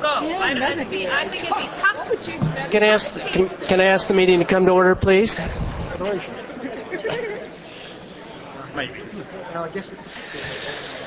go. 0.00 0.08
I, 0.08 0.72
it'd 0.72 0.90
be, 0.90 1.08
I 1.08 1.28
think 1.28 1.44
it'd 1.44 1.56
be 1.56 1.68
tough. 1.74 2.70
Can 2.70 2.82
I 2.82 2.86
ask, 2.86 3.18
can, 3.18 3.48
can 3.48 3.80
I 3.80 3.84
ask 3.84 4.08
the 4.08 4.14
meeting 4.14 4.38
to 4.40 4.44
come 4.44 4.64
to 4.66 4.72
order, 4.72 4.94
please? 4.94 5.38
Maybe. 8.74 8.92
No, 9.54 9.64
I 9.64 9.68
guess. 9.70 9.90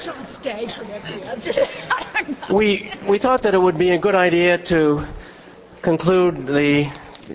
John 0.04 0.28
Staggs 0.28 0.78
would 0.78 0.88
have 0.88 1.04
the 1.04 1.26
answer. 1.26 1.54
We, 2.50 2.92
we 3.08 3.18
thought 3.18 3.42
that 3.44 3.54
it 3.54 3.62
would 3.62 3.78
be 3.78 3.92
a 3.92 3.98
good 3.98 4.16
idea 4.16 4.58
to 4.58 5.06
conclude 5.82 6.46
the 6.48 6.90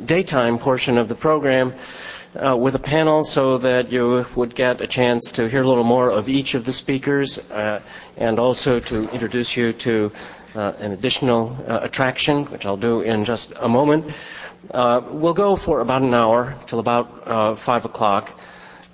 daytime 0.06 0.58
portion 0.58 0.96
of 0.98 1.08
the 1.08 1.14
program 1.14 1.74
uh, 2.34 2.56
with 2.56 2.74
a 2.74 2.78
panel 2.78 3.24
so 3.24 3.58
that 3.58 3.90
you 3.90 4.26
would 4.34 4.54
get 4.54 4.80
a 4.80 4.86
chance 4.86 5.32
to 5.32 5.48
hear 5.48 5.62
a 5.62 5.66
little 5.68 5.84
more 5.84 6.10
of 6.10 6.28
each 6.28 6.54
of 6.54 6.64
the 6.64 6.72
speakers 6.72 7.38
uh, 7.50 7.80
and 8.16 8.38
also 8.38 8.80
to 8.80 9.08
introduce 9.10 9.56
you 9.56 9.72
to 9.72 10.12
an 10.54 10.92
additional 10.92 11.56
uh, 11.66 11.80
attraction, 11.82 12.44
which 12.46 12.66
I'll 12.66 12.76
do 12.76 13.00
in 13.00 13.24
just 13.24 13.52
a 13.58 13.68
moment. 13.68 14.12
Uh, 14.70 15.00
we'll 15.10 15.34
go 15.34 15.56
for 15.56 15.80
about 15.80 16.02
an 16.02 16.12
hour 16.12 16.56
till 16.66 16.78
about 16.80 17.26
uh, 17.26 17.54
5 17.54 17.84
o'clock. 17.84 18.38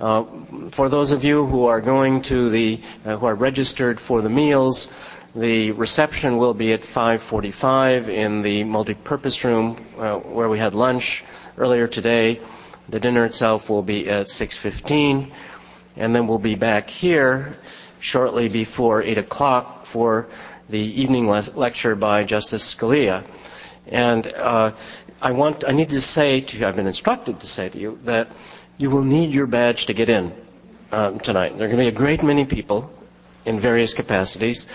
Uh, 0.00 0.24
for 0.70 0.88
those 0.88 1.12
of 1.12 1.24
you 1.24 1.46
who 1.46 1.66
are 1.66 1.80
going 1.80 2.20
to 2.22 2.50
the, 2.50 2.80
uh, 3.04 3.16
who 3.16 3.26
are 3.26 3.34
registered 3.34 4.00
for 4.00 4.20
the 4.20 4.28
meals, 4.28 4.90
the 5.34 5.72
reception 5.72 6.36
will 6.36 6.54
be 6.54 6.72
at 6.72 6.82
5:45 6.82 8.08
in 8.08 8.42
the 8.42 8.64
multi-purpose 8.64 9.42
room 9.44 9.76
uh, 9.98 10.16
where 10.16 10.48
we 10.48 10.58
had 10.58 10.74
lunch 10.74 11.24
earlier 11.56 11.86
today. 11.88 12.40
The 12.88 13.00
dinner 13.00 13.24
itself 13.24 13.70
will 13.70 13.82
be 13.82 14.08
at 14.08 14.28
6:15, 14.28 15.30
and 15.96 16.14
then 16.14 16.26
we'll 16.26 16.38
be 16.38 16.54
back 16.54 16.90
here 16.90 17.56
shortly 17.98 18.48
before 18.48 19.02
8 19.02 19.18
o'clock 19.18 19.86
for 19.86 20.26
the 20.68 20.78
evening 20.78 21.28
le- 21.28 21.44
lecture 21.54 21.94
by 21.94 22.24
Justice 22.24 22.74
Scalia. 22.74 23.24
And 23.88 24.26
uh, 24.26 24.72
I 25.20 25.32
want, 25.32 25.64
I 25.66 25.72
need 25.72 25.90
to 25.90 26.00
say 26.00 26.40
to 26.40 26.58
you, 26.58 26.66
I've 26.66 26.76
been 26.76 26.86
instructed 26.86 27.40
to 27.40 27.46
say 27.46 27.68
to 27.68 27.78
you 27.78 27.98
that 28.04 28.28
you 28.78 28.90
will 28.90 29.02
need 29.02 29.32
your 29.32 29.46
badge 29.46 29.86
to 29.86 29.94
get 29.94 30.08
in 30.08 30.32
um, 30.92 31.18
tonight. 31.20 31.56
There 31.56 31.66
are 31.66 31.70
going 31.70 31.78
to 31.78 31.84
be 31.84 31.88
a 31.88 31.92
great 31.92 32.22
many 32.22 32.44
people 32.44 32.90
in 33.44 33.60
various 33.60 33.92
capacities, 33.94 34.66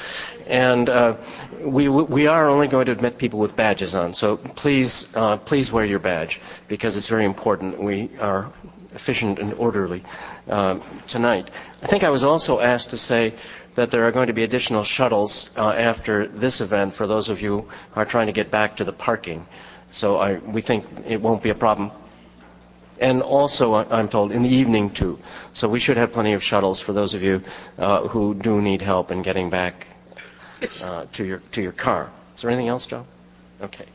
and 0.48 0.90
uh, 0.90 1.16
we 1.62 1.90
we 1.90 2.28
are 2.28 2.48
only 2.48 2.68
going 2.68 2.86
to 2.86 2.92
admit 2.92 3.18
people 3.18 3.40
with 3.40 3.56
badges 3.56 3.96
on. 3.96 4.14
So 4.14 4.38
please 4.38 5.16
uh, 5.16 5.38
please 5.38 5.72
wear 5.72 5.86
your 5.86 6.00
badge 6.00 6.40
because 6.68 6.96
it's 6.96 7.08
very 7.08 7.26
important. 7.26 7.82
We 7.82 8.10
are 8.20 8.52
efficient 8.94 9.40
and 9.40 9.54
orderly 9.54 10.04
uh, 10.50 10.80
tonight. 11.08 11.50
I 11.82 11.88
think 11.88 12.04
I 12.04 12.10
was 12.10 12.24
also 12.24 12.60
asked 12.60 12.92
to 12.92 12.98
say 12.98 13.34
that 13.80 13.92
there 13.92 14.06
are 14.06 14.12
going 14.12 14.28
to 14.28 14.34
be 14.34 14.44
additional 14.44 14.84
shuttles 14.84 15.50
uh, 15.56 15.70
after 15.70 16.28
this 16.28 16.60
event 16.60 16.94
for 16.94 17.08
those 17.08 17.30
of 17.30 17.42
you 17.42 17.62
who 17.62 18.00
are 18.02 18.06
trying 18.06 18.28
to 18.28 18.34
get 18.34 18.52
back 18.52 18.76
to 18.76 18.84
the 18.84 18.92
parking. 18.92 19.46
So 19.94 20.18
I, 20.18 20.34
we 20.40 20.60
think 20.62 20.84
it 21.08 21.22
won't 21.22 21.42
be 21.42 21.50
a 21.50 21.56
problem 21.56 21.92
and 23.00 23.22
also, 23.22 23.76
I'm 23.76 24.10
told, 24.10 24.34
in 24.34 24.42
the 24.44 24.50
evening 24.50 24.90
too. 24.90 25.18
So 25.54 25.70
we 25.70 25.80
should 25.80 25.96
have 25.96 26.12
plenty 26.12 26.34
of 26.34 26.44
shuttles 26.44 26.82
for 26.82 26.92
those 26.92 27.14
of 27.14 27.24
you 27.24 27.42
uh, 27.78 28.06
who 28.10 28.34
do 28.34 28.62
need 28.62 28.82
help 28.82 29.10
in 29.12 29.22
getting 29.22 29.50
back 29.50 29.88
uh, 30.82 31.06
to 31.14 31.24
your 31.24 31.40
to 31.54 31.62
your 31.62 31.72
car. 31.72 32.10
Is 32.36 32.42
there 32.42 32.52
anything 32.52 32.68
else, 32.68 32.86
Joe? 32.86 33.06
Okay. 33.62 33.86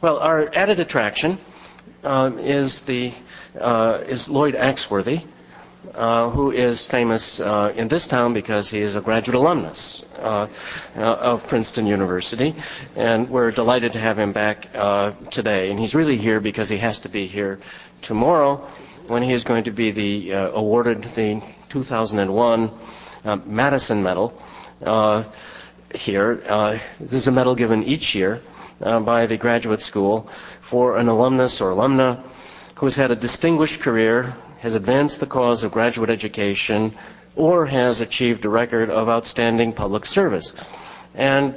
Well, 0.00 0.18
our 0.20 0.48
added 0.54 0.78
attraction 0.78 1.38
um, 2.04 2.38
is 2.38 2.82
the 2.82 3.12
uh, 3.60 4.04
is 4.06 4.28
Lloyd 4.28 4.54
Axworthy 4.54 5.24
uh, 5.94 6.28
who 6.30 6.50
is 6.50 6.84
famous 6.84 7.38
uh, 7.40 7.72
in 7.76 7.88
this 7.88 8.06
town 8.06 8.34
because 8.34 8.68
he 8.68 8.80
is 8.80 8.96
a 8.96 9.00
graduate 9.00 9.36
alumnus 9.36 10.04
uh, 10.18 10.46
uh 10.96 11.00
of 11.00 11.46
Princeton 11.46 11.86
University, 11.86 12.54
and 12.96 13.30
we're 13.30 13.50
delighted 13.52 13.92
to 13.92 13.98
have 14.00 14.18
him 14.18 14.32
back 14.32 14.68
uh, 14.74 15.12
today. 15.30 15.70
And 15.70 15.78
he's 15.78 15.94
really 15.94 16.16
here 16.16 16.40
because 16.40 16.68
he 16.68 16.78
has 16.78 17.00
to 17.00 17.08
be 17.08 17.26
here 17.26 17.60
tomorrow 18.02 18.56
when 19.06 19.22
he 19.22 19.32
is 19.32 19.44
going 19.44 19.64
to 19.64 19.70
be 19.70 19.90
the 19.92 20.32
awarded 20.32 21.02
the 21.14 21.40
2001 21.68 22.70
Madison 23.46 24.02
Medal 24.02 24.34
here. 25.94 26.34
this 27.00 27.12
is 27.12 27.28
a 27.28 27.32
medal 27.32 27.54
given 27.54 27.84
each 27.84 28.14
year 28.14 28.40
by 28.80 29.26
the 29.26 29.36
graduate 29.36 29.80
school 29.80 30.28
for 30.60 30.98
an 30.98 31.08
alumnus 31.08 31.60
or 31.60 31.70
alumna 31.70 32.22
who 32.78 32.86
has 32.86 32.94
had 32.94 33.10
a 33.10 33.16
distinguished 33.16 33.80
career 33.80 34.36
has 34.60 34.76
advanced 34.76 35.18
the 35.18 35.26
cause 35.26 35.64
of 35.64 35.72
graduate 35.72 36.10
education, 36.10 36.94
or 37.34 37.66
has 37.66 38.00
achieved 38.00 38.44
a 38.44 38.48
record 38.48 38.88
of 38.88 39.08
outstanding 39.08 39.72
public 39.72 40.06
service. 40.06 40.54
And 41.16 41.56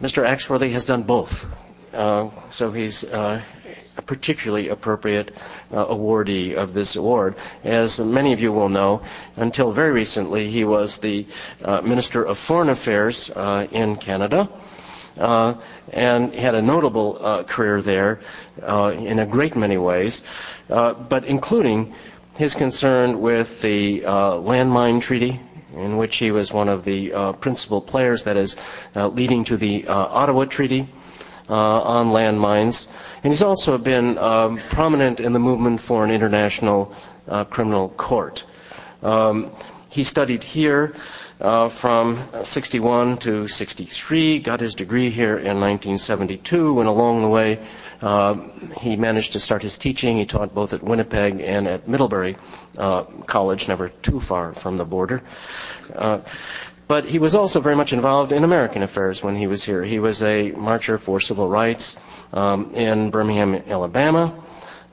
Mr. 0.00 0.24
Axworthy 0.24 0.70
has 0.70 0.84
done 0.84 1.02
both. 1.02 1.44
Uh, 1.92 2.30
so 2.52 2.70
he's 2.70 3.02
uh, 3.02 3.42
a 3.96 4.02
particularly 4.02 4.68
appropriate 4.68 5.36
uh, 5.72 5.86
awardee 5.86 6.54
of 6.54 6.72
this 6.72 6.94
award. 6.94 7.34
As 7.64 7.98
many 7.98 8.32
of 8.32 8.40
you 8.40 8.52
will 8.52 8.68
know, 8.68 9.02
until 9.34 9.72
very 9.72 9.90
recently, 9.90 10.50
he 10.50 10.64
was 10.64 10.98
the 10.98 11.26
uh, 11.64 11.80
Minister 11.80 12.22
of 12.22 12.38
Foreign 12.38 12.68
Affairs 12.68 13.28
uh, 13.34 13.66
in 13.72 13.96
Canada. 13.96 14.48
Uh, 15.18 15.54
and 15.92 16.32
had 16.34 16.54
a 16.54 16.62
notable 16.62 17.18
uh, 17.20 17.42
career 17.42 17.82
there 17.82 18.20
uh, 18.62 18.94
in 18.96 19.18
a 19.18 19.26
great 19.26 19.56
many 19.56 19.76
ways, 19.76 20.22
but 20.68 21.24
including 21.24 21.92
his 22.36 22.54
concern 22.54 23.20
with 23.20 23.60
the 23.60 24.00
landmine 24.02 25.00
treaty, 25.00 25.40
in 25.76 25.96
which 25.96 26.16
he 26.16 26.30
was 26.30 26.52
one 26.52 26.68
of 26.68 26.84
the 26.84 27.12
uh, 27.12 27.32
principal 27.32 27.80
players, 27.80 28.24
that 28.24 28.36
is, 28.36 28.56
uh, 28.96 29.08
leading 29.08 29.44
to 29.44 29.56
the 29.56 29.86
uh, 29.86 29.94
Ottawa 29.94 30.44
Treaty 30.44 30.88
on 31.48 32.08
landmines. 32.08 32.88
And 33.24 33.32
he's 33.32 33.42
also 33.42 33.76
been 33.76 34.16
um, 34.18 34.58
prominent 34.70 35.20
in 35.20 35.32
the 35.32 35.38
movement 35.38 35.80
for 35.80 36.04
an 36.04 36.10
international 36.10 36.94
criminal 37.50 37.90
court. 37.90 38.44
Um, 39.02 39.50
he 39.90 40.04
studied 40.04 40.44
here 40.44 40.94
uh, 41.40 41.68
from 41.68 42.22
61 42.42 43.18
to 43.18 43.48
63, 43.48 44.40
got 44.40 44.60
his 44.60 44.74
degree 44.74 45.10
here 45.10 45.36
in 45.38 45.60
1972, 45.60 46.80
and 46.80 46.88
along 46.88 47.22
the 47.22 47.28
way 47.28 47.58
uh, 48.02 48.34
he 48.78 48.96
managed 48.96 49.32
to 49.32 49.40
start 49.40 49.62
his 49.62 49.78
teaching. 49.78 50.18
He 50.18 50.26
taught 50.26 50.54
both 50.54 50.72
at 50.72 50.82
Winnipeg 50.82 51.40
and 51.40 51.66
at 51.66 51.88
Middlebury 51.88 52.36
uh, 52.76 53.04
College, 53.26 53.68
never 53.68 53.88
too 53.88 54.20
far 54.20 54.52
from 54.52 54.76
the 54.76 54.84
border. 54.84 55.22
Uh, 55.94 56.20
but 56.88 57.04
he 57.04 57.18
was 57.20 57.34
also 57.36 57.60
very 57.60 57.76
much 57.76 57.92
involved 57.92 58.32
in 58.32 58.42
American 58.42 58.82
affairs 58.82 59.22
when 59.22 59.36
he 59.36 59.46
was 59.46 59.62
here. 59.62 59.84
He 59.84 60.00
was 60.00 60.22
a 60.22 60.50
marcher 60.52 60.98
for 60.98 61.20
civil 61.20 61.48
rights 61.48 61.98
um, 62.32 62.74
in 62.74 63.10
Birmingham, 63.10 63.54
Alabama. 63.68 64.34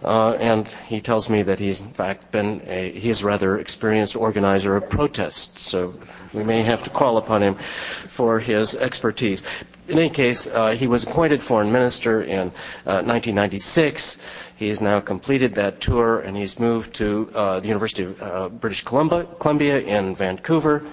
Uh, 0.03 0.33
and 0.39 0.67
he 0.87 1.01
tells 1.01 1.27
me 1.27 1.41
that 1.41 1.57
he's 1.57 1.81
in 1.81 1.89
fact 1.89 2.31
been 2.31 2.61
a 2.67 2.91
he 2.91 3.09
is 3.09 3.23
rather 3.23 3.57
experienced 3.57 4.15
organizer 4.15 4.75
of 4.75 4.87
protests, 4.89 5.63
so 5.65 5.95
we 6.33 6.43
may 6.43 6.61
have 6.61 6.83
to 6.83 6.91
call 6.91 7.17
upon 7.17 7.41
him 7.41 7.55
for 7.55 8.39
his 8.39 8.75
expertise. 8.75 9.41
In 9.87 9.97
any 9.97 10.09
case, 10.11 10.45
uh, 10.45 10.71
he 10.75 10.85
was 10.85 11.03
appointed 11.03 11.41
foreign 11.41 11.71
minister 11.71 12.21
in 12.21 12.49
uh, 12.85 13.01
1996. 13.01 14.21
He 14.57 14.69
has 14.69 14.81
now 14.81 14.99
completed 14.99 15.55
that 15.55 15.81
tour 15.81 16.19
and 16.19 16.37
he's 16.37 16.59
moved 16.59 16.93
to 16.95 17.29
uh, 17.33 17.59
the 17.59 17.67
University 17.67 18.03
of 18.03 18.21
uh, 18.21 18.49
British 18.49 18.83
Columbia, 18.83 19.25
Columbia 19.39 19.79
in 19.79 20.15
Vancouver, 20.15 20.85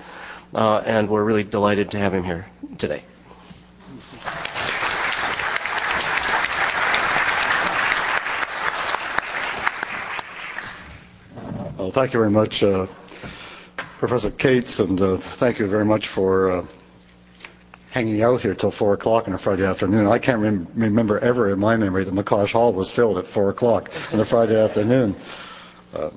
uh, 0.55 0.79
and 0.87 1.11
we're 1.11 1.25
really 1.25 1.45
delighted 1.45 1.91
to 1.91 1.99
have 1.99 2.15
him 2.15 2.25
here 2.25 2.47
today. 2.79 3.03
Well, 4.25 4.64
thank 11.95 12.13
you 12.13 12.19
very 12.19 12.31
much, 12.33 12.65
uh, 12.65 12.89
Professor 13.99 14.33
Cates, 14.33 14.81
and 14.81 15.01
uh, 15.01 15.17
thank 15.17 15.61
you 15.61 15.69
very 15.69 15.85
much 15.85 16.09
for 16.09 16.51
uh, 16.51 16.67
hanging 17.93 18.21
out 18.21 18.41
here 18.43 18.53
till 18.53 18.73
4 18.73 18.95
o'clock 18.95 19.29
on 19.29 19.35
a 19.35 19.39
Friday 19.39 19.65
afternoon. 19.65 20.09
I 20.09 20.19
can't 20.19 20.41
rem- 20.41 20.67
remember 20.75 21.21
ever 21.21 21.51
in 21.53 21.61
my 21.61 21.77
memory 21.77 22.03
that 22.03 22.13
McCosh 22.13 22.51
Hall 22.51 22.73
was 22.73 22.91
filled 22.91 23.19
at 23.19 23.29
4 23.29 23.51
o'clock 23.51 23.93
on 24.13 24.19
a 24.19 24.25
Friday 24.25 24.61
afternoon. 24.61 25.15
Uh, 25.95 26.11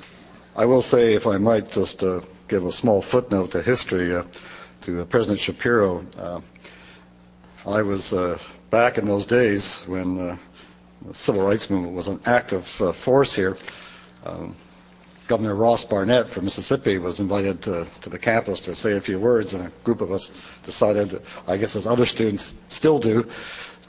I 0.56 0.66
will 0.66 0.82
say, 0.82 1.14
if 1.14 1.28
I 1.28 1.38
might, 1.38 1.72
just 1.72 2.02
uh, 2.04 2.22
give 2.48 2.66
a 2.66 2.72
small 2.72 3.00
footnote 3.04 3.52
to 3.52 3.62
history 3.62 4.16
uh, 4.16 4.24
to 4.82 5.06
President 5.06 5.40
Shapiro. 5.40 6.04
I 7.68 7.84
was 7.84 8.16
back 8.72 8.98
in 8.98 9.06
those 9.06 9.28
days 9.28 9.82
when 9.86 10.16
the 10.16 10.40
civil 11.14 11.46
rights 11.46 11.70
movement 11.70 11.94
was 11.94 12.08
an 12.08 12.20
active 12.26 12.66
force 12.66 13.36
here. 13.36 13.58
Um, 14.26 14.56
Governor 15.28 15.56
Ross 15.56 15.84
Barnett 15.84 16.30
from 16.30 16.46
Mississippi 16.46 16.98
was 16.98 17.20
invited 17.20 17.62
to, 17.64 17.86
to, 18.02 18.10
the 18.10 18.18
campus 18.18 18.62
to 18.62 18.76
say 18.76 18.94
a 18.94 19.02
few 19.02 19.20
words, 19.20 19.54
and 19.54 19.68
a 19.68 19.72
group 19.84 20.02
of 20.02 20.12
us 20.12 20.32
decided, 20.64 21.22
I 21.48 21.58
guess 21.58 21.76
as 21.76 21.86
other 21.86 22.06
students 22.06 22.56
still 22.70 23.00
do, 23.00 23.28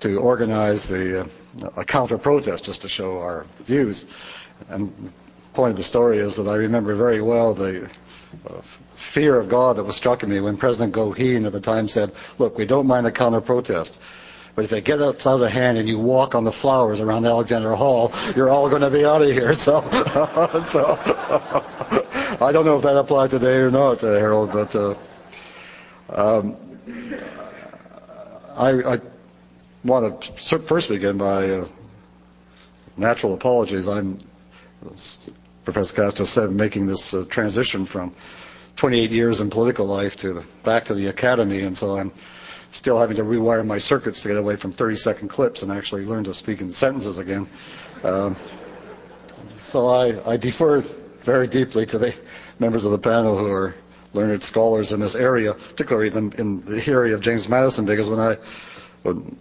to 0.00 0.18
organize 0.18 0.88
the, 0.88 1.22
uh, 1.22 1.70
a 1.76 1.84
counter 1.84 2.18
protest 2.18 2.64
just 2.64 2.82
to 2.82 2.88
show 2.88 3.20
our 3.20 3.46
views. 3.60 4.06
And 4.68 4.88
the 4.88 5.10
point 5.54 5.70
of 5.70 5.76
the 5.76 5.82
story 5.82 6.18
is 6.18 6.36
that 6.36 6.48
I 6.48 6.56
remember 6.56 6.94
very 6.94 7.20
well 7.20 7.54
the 7.54 7.90
uh, 8.48 8.60
fear 8.96 9.38
of 9.38 9.48
God 9.48 9.76
that 9.76 9.84
was 9.84 9.96
struck 9.96 10.22
in 10.22 10.30
me 10.30 10.40
when 10.40 10.56
President 10.56 10.94
Goheen 10.94 11.46
at 11.46 11.52
the 11.52 11.60
time 11.60 11.88
said, 11.88 12.12
look, 12.38 12.58
we 12.58 12.66
don't 12.66 12.86
mind 12.86 13.06
a 13.06 13.12
counter 13.12 13.40
protest, 13.40 14.00
but 14.58 14.64
if 14.64 14.72
it 14.72 14.84
get 14.84 15.00
outside 15.00 15.40
of 15.40 15.48
hand 15.52 15.78
and 15.78 15.88
you 15.88 16.00
walk 16.00 16.34
on 16.34 16.42
the 16.42 16.50
flowers 16.50 16.98
around 16.98 17.24
Alexander 17.24 17.76
Hall, 17.76 18.12
you're 18.34 18.50
all 18.50 18.68
going 18.68 18.82
to 18.82 18.90
be 18.90 19.04
out 19.04 19.22
of 19.22 19.28
here. 19.28 19.54
So, 19.54 19.82
so 20.64 20.98
I 22.40 22.50
don't 22.50 22.64
know 22.64 22.76
if 22.76 22.82
that 22.82 22.96
applies 22.96 23.30
today 23.30 23.54
or 23.58 23.70
not, 23.70 24.02
uh, 24.02 24.14
Harold, 24.14 24.50
but 24.52 24.74
uh, 24.74 24.96
um, 26.08 26.56
I, 28.56 28.94
I 28.94 29.00
want 29.84 30.22
to 30.22 30.58
first 30.58 30.88
begin 30.88 31.18
by 31.18 31.50
uh, 31.50 31.68
natural 32.96 33.34
apologies. 33.34 33.86
I'm, 33.86 34.18
Professor 35.64 35.94
Castro 35.94 36.24
said, 36.24 36.50
making 36.50 36.86
this 36.86 37.14
uh, 37.14 37.24
transition 37.30 37.86
from 37.86 38.12
28 38.74 39.12
years 39.12 39.40
in 39.40 39.50
political 39.50 39.86
life 39.86 40.16
to 40.16 40.44
back 40.64 40.86
to 40.86 40.94
the 40.94 41.06
academy, 41.06 41.60
and 41.60 41.78
so 41.78 41.96
I'm 41.96 42.10
still 42.70 42.98
having 42.98 43.16
to 43.16 43.22
rewire 43.24 43.64
my 43.66 43.78
circuits 43.78 44.22
to 44.22 44.28
get 44.28 44.36
away 44.36 44.56
from 44.56 44.72
30-second 44.72 45.28
clips 45.28 45.62
and 45.62 45.72
actually 45.72 46.04
learn 46.04 46.24
to 46.24 46.34
speak 46.34 46.60
in 46.60 46.70
sentences 46.70 47.18
again. 47.18 47.46
Um, 48.04 48.36
so 49.60 49.88
I, 49.88 50.32
I 50.32 50.36
defer 50.36 50.80
very 51.22 51.46
deeply 51.46 51.86
to 51.86 51.98
the 51.98 52.14
members 52.58 52.84
of 52.84 52.92
the 52.92 52.98
panel 52.98 53.36
who 53.36 53.50
are 53.50 53.74
learned 54.14 54.42
scholars 54.42 54.92
in 54.92 55.00
this 55.00 55.14
area, 55.14 55.54
particularly 55.54 56.08
in, 56.08 56.32
in 56.34 56.64
the 56.64 56.82
area 56.90 57.14
of 57.14 57.20
James 57.20 57.48
Madison, 57.48 57.84
because 57.86 58.08
when 58.08 58.20
I 58.20 58.36
when 59.02 59.36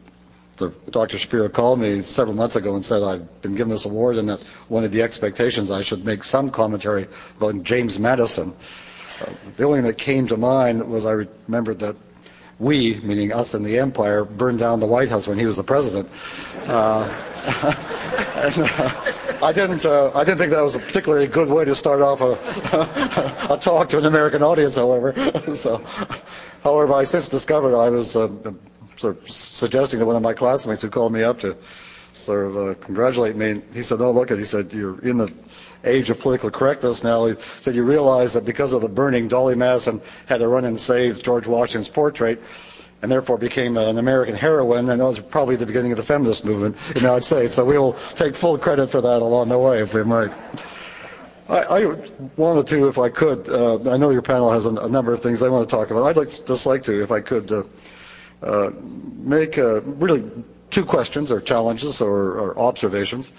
Dr. 0.89 1.18
Shapiro 1.18 1.50
called 1.50 1.79
me 1.79 2.01
several 2.01 2.35
months 2.35 2.56
ago 2.56 2.75
and 2.75 2.83
said 2.83 3.03
I've 3.03 3.41
been 3.41 3.56
given 3.56 3.69
this 3.69 3.85
award 3.85 4.18
and 4.18 4.29
that 4.29 4.41
one 4.69 4.83
of 4.83 4.91
the 4.91 5.03
expectations 5.03 5.69
I 5.69 5.81
should 5.83 6.03
make 6.03 6.24
some 6.24 6.50
commentary 6.50 7.07
about 7.38 7.62
James 7.63 8.00
Madison. 8.00 8.53
Uh, 9.21 9.31
the 9.56 9.63
only 9.65 9.79
thing 9.79 9.88
that 9.88 9.97
came 9.97 10.27
to 10.27 10.38
mind 10.38 10.88
was 10.89 11.06
I 11.06 11.12
remembered 11.47 11.79
that 11.79 11.95
we, 12.59 12.95
meaning 13.01 13.33
us 13.33 13.54
and 13.54 13.65
the 13.65 13.80
empire, 13.80 14.24
burned 14.25 14.59
down 14.59 14.80
the 14.80 14.88
White 14.88 15.09
House 15.09 15.27
when 15.27 15.38
he 15.38 15.45
was 15.45 15.57
the 15.57 15.63
president. 15.63 16.09
Uh, 16.65 17.04
and, 18.36 18.56
uh, 18.57 19.13
I 19.42 19.54
didn't. 19.54 19.86
Uh, 19.86 20.12
I 20.15 20.24
didn't 20.24 20.39
think 20.39 20.51
that 20.51 20.62
was 20.62 20.75
a 20.75 20.80
particularly 20.80 21.27
good 21.27 21.50
way 21.50 21.65
to 21.65 21.75
start 21.75 22.01
off 22.01 22.21
a, 22.21 22.31
a 23.54 23.57
talk 23.57 23.89
to 23.89 24.00
an 24.00 24.06
American 24.06 24.42
audience. 24.42 24.75
However, 24.75 25.13
so, 25.56 25.83
however, 26.63 26.94
I 26.94 27.04
since 27.04 27.27
discovered 27.27 27.75
I 27.75 27.89
was 27.89 28.15
uh, 28.15 28.30
sort 28.95 29.18
of 29.18 29.30
suggesting 29.30 30.00
to 30.00 30.06
one 30.06 30.15
of 30.15 30.24
my 30.24 30.33
classmates 30.33 30.81
who 30.81 30.89
called 30.89 31.13
me 31.13 31.24
up 31.24 31.42
to 31.42 31.56
sort 32.15 32.48
of 32.48 32.57
uh, 32.57 32.74
congratulate 32.75 33.36
me. 33.36 33.62
He 33.74 33.83
said, 33.83 34.00
"No, 34.00 34.12
look 34.12 34.31
at," 34.31 34.39
he 34.39 34.45
said, 34.45 34.74
"You're 34.74 35.00
in 35.01 35.18
the 35.18 35.31
age 35.83 36.09
of 36.09 36.19
political 36.19 36.50
correctness 36.50 37.03
now." 37.03 37.27
He 37.27 37.35
said, 37.62 37.75
"You 37.75 37.83
realize 37.83 38.33
that 38.33 38.45
because 38.45 38.74
of 38.74 38.81
the 38.81 38.89
burning, 38.89 39.27
Dolly 39.27 39.56
Madison 39.56 40.01
had 40.25 40.39
to 40.39 40.47
run 40.47 40.65
and 40.65 40.79
save 40.79 41.24
George 41.24 41.47
Washington's 41.47 41.89
portrait." 41.89 42.41
And 43.00 43.12
therefore 43.12 43.38
became 43.38 43.77
an 43.77 44.00
American 44.00 44.33
heroine, 44.33 44.89
and 44.89 45.00
that 45.00 45.06
was 45.06 45.19
probably 45.19 45.56
the 45.56 45.68
beginning 45.68 45.91
of 45.91 45.97
the 45.97 46.03
feminist 46.03 46.44
movement 46.44 46.77
in 46.88 46.94
the 46.95 47.00
United 47.01 47.24
States. 47.24 47.53
So 47.53 47.63
we 47.63 47.77
will 47.77 47.94
take 47.94 48.33
full 48.33 48.57
credit 48.57 48.89
for 48.89 49.01
that 49.01 49.21
along 49.21 49.50
the 49.50 49.59
way, 49.59 49.83
if 49.83 49.94
we 49.94 50.03
might. 50.03 50.31
I, 51.50 51.62
I 51.62 51.95
wanted 52.35 52.68
to, 52.68 52.88
if 52.88 52.97
I 52.97 53.09
could. 53.09 53.47
Uh, 53.47 53.91
I 53.91 53.97
know 53.97 54.09
your 54.09 54.21
panel 54.21 54.51
has 54.51 54.65
a, 54.65 54.69
a, 54.69 54.89
number 54.89 55.13
of 55.13 55.21
things 55.21 55.39
they 55.39 55.47
want 55.47 55.69
to 55.69 55.75
talk 55.75 55.91
about. 55.91 56.03
I'd 56.03 56.18
like, 56.18 56.27
just 56.27 56.65
like 56.65 56.83
to, 56.83 57.01
if 57.01 57.12
I 57.12 57.21
could, 57.21 57.51
uh, 57.51 57.63
uh, 58.41 58.71
make 58.81 59.57
uh, 59.57 59.81
really 59.81 60.29
two 60.69 60.83
questions 60.83 61.31
or 61.31 61.39
challenges 61.39 62.01
or, 62.01 62.38
or 62.38 62.59
observations. 62.59 63.31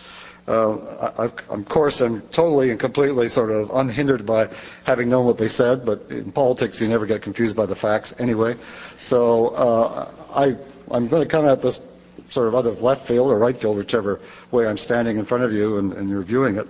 Uh, 0.49 1.13
I, 1.19 1.25
of 1.53 1.69
course, 1.69 2.01
I'm 2.01 2.23
totally 2.23 2.71
and 2.71 2.81
completely 2.81 3.29
sort 3.29 3.51
of 3.51 3.71
unhindered 3.71 4.25
by 4.25 4.49
having 4.85 5.11
known 5.11 5.27
what 5.27 5.37
they 5.37 5.49
said, 5.49 5.85
but 5.85 6.07
in 6.11 6.33
politics 6.33 6.81
you 6.81 6.89
never 6.89 7.05
get 7.05 7.21
confused 7.21 7.55
by 7.55 7.67
the 7.67 7.77
facts 7.77 8.19
anyway. 8.19 8.57
So 8.97 9.49
uh, 9.49 10.11
I, 10.35 10.57
I'm 10.91 11.09
going 11.09 11.23
to 11.23 11.29
come 11.29 11.45
at 11.47 11.61
this 11.61 11.81
sort 12.29 12.49
of 12.49 12.55
out 12.55 12.65
of 12.65 12.81
left 12.81 13.07
field 13.07 13.31
or 13.31 13.39
right 13.39 13.57
field, 13.57 13.77
whichever 13.77 14.21
way 14.51 14.67
I'm 14.67 14.79
standing 14.79 15.19
in 15.19 15.27
front 15.27 15.45
of 15.45 15.53
you 15.53 15.77
and, 15.77 15.93
and 15.93 16.09
you're 16.09 16.23
viewing 16.23 16.57
it. 16.57 16.67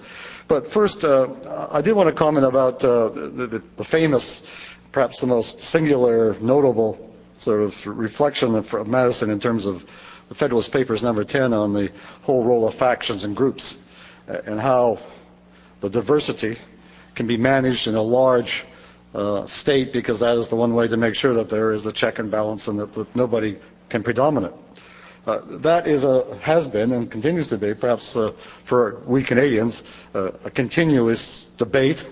But 0.49 0.73
first, 0.73 1.05
uh, 1.05 1.29
I 1.71 1.81
did 1.81 1.93
want 1.95 2.09
to 2.09 2.15
comment 2.15 2.47
about 2.47 2.83
uh, 2.85 3.11
the, 3.11 3.47
the, 3.47 3.63
the 3.77 3.85
famous, 3.85 4.45
perhaps 4.91 5.21
the 5.21 5.29
most 5.29 5.61
singular, 5.61 6.35
notable 6.41 7.13
sort 7.37 7.63
of 7.63 7.87
reflection 7.87 8.57
of 8.57 8.89
Madison 8.89 9.31
in 9.31 9.39
terms 9.39 9.67
of 9.67 9.85
the 10.29 10.35
Federalist 10.35 10.73
Papers 10.73 11.03
number 11.03 11.25
10 11.25 11.53
on 11.53 11.73
the 11.73 11.91
whole 12.23 12.45
role 12.45 12.67
of 12.69 12.75
factions 12.75 13.25
and 13.25 13.37
groups 13.37 13.77
uh, 14.29 14.39
and 14.47 14.61
how 14.61 14.99
the 15.81 15.89
diversity 15.91 16.57
can 17.15 17.27
be 17.27 17.37
managed 17.37 17.87
in 17.87 17.95
a 17.95 18.03
large 18.03 18.65
uh, 19.15 19.47
state 19.47 19.93
because 19.93 20.21
that 20.21 20.37
is 20.37 20.49
the 20.49 20.57
one 20.57 20.75
way 20.75 20.87
to 20.89 20.97
make 20.97 21.15
sure 21.15 21.35
that 21.35 21.49
there 21.49 21.73
is 21.73 21.87
a 21.87 21.93
check 21.93 22.19
and 22.19 22.31
balance 22.31 22.69
and 22.69 22.79
that, 22.79 22.93
that 22.95 23.17
nobody 23.17 23.57
can 23.89 24.03
predominate. 24.03 24.53
Uh, 25.27 25.41
that 25.59 25.87
is 25.87 26.05
a, 26.05 26.39
has 26.41 26.69
been 26.69 26.93
and 26.93 27.11
continues 27.11 27.49
to 27.49 27.59
be, 27.59 27.75
perhaps 27.75 28.17
uh, 28.17 28.33
for 28.65 29.01
we 29.07 29.23
Canadians, 29.23 29.83
uh, 30.15 30.31
a 30.45 30.51
continuous 30.51 31.49
debate, 31.59 32.07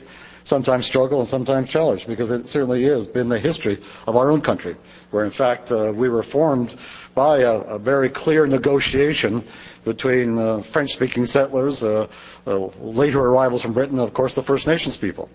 sometimes 0.46 0.86
struggle 0.86 1.18
and 1.18 1.28
sometimes 1.28 1.68
challenge, 1.68 2.06
because 2.06 2.30
it 2.30 2.48
certainly 2.48 2.84
has 2.84 3.06
been 3.08 3.28
the 3.28 3.38
history 3.38 3.78
of 4.06 4.16
our 4.16 4.30
own 4.30 4.40
country 4.40 4.76
where 5.10 5.24
in 5.24 5.30
fact 5.30 5.72
uh, 5.72 5.92
we 5.94 6.08
were 6.08 6.22
formed 6.22 6.74
by 7.14 7.38
a, 7.38 7.52
a 7.52 7.78
very 7.78 8.08
clear 8.08 8.46
negotiation 8.46 9.44
between 9.84 10.38
uh, 10.38 10.60
French-speaking 10.60 11.26
settlers, 11.26 11.82
uh, 11.82 12.06
uh 12.46 12.66
later 12.80 13.20
arrivals 13.20 13.62
from 13.62 13.72
Britain, 13.72 13.98
of 13.98 14.12
course 14.12 14.34
the 14.34 14.42
First 14.42 14.66
Nations 14.66 14.96
people. 14.96 15.28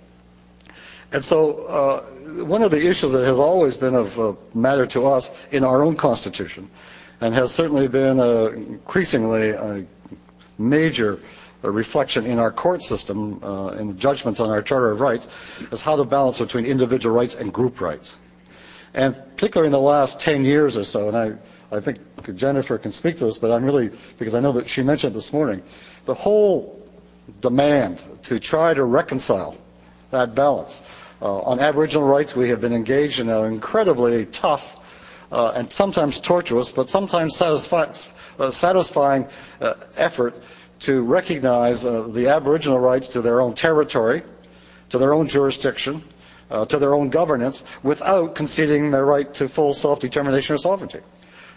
And 1.13 1.23
so 1.23 1.65
uh, 1.65 2.01
one 2.45 2.63
of 2.63 2.71
the 2.71 2.89
issues 2.89 3.11
that 3.11 3.25
has 3.25 3.39
always 3.39 3.75
been 3.75 3.95
of 3.95 4.19
uh, 4.19 4.33
matter 4.53 4.85
to 4.87 5.07
us 5.07 5.31
in 5.51 5.63
our 5.63 5.83
own 5.83 5.95
Constitution, 5.95 6.69
and 7.19 7.33
has 7.33 7.53
certainly 7.53 7.87
been 7.87 8.19
increasingly 8.19 9.49
a 9.51 9.85
major 10.57 11.19
reflection 11.69 12.25
in 12.25 12.39
our 12.39 12.51
court 12.51 12.81
system, 12.81 13.33
in 13.77 13.87
the 13.89 13.93
judgments 13.95 14.39
on 14.39 14.49
our 14.49 14.61
Charter 14.61 14.91
of 14.91 14.99
Rights, 15.01 15.27
is 15.71 15.81
how 15.81 15.95
to 15.97 16.05
balance 16.05 16.39
between 16.39 16.65
individual 16.65 17.15
rights 17.15 17.35
and 17.35 17.53
group 17.53 17.81
rights. 17.81 18.17
And 18.93 19.15
particularly 19.35 19.67
in 19.67 19.71
the 19.73 19.79
last 19.79 20.19
10 20.19 20.43
years 20.43 20.75
or 20.75 20.83
so, 20.83 21.07
and 21.07 21.17
I, 21.17 21.75
I 21.75 21.79
think 21.79 21.99
Jennifer 22.35 22.77
can 22.77 22.91
speak 22.91 23.17
to 23.17 23.25
this, 23.25 23.37
but 23.37 23.51
I'm 23.51 23.63
really, 23.63 23.91
because 24.17 24.33
I 24.35 24.39
know 24.39 24.53
that 24.53 24.67
she 24.67 24.81
mentioned 24.83 25.15
this 25.15 25.31
morning, 25.31 25.61
the 26.05 26.13
whole 26.13 26.81
demand 27.39 28.03
to 28.23 28.39
try 28.39 28.73
to 28.73 28.83
reconcile 28.83 29.55
that 30.11 30.35
balance. 30.35 30.83
Uh, 31.21 31.39
on 31.41 31.59
Aboriginal 31.59 32.05
rights, 32.07 32.35
we 32.35 32.49
have 32.49 32.59
been 32.59 32.73
engaged 32.73 33.19
in 33.19 33.29
an 33.29 33.45
incredibly 33.53 34.25
tough 34.25 34.77
uh, 35.31 35.53
and 35.55 35.71
sometimes 35.71 36.19
tortuous, 36.19 36.71
but 36.71 36.89
sometimes 36.89 37.37
satisfi- 37.37 38.11
uh, 38.39 38.51
satisfying 38.51 39.27
uh, 39.61 39.75
effort 39.95 40.35
to 40.81 41.02
recognize 41.04 41.85
uh, 41.85 42.04
the 42.04 42.28
Aboriginal 42.28 42.80
rights 42.80 43.09
to 43.09 43.21
their 43.21 43.42
own 43.42 43.54
territory, 43.54 44.23
to 44.90 44.97
their 44.97 45.14
own 45.14 45.28
jurisdiction, 45.28 46.04
uh, 46.50 46.66
to 46.66 46.78
their 46.80 46.94
own 46.94 47.09
governance 47.09 47.64
without 47.81 48.35
conceding 48.35 48.92
their 48.92 49.06
right 49.06 49.33
to 49.35 49.47
full 49.47 49.73
self-determination 49.73 50.56
or 50.56 50.57
sovereignty. 50.57 51.00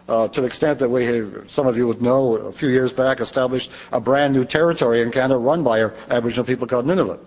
Uh, 0.07 0.28
to 0.28 0.43
the 0.43 0.47
extent 0.47 0.81
that 0.81 0.90
we, 0.90 1.07
have, 1.07 1.50
some 1.50 1.66
of 1.66 1.78
you 1.78 1.87
would 1.87 2.02
know, 2.02 2.37
a 2.37 2.52
few 2.52 2.69
years 2.69 2.93
back 2.93 3.21
established 3.21 3.71
a 3.90 4.00
brand 4.00 4.35
new 4.35 4.45
territory 4.45 5.00
in 5.00 5.11
Canada 5.11 5.38
run 5.38 5.64
by 5.64 5.83
our 5.83 5.95
Aboriginal 6.11 6.45
people 6.45 6.66
called 6.66 6.85
Nunavut. 6.85 7.21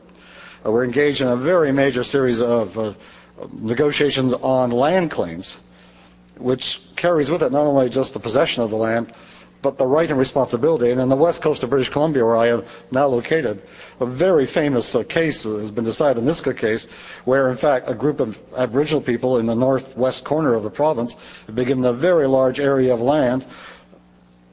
Uh, 0.64 0.72
we're 0.72 0.86
engaged 0.86 1.22
in 1.22 1.28
a 1.28 1.36
very 1.36 1.72
major 1.72 2.04
series 2.04 2.40
of 2.40 2.78
uh, 2.78 2.94
negotiations 3.52 4.34
on 4.34 4.70
land 4.70 5.10
claims, 5.10 5.58
which 6.38 6.80
carries 6.96 7.32
with 7.32 7.42
it 7.42 7.52
not 7.52 7.66
only 7.66 7.90
just 7.90 8.14
the 8.14 8.20
possession 8.20 8.62
of 8.62 8.70
the 8.70 8.76
land, 8.76 9.12
but 9.62 9.78
the 9.78 9.86
right 9.86 10.10
and 10.10 10.20
responsibility. 10.20 10.92
And 10.92 11.02
in 11.02 11.10
the 11.10 11.16
west 11.16 11.42
coast 11.42 11.64
of 11.64 11.70
British 11.70 11.90
Columbia, 11.90 12.24
where 12.26 12.38
I 12.38 12.48
am 12.48 12.64
now 12.92 13.08
located, 13.08 13.62
a 14.00 14.06
very 14.06 14.46
famous 14.46 14.94
uh, 14.96 15.04
case 15.04 15.44
has 15.44 15.72
been 15.72 15.84
decided, 15.84 16.24
the 16.24 16.30
Nisga'a 16.30 16.56
case, 16.56 16.86
where 17.26 17.50
in 17.50 17.58
fact 17.58 17.90
a 17.90 17.94
group 17.94 18.20
of 18.20 18.38
Aboriginal 18.56 19.02
people 19.02 19.38
in 19.40 19.46
the 19.46 19.56
northwest 19.56 20.24
corner 20.24 20.54
of 20.54 20.64
the 20.64 20.70
province 20.70 21.16
have 21.48 21.56
been 21.56 21.68
given 21.68 21.86
a 21.86 21.94
very 21.94 22.28
large 22.28 22.60
area 22.60 22.94
of 22.94 23.02
land 23.02 23.46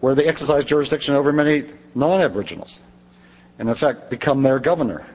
where 0.01 0.15
they 0.15 0.27
exercise 0.27 0.65
jurisdiction 0.65 1.15
over 1.15 1.33
many 1.33 1.65
non-Aboriginals, 1.95 2.81
and 3.59 3.69
in 3.69 3.75
fact 3.75 4.11
become 4.11 4.43
their 4.43 4.59
governor. 4.59 5.07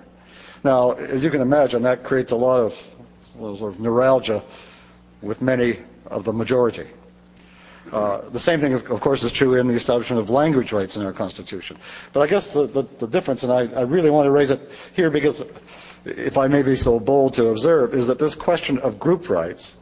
Now, 0.64 0.92
as 0.92 1.24
you 1.24 1.30
can 1.30 1.42
imagine, 1.42 1.84
that 1.84 2.04
creates 2.04 2.32
a 2.32 2.36
lot 2.36 2.62
of 2.62 2.96
sort 3.22 3.74
of 3.74 3.80
neuralgia 3.80 4.44
with 5.22 5.42
many 5.42 5.78
of 6.08 6.24
the 6.24 6.34
majority. 6.34 6.88
Uh, 7.92 8.30
the 8.30 8.40
same 8.40 8.60
thing, 8.60 8.74
of, 8.74 8.86
course, 8.86 9.24
is 9.24 9.32
true 9.32 9.56
in 9.56 9.68
the 9.68 9.74
establishment 9.74 10.22
of 10.22 10.30
language 10.30 10.72
rights 10.72 10.96
in 10.96 11.06
our 11.06 11.14
Constitution. 11.14 11.78
But 12.14 12.22
I 12.22 12.28
guess 12.28 12.54
the, 12.54 12.68
the, 12.68 12.84
the 13.00 13.08
difference, 13.08 13.44
and 13.44 13.52
I, 13.52 13.62
I, 13.80 13.82
really 13.82 14.10
want 14.10 14.28
to 14.28 14.32
raise 14.32 14.52
it 14.52 14.62
here 14.94 15.10
because, 15.10 15.44
if 16.06 16.38
I 16.38 16.48
may 16.48 16.62
be 16.62 16.76
so 16.76 17.00
bold 17.00 17.34
to 17.36 17.48
observe, 17.48 17.94
is 17.94 18.08
that 18.08 18.20
this 18.20 18.36
question 18.36 18.80
of 18.80 19.00
group 19.00 19.30
rights 19.30 19.78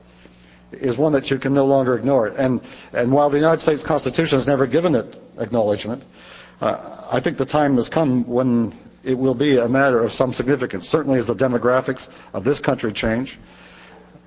is 0.72 0.98
one 0.98 1.14
that 1.14 1.32
you 1.32 1.38
can 1.38 1.54
no 1.54 1.66
longer 1.66 1.98
ignore. 1.98 2.28
And, 2.28 2.62
and 2.94 3.12
while 3.12 3.30
the 3.30 3.38
United 3.38 3.60
States 3.60 3.84
Constitution 3.84 4.38
has 4.38 4.48
never 4.48 4.68
given 4.68 4.96
it 4.96 5.22
acknowledgement, 5.38 6.04
uh, 6.62 7.08
I 7.12 7.20
think 7.20 7.38
the 7.38 7.46
time 7.46 7.76
has 7.76 7.90
come 7.90 8.26
when 8.26 8.74
it 9.04 9.18
will 9.18 9.36
be 9.36 9.58
a 9.58 9.70
matter 9.70 10.02
of 10.04 10.12
some 10.12 10.34
significance, 10.34 10.88
certainly 10.88 11.20
as 11.20 11.28
the 11.28 11.36
demographics 11.36 12.10
of 12.34 12.44
this 12.44 12.60
country 12.60 12.92
change 12.92 13.38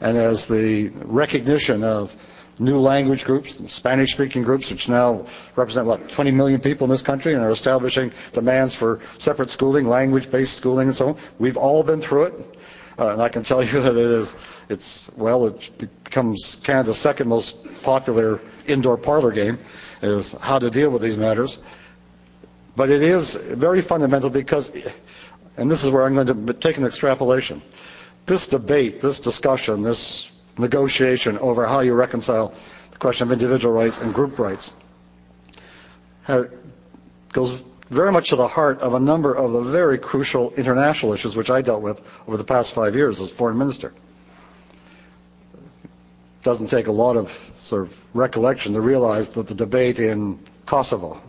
and 0.00 0.16
as 0.16 0.48
the 0.48 0.88
recognition 0.88 1.84
of 1.84 2.14
new 2.60 2.78
language 2.78 3.24
groups, 3.24 3.60
Spanish-speaking 3.72 4.42
groups, 4.42 4.70
which 4.70 4.88
now 4.88 5.26
represent, 5.56 5.86
what, 5.86 6.10
20 6.10 6.30
million 6.30 6.60
people 6.60 6.84
in 6.84 6.90
this 6.90 7.02
country 7.02 7.32
and 7.32 7.42
are 7.42 7.50
establishing 7.50 8.12
demands 8.32 8.74
for 8.74 9.00
separate 9.16 9.48
schooling, 9.48 9.88
language-based 9.88 10.52
schooling 10.52 10.88
and 10.88 10.96
so 10.96 11.08
on. 11.08 11.16
We've 11.38 11.56
all 11.56 11.82
been 11.82 12.00
through 12.02 12.24
it. 12.24 12.58
Uh, 12.98 13.12
and 13.12 13.22
I 13.22 13.30
can 13.30 13.42
tell 13.42 13.62
you 13.64 13.80
that 13.80 13.92
it 13.92 13.96
is, 13.96 14.36
it's, 14.68 15.10
well, 15.16 15.46
it 15.46 15.78
becomes 16.04 16.56
Canada's 16.62 16.98
second 16.98 17.28
most 17.28 17.66
popular 17.82 18.40
indoor 18.66 18.98
parlor 18.98 19.32
game, 19.32 19.58
is 20.02 20.32
how 20.32 20.58
to 20.58 20.70
deal 20.70 20.90
with 20.90 21.00
these 21.00 21.16
matters. 21.16 21.58
But 22.76 22.90
it 22.90 23.02
is 23.02 23.34
very 23.34 23.80
fundamental 23.80 24.28
because, 24.28 24.70
and 25.56 25.70
this 25.70 25.82
is 25.82 25.90
where 25.90 26.04
I'm 26.04 26.14
going 26.14 26.26
to 26.46 26.52
take 26.52 26.76
an 26.76 26.84
extrapolation. 26.84 27.62
This 28.26 28.46
debate, 28.48 29.00
this 29.00 29.18
discussion, 29.18 29.82
this 29.82 30.30
negotiation 30.60 31.38
over 31.38 31.66
how 31.66 31.80
you 31.80 31.94
reconcile 31.94 32.54
the 32.92 32.98
question 32.98 33.26
of 33.28 33.32
individual 33.32 33.74
rights 33.74 33.98
and 33.98 34.14
group 34.14 34.38
rights 34.38 34.72
goes 37.32 37.62
very 37.90 38.12
much 38.12 38.28
to 38.30 38.36
the 38.36 38.46
heart 38.46 38.78
of 38.80 38.94
a 38.94 39.00
number 39.00 39.34
of 39.34 39.52
the 39.52 39.60
very 39.62 39.98
crucial 39.98 40.52
international 40.54 41.12
issues 41.12 41.36
which 41.36 41.50
I 41.50 41.60
dealt 41.62 41.82
with 41.82 42.00
over 42.28 42.36
the 42.36 42.44
past 42.44 42.72
five 42.72 42.94
years 42.94 43.20
as 43.20 43.30
foreign 43.30 43.58
minister. 43.58 43.92
It 45.84 46.44
doesn't 46.44 46.68
take 46.68 46.86
a 46.86 46.92
lot 46.92 47.16
of 47.16 47.50
sort 47.62 47.82
of 47.82 47.98
recollection 48.14 48.74
to 48.74 48.80
realize 48.80 49.28
that 49.30 49.48
the 49.48 49.54
debate 49.54 49.98
in 49.98 50.38
Kosovo, 50.66 51.20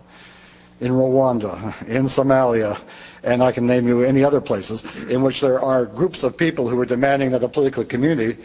in 0.80 0.92
Rwanda, 0.92 1.88
in 1.88 2.04
Somalia, 2.06 2.80
and 3.24 3.42
I 3.44 3.52
can 3.52 3.66
name 3.66 3.88
you 3.88 4.04
any 4.04 4.24
other 4.24 4.42
places 4.42 4.84
in 5.10 5.22
which 5.24 5.42
there 5.42 5.60
are 5.60 5.86
groups 5.86 6.24
of 6.24 6.38
people 6.38 6.70
who 6.70 6.80
are 6.80 6.86
demanding 6.86 7.32
that 7.32 7.40
the 7.42 7.50
political 7.50 7.84
community 7.84 8.38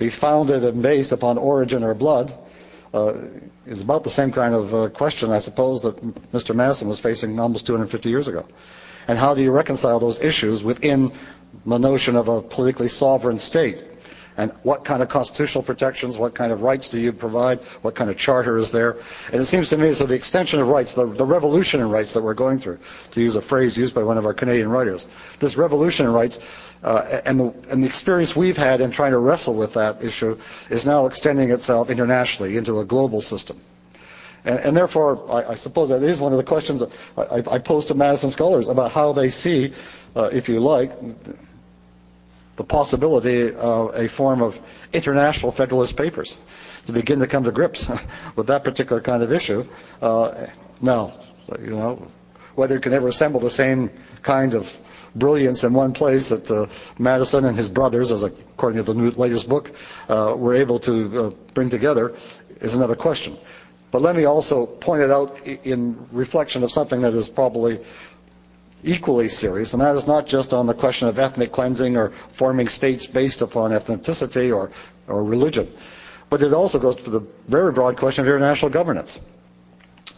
be 0.00 0.08
founded 0.08 0.64
and 0.64 0.82
based 0.82 1.12
upon 1.12 1.38
origin 1.38 1.84
or 1.84 1.94
blood 1.94 2.32
uh, 2.92 3.12
is 3.66 3.82
about 3.82 4.02
the 4.02 4.10
same 4.10 4.32
kind 4.32 4.54
of 4.54 4.74
uh, 4.74 4.88
question, 4.88 5.30
I 5.30 5.38
suppose, 5.38 5.82
that 5.82 5.94
Mr. 6.32 6.54
Madison 6.56 6.88
was 6.88 6.98
facing 6.98 7.38
almost 7.38 7.66
250 7.66 8.08
years 8.08 8.26
ago. 8.26 8.44
And 9.06 9.18
how 9.18 9.34
do 9.34 9.42
you 9.42 9.52
reconcile 9.52 10.00
those 10.00 10.18
issues 10.20 10.64
within 10.64 11.12
the 11.66 11.78
notion 11.78 12.16
of 12.16 12.28
a 12.28 12.40
politically 12.42 12.88
sovereign 12.88 13.38
state? 13.38 13.84
And 14.40 14.52
what 14.62 14.86
kind 14.86 15.02
of 15.02 15.10
constitutional 15.10 15.62
protections, 15.62 16.16
what 16.16 16.34
kind 16.34 16.50
of 16.50 16.62
rights 16.62 16.88
do 16.88 16.98
you 16.98 17.12
provide, 17.12 17.60
what 17.82 17.94
kind 17.94 18.08
of 18.08 18.16
charter 18.16 18.56
is 18.56 18.70
there? 18.70 18.96
And 19.30 19.42
it 19.42 19.44
seems 19.44 19.68
to 19.68 19.76
me, 19.76 19.92
so 19.92 20.06
the 20.06 20.14
extension 20.14 20.60
of 20.60 20.68
rights, 20.68 20.94
the, 20.94 21.04
the 21.04 21.26
revolution 21.26 21.82
in 21.82 21.90
rights 21.90 22.14
that 22.14 22.22
we're 22.22 22.32
going 22.32 22.58
through, 22.58 22.78
to 23.10 23.20
use 23.20 23.36
a 23.36 23.42
phrase 23.42 23.76
used 23.76 23.94
by 23.94 24.02
one 24.02 24.16
of 24.16 24.24
our 24.24 24.32
Canadian 24.32 24.70
writers, 24.70 25.06
this 25.40 25.58
revolution 25.58 26.06
in 26.06 26.12
rights 26.14 26.40
uh, 26.82 27.20
and, 27.26 27.38
the, 27.38 27.54
and 27.68 27.82
the 27.82 27.86
experience 27.86 28.34
we've 28.34 28.56
had 28.56 28.80
in 28.80 28.90
trying 28.90 29.12
to 29.12 29.18
wrestle 29.18 29.52
with 29.52 29.74
that 29.74 30.02
issue 30.02 30.38
is 30.70 30.86
now 30.86 31.04
extending 31.04 31.50
itself 31.50 31.90
internationally 31.90 32.56
into 32.56 32.80
a 32.80 32.84
global 32.86 33.20
system. 33.20 33.60
And, 34.46 34.58
and 34.60 34.74
therefore, 34.74 35.30
I, 35.30 35.50
I, 35.50 35.54
suppose 35.56 35.90
that 35.90 36.02
is 36.02 36.18
one 36.18 36.32
of 36.32 36.38
the 36.38 36.44
questions 36.44 36.82
I, 37.18 37.42
I 37.46 37.58
pose 37.58 37.84
to 37.86 37.94
Madison 37.94 38.30
scholars 38.30 38.68
about 38.68 38.90
how 38.90 39.12
they 39.12 39.28
see, 39.28 39.74
uh, 40.16 40.30
if 40.32 40.48
you 40.48 40.60
like, 40.60 40.92
the 42.60 42.64
possibility 42.64 43.54
of 43.54 43.94
a 43.94 44.06
form 44.06 44.42
of 44.42 44.60
international 44.92 45.50
federalist 45.50 45.96
papers 45.96 46.36
to 46.84 46.92
begin 46.92 47.18
to 47.20 47.26
come 47.26 47.44
to 47.44 47.50
grips 47.50 47.90
with 48.36 48.48
that 48.48 48.64
particular 48.64 49.00
kind 49.00 49.22
of 49.22 49.32
issue. 49.32 49.64
Uh, 50.02 50.46
now, 50.78 51.14
you 51.58 51.70
know, 51.70 52.06
whether 52.56 52.76
it 52.76 52.82
can 52.82 52.92
ever 52.92 53.08
assemble 53.08 53.40
the 53.40 53.48
same 53.48 53.88
kind 54.20 54.52
of 54.52 54.76
brilliance 55.14 55.64
in 55.64 55.72
one 55.72 55.94
place 55.94 56.28
that 56.28 56.50
uh, 56.50 56.66
Madison 56.98 57.46
and 57.46 57.56
his 57.56 57.70
brothers, 57.70 58.12
as 58.12 58.22
according 58.22 58.76
to 58.76 58.82
the 58.82 58.92
new, 58.92 59.10
latest 59.12 59.48
book, 59.48 59.72
uh, 60.10 60.34
were 60.36 60.54
able 60.54 60.80
to 60.80 61.18
uh, 61.18 61.30
bring 61.54 61.70
together 61.70 62.14
is 62.60 62.74
another 62.76 62.94
question. 62.94 63.38
But 63.90 64.02
let 64.02 64.14
me 64.14 64.26
also 64.26 64.66
point 64.66 65.00
it 65.00 65.10
out 65.10 65.46
in 65.46 65.96
reflection 66.12 66.62
of 66.62 66.70
something 66.70 67.00
that 67.00 67.14
is 67.14 67.26
probably 67.26 67.80
equally 68.82 69.28
serious, 69.28 69.72
and 69.72 69.82
that 69.82 69.94
is 69.94 70.06
not 70.06 70.26
just 70.26 70.52
on 70.52 70.66
the 70.66 70.74
question 70.74 71.08
of 71.08 71.18
ethnic 71.18 71.52
cleansing 71.52 71.96
or 71.96 72.10
forming 72.32 72.68
states 72.68 73.06
based 73.06 73.42
upon 73.42 73.70
ethnicity 73.72 74.54
or, 74.54 74.70
or 75.06 75.24
religion, 75.24 75.68
but 76.28 76.42
it 76.42 76.52
also 76.52 76.78
goes 76.78 76.96
to 76.96 77.10
the 77.10 77.20
very 77.48 77.72
broad 77.72 77.96
question 77.96 78.22
of 78.22 78.28
international 78.28 78.70
governance. 78.70 79.20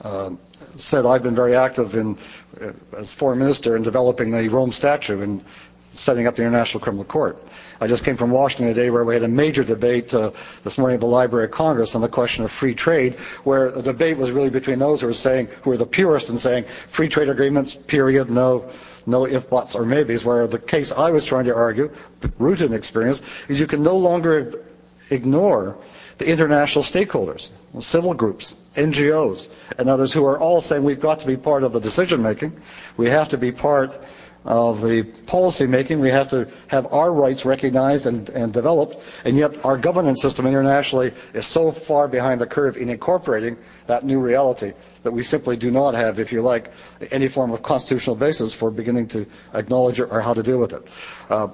Um, 0.04 0.38
said 0.54 1.06
I've 1.06 1.22
been 1.22 1.34
very 1.34 1.54
active 1.54 1.94
in, 1.94 2.16
uh, 2.60 2.72
as 2.96 3.12
foreign 3.12 3.38
minister 3.38 3.76
in 3.76 3.82
developing 3.82 4.30
the 4.30 4.48
Rome 4.48 4.72
Statute 4.72 5.20
and 5.20 5.44
setting 5.92 6.26
up 6.26 6.34
the 6.36 6.42
International 6.42 6.80
Criminal 6.80 7.04
Court. 7.04 7.36
I 7.82 7.88
just 7.88 8.04
came 8.04 8.16
from 8.16 8.30
Washington 8.30 8.72
today 8.72 8.90
where 8.90 9.04
we 9.04 9.14
had 9.14 9.24
a 9.24 9.28
major 9.28 9.64
debate 9.64 10.14
uh, 10.14 10.30
this 10.62 10.78
morning 10.78 10.94
at 10.94 11.00
the 11.00 11.06
Library 11.08 11.46
of 11.46 11.50
Congress 11.50 11.96
on 11.96 12.00
the 12.00 12.08
question 12.08 12.44
of 12.44 12.52
free 12.52 12.76
trade, 12.76 13.14
where 13.42 13.72
the 13.72 13.82
debate 13.82 14.18
was 14.18 14.30
really 14.30 14.50
between 14.50 14.78
those 14.78 15.00
who 15.00 15.08
were 15.08 15.12
saying, 15.12 15.48
who 15.62 15.70
were 15.70 15.76
the 15.76 15.84
purists 15.84 16.30
and 16.30 16.38
saying 16.38 16.66
free 16.86 17.08
trade 17.08 17.28
agreements, 17.28 17.74
period, 17.74 18.30
no, 18.30 18.70
no 19.04 19.26
if, 19.26 19.50
buts, 19.50 19.74
or 19.74 19.84
maybes, 19.84 20.24
where 20.24 20.46
the 20.46 20.60
case 20.60 20.92
I 20.92 21.10
was 21.10 21.24
trying 21.24 21.46
to 21.46 21.56
argue, 21.56 21.90
rooted 22.38 22.70
in 22.70 22.72
experience, 22.72 23.20
is 23.48 23.58
you 23.58 23.66
can 23.66 23.82
no 23.82 23.96
longer 23.96 24.62
ignore 25.10 25.76
the 26.18 26.30
international 26.30 26.84
stakeholders, 26.84 27.50
civil 27.80 28.14
groups, 28.14 28.54
NGOs, 28.76 29.48
and 29.76 29.88
others 29.88 30.12
who 30.12 30.24
are 30.26 30.38
all 30.38 30.60
saying 30.60 30.84
we've 30.84 31.00
got 31.00 31.18
to 31.20 31.26
be 31.26 31.36
part 31.36 31.64
of 31.64 31.72
the 31.72 31.80
decision 31.80 32.22
making. 32.22 32.60
We 32.96 33.10
have 33.10 33.30
to 33.30 33.38
be 33.38 33.50
part 33.50 34.00
of 34.44 34.80
the 34.82 35.02
policy 35.02 35.66
making. 35.66 36.00
We 36.00 36.10
have 36.10 36.30
to 36.30 36.48
have 36.68 36.92
our 36.92 37.12
rights 37.12 37.44
recognized 37.44 38.06
and, 38.06 38.28
and, 38.30 38.52
developed, 38.52 38.96
and 39.24 39.36
yet 39.36 39.64
our 39.64 39.78
governance 39.78 40.20
system 40.20 40.46
internationally 40.46 41.12
is 41.32 41.46
so 41.46 41.70
far 41.70 42.08
behind 42.08 42.40
the 42.40 42.46
curve 42.46 42.76
in 42.76 42.88
incorporating 42.88 43.56
that 43.86 44.04
new 44.04 44.20
reality 44.20 44.72
that 45.04 45.12
we 45.12 45.22
simply 45.22 45.56
do 45.56 45.70
not 45.70 45.94
have, 45.94 46.18
if 46.18 46.32
you 46.32 46.42
like, 46.42 46.70
any 47.10 47.28
form 47.28 47.52
of 47.52 47.62
constitutional 47.62 48.16
basis 48.16 48.52
for 48.52 48.70
beginning 48.70 49.08
to 49.08 49.26
acknowledge 49.54 50.00
or 50.00 50.20
how 50.20 50.34
to 50.34 50.42
deal 50.42 50.58
with 50.58 50.72
it. 50.72 50.82
Uh, 51.28 51.48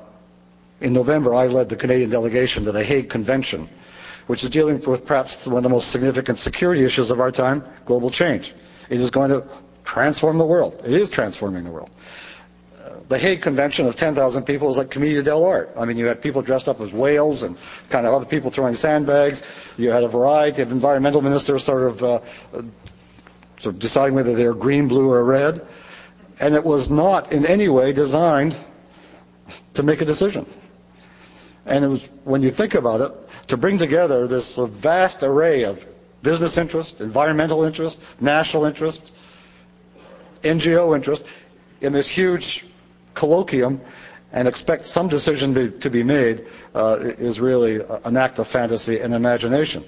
in 0.80 0.92
November, 0.92 1.34
I 1.34 1.46
led 1.46 1.68
the 1.68 1.76
Canadian 1.76 2.10
delegation 2.10 2.64
to 2.64 2.72
the 2.72 2.84
Hague 2.84 3.10
Convention, 3.10 3.68
which 4.26 4.44
is 4.44 4.50
dealing 4.50 4.80
with 4.80 5.06
perhaps 5.06 5.46
one 5.46 5.58
of 5.58 5.62
the 5.62 5.70
most 5.70 5.90
significant 5.90 6.38
security 6.38 6.84
issues 6.84 7.10
of 7.10 7.20
our 7.20 7.32
time, 7.32 7.64
global 7.84 8.10
change. 8.10 8.54
It 8.88 9.00
is 9.00 9.10
going 9.10 9.30
to 9.30 9.44
transform 9.84 10.38
the 10.38 10.46
world. 10.46 10.82
It 10.84 10.92
is 10.92 11.10
transforming 11.10 11.64
the 11.64 11.70
world 11.70 11.90
the 13.08 13.18
Hague 13.18 13.40
Convention 13.40 13.86
of 13.86 13.96
10,000 13.96 14.44
people 14.44 14.66
was 14.66 14.76
like 14.76 14.90
Commedia 14.90 15.22
dell'arte. 15.22 15.70
I 15.78 15.86
mean, 15.86 15.96
you 15.96 16.06
had 16.06 16.20
people 16.20 16.42
dressed 16.42 16.68
up 16.68 16.80
as 16.80 16.92
whales 16.92 17.42
and 17.42 17.56
kind 17.88 18.06
of 18.06 18.12
other 18.12 18.26
people 18.26 18.50
throwing 18.50 18.74
sandbags. 18.74 19.42
You 19.78 19.90
had 19.90 20.04
a 20.04 20.08
variety 20.08 20.60
of 20.60 20.72
environmental 20.72 21.22
ministers 21.22 21.64
sort 21.64 21.84
of, 21.84 22.02
uh, 22.04 22.20
sort 23.60 23.74
of 23.74 23.78
deciding 23.78 24.14
whether 24.14 24.34
they 24.34 24.46
were 24.46 24.54
green, 24.54 24.88
blue, 24.88 25.10
or 25.10 25.24
red. 25.24 25.66
And 26.38 26.54
it 26.54 26.62
was 26.64 26.90
not 26.90 27.32
in 27.32 27.46
any 27.46 27.68
way 27.68 27.92
designed 27.92 28.56
to 29.74 29.82
make 29.82 30.02
a 30.02 30.04
decision. 30.04 30.46
And 31.64 31.84
it 31.84 31.88
was, 31.88 32.02
when 32.24 32.42
you 32.42 32.50
think 32.50 32.74
about 32.74 33.00
it, 33.00 33.12
to 33.48 33.56
bring 33.56 33.78
together 33.78 34.26
this 34.26 34.56
vast 34.56 35.22
array 35.22 35.64
of 35.64 35.84
business 36.22 36.58
interests, 36.58 37.00
environmental 37.00 37.64
interests, 37.64 38.02
national 38.20 38.66
interests, 38.66 39.12
NGO 40.42 40.94
interests, 40.94 41.26
in 41.80 41.92
this 41.92 42.08
huge 42.08 42.64
colloquium 43.18 43.80
and 44.32 44.46
expect 44.46 44.86
some 44.86 45.08
decision 45.08 45.54
be, 45.54 45.70
to 45.70 45.90
be 45.90 46.02
made 46.02 46.46
uh, 46.74 46.98
is 47.00 47.40
really 47.40 47.80
an 48.04 48.16
act 48.16 48.38
of 48.38 48.46
fantasy 48.46 49.00
and 49.00 49.14
imagination. 49.14 49.84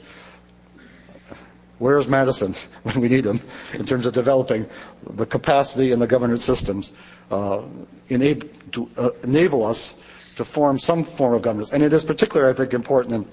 Where's 1.79 2.09
Madison 2.09 2.55
when 2.83 3.01
we 3.01 3.09
need 3.09 3.25
him 3.27 3.41
in 3.75 3.85
terms 3.87 4.07
of 4.07 4.13
developing 4.15 4.67
the 5.09 5.27
capacity 5.27 5.93
and 5.93 6.01
the 6.03 6.07
governance 6.07 6.45
systems 6.45 6.93
uh, 7.31 7.63
to 8.09 8.89
uh, 8.97 9.11
enable 9.25 9.65
us 9.65 9.95
to 10.37 10.45
form 10.45 10.79
some 10.79 11.05
form 11.05 11.35
of 11.35 11.43
governance? 11.43 11.71
And 11.73 11.83
it 11.83 11.93
is 11.93 12.05
particularly, 12.05 12.53
I 12.53 12.57
think, 12.57 12.75
important 12.75 13.15
in, 13.15 13.29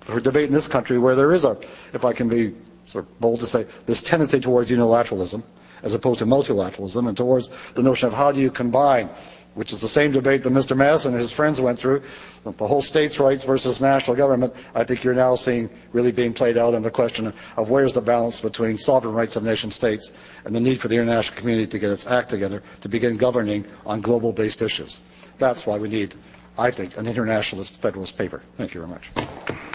for 0.00 0.20
debate 0.20 0.46
in 0.46 0.52
this 0.52 0.68
country 0.68 0.98
where 0.98 1.14
there 1.16 1.32
is 1.32 1.44
a, 1.44 1.56
if 1.92 2.04
I 2.04 2.12
can 2.12 2.28
be 2.28 2.54
sort 2.86 3.04
of 3.04 3.20
bold 3.20 3.40
to 3.40 3.46
say, 3.46 3.66
this 3.86 4.02
tendency 4.02 4.40
towards 4.40 4.70
unilateralism 4.70 5.42
as 5.82 5.94
opposed 5.94 6.18
to 6.18 6.26
multilateralism 6.26 7.08
and 7.08 7.16
towards 7.16 7.48
the 7.74 7.82
notion 7.82 8.08
of 8.08 8.14
how 8.14 8.32
do 8.32 8.40
you 8.40 8.50
combine 8.50 9.08
which 9.56 9.72
is 9.72 9.80
the 9.80 9.88
same 9.88 10.12
debate 10.12 10.42
that 10.42 10.52
Mr. 10.52 10.76
Madison 10.76 11.12
and 11.12 11.20
his 11.20 11.32
friends 11.32 11.58
went 11.60 11.78
through, 11.78 12.02
the 12.44 12.66
whole 12.68 12.82
states' 12.82 13.18
rights 13.18 13.42
versus 13.44 13.80
national 13.80 14.14
government, 14.14 14.54
I 14.74 14.84
think 14.84 15.02
you're 15.02 15.14
now 15.14 15.34
seeing 15.34 15.70
really 15.92 16.12
being 16.12 16.34
played 16.34 16.58
out 16.58 16.74
in 16.74 16.82
the 16.82 16.90
question 16.90 17.32
of 17.56 17.70
where's 17.70 17.94
the 17.94 18.02
balance 18.02 18.38
between 18.40 18.76
sovereign 18.76 19.14
rights 19.14 19.34
of 19.34 19.42
nation 19.42 19.70
states 19.70 20.12
and 20.44 20.54
the 20.54 20.60
need 20.60 20.78
for 20.78 20.88
the 20.88 20.96
international 20.96 21.38
community 21.38 21.66
to 21.68 21.78
get 21.78 21.90
its 21.90 22.06
act 22.06 22.28
together 22.28 22.62
to 22.82 22.88
begin 22.90 23.16
governing 23.16 23.64
on 23.86 24.02
global-based 24.02 24.60
issues. 24.60 25.00
That's 25.38 25.66
why 25.66 25.78
we 25.78 25.88
need, 25.88 26.14
I 26.58 26.70
think, 26.70 26.98
an 26.98 27.06
internationalist 27.06 27.80
federalist 27.80 28.18
paper. 28.18 28.42
Thank 28.58 28.74
you 28.74 28.82
very 28.82 28.92
much. 28.92 29.65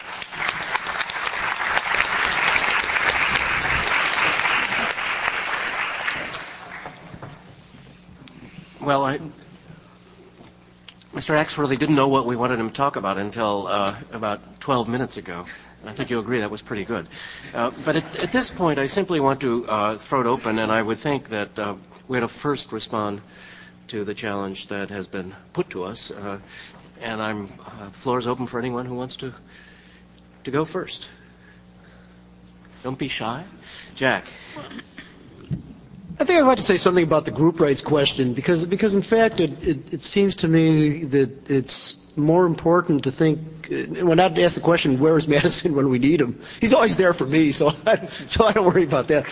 Well, 8.81 9.03
I, 9.03 9.19
Mr. 11.13 11.35
Axworthy 11.35 11.77
didn't 11.77 11.93
know 11.93 12.07
what 12.07 12.25
we 12.25 12.35
wanted 12.35 12.59
him 12.59 12.69
to 12.69 12.73
talk 12.73 12.95
about 12.95 13.19
until 13.19 13.67
uh, 13.67 13.95
about 14.11 14.59
12 14.59 14.87
minutes 14.87 15.17
ago. 15.17 15.45
I 15.85 15.93
think 15.93 16.09
you'll 16.09 16.21
agree 16.21 16.39
that 16.39 16.49
was 16.49 16.63
pretty 16.63 16.83
good. 16.83 17.07
Uh, 17.53 17.69
but 17.85 17.97
at, 17.97 18.15
at, 18.17 18.31
this 18.31 18.49
point, 18.49 18.79
I 18.79 18.87
simply 18.87 19.19
want 19.19 19.41
to 19.41 19.67
uh, 19.67 19.97
throw 19.99 20.21
it 20.21 20.25
open, 20.25 20.57
and 20.57 20.71
I 20.71 20.81
would 20.81 20.97
think 20.97 21.29
that 21.29 21.59
uh, 21.59 21.75
we 22.07 22.17
ought 22.17 22.21
to 22.21 22.27
first 22.27 22.71
respond 22.71 23.21
to 23.89 24.03
the 24.03 24.15
challenge 24.15 24.67
that 24.69 24.89
has 24.89 25.05
been 25.05 25.35
put 25.53 25.69
to 25.71 25.83
us. 25.83 26.09
Uh, 26.09 26.39
and 27.01 27.21
I'm 27.21 27.53
uh, 27.63 27.89
floor 27.91 28.17
is 28.17 28.25
open 28.25 28.47
for 28.47 28.57
anyone 28.57 28.87
who 28.87 28.95
wants 28.95 29.15
to 29.17 29.31
to 30.43 30.49
go 30.51 30.65
first. 30.65 31.07
Don't 32.81 32.97
be 32.97 33.09
shy, 33.09 33.43
Jack. 33.93 34.25
I 36.21 36.23
think 36.23 36.39
I'd 36.39 36.45
like 36.45 36.57
to 36.59 36.63
say 36.63 36.77
something 36.77 37.03
about 37.03 37.25
the 37.25 37.31
group 37.31 37.59
rights 37.59 37.81
question 37.81 38.35
because 38.35 38.63
because 38.63 38.93
in 38.93 39.01
fact 39.01 39.39
it, 39.39 39.67
it, 39.67 39.91
it 39.91 40.01
seems 40.01 40.35
to 40.37 40.47
me 40.47 41.03
that 41.05 41.49
it's 41.49 41.97
more 42.15 42.45
important 42.45 43.05
to 43.05 43.11
think 43.11 43.39
when 43.69 44.19
I 44.19 44.25
ask 44.25 44.53
the 44.53 44.61
question 44.61 44.99
where 44.99 45.17
is 45.17 45.27
Madison 45.27 45.75
when 45.75 45.89
we 45.89 45.97
need 45.97 46.21
him? 46.21 46.39
He's 46.59 46.75
always 46.75 46.95
there 46.95 47.13
for 47.13 47.25
me 47.25 47.51
so 47.53 47.69
I, 47.87 48.07
so 48.27 48.45
I 48.45 48.51
don't 48.51 48.67
worry 48.67 48.83
about 48.83 49.07
that. 49.07 49.25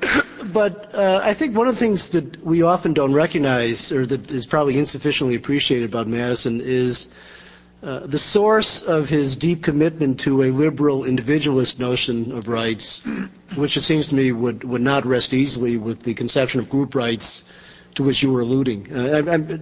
But 0.52 0.94
uh, 0.94 1.20
I 1.22 1.34
think 1.34 1.54
one 1.54 1.68
of 1.68 1.74
the 1.74 1.80
things 1.80 2.10
that 2.10 2.42
we 2.42 2.62
often 2.62 2.94
don't 2.94 3.12
recognize 3.12 3.92
or 3.92 4.06
that 4.06 4.30
is 4.30 4.46
probably 4.46 4.78
insufficiently 4.78 5.34
appreciated 5.34 5.84
about 5.90 6.06
Madison 6.06 6.62
is 6.62 7.08
uh, 7.08 7.14
the 7.80 8.18
source 8.18 8.82
of 8.82 9.08
his 9.08 9.36
deep 9.36 9.62
commitment 9.62 10.20
to 10.20 10.42
a 10.42 10.50
liberal 10.50 11.04
individualist 11.04 11.78
notion 11.80 12.32
of 12.32 12.48
rights, 12.48 13.02
which 13.56 13.76
it 13.76 13.82
seems 13.82 14.08
to 14.08 14.14
me 14.14 14.32
would, 14.32 14.64
would 14.64 14.82
not 14.82 15.06
rest 15.06 15.32
easily 15.32 15.76
with 15.76 16.00
the 16.02 16.14
conception 16.14 16.60
of 16.60 16.68
group 16.68 16.94
rights 16.94 17.44
to 17.94 18.02
which 18.02 18.22
you 18.22 18.30
were 18.32 18.40
alluding. 18.40 18.94
Uh, 18.94 19.22
I, 19.26 19.34
I, 19.34 19.58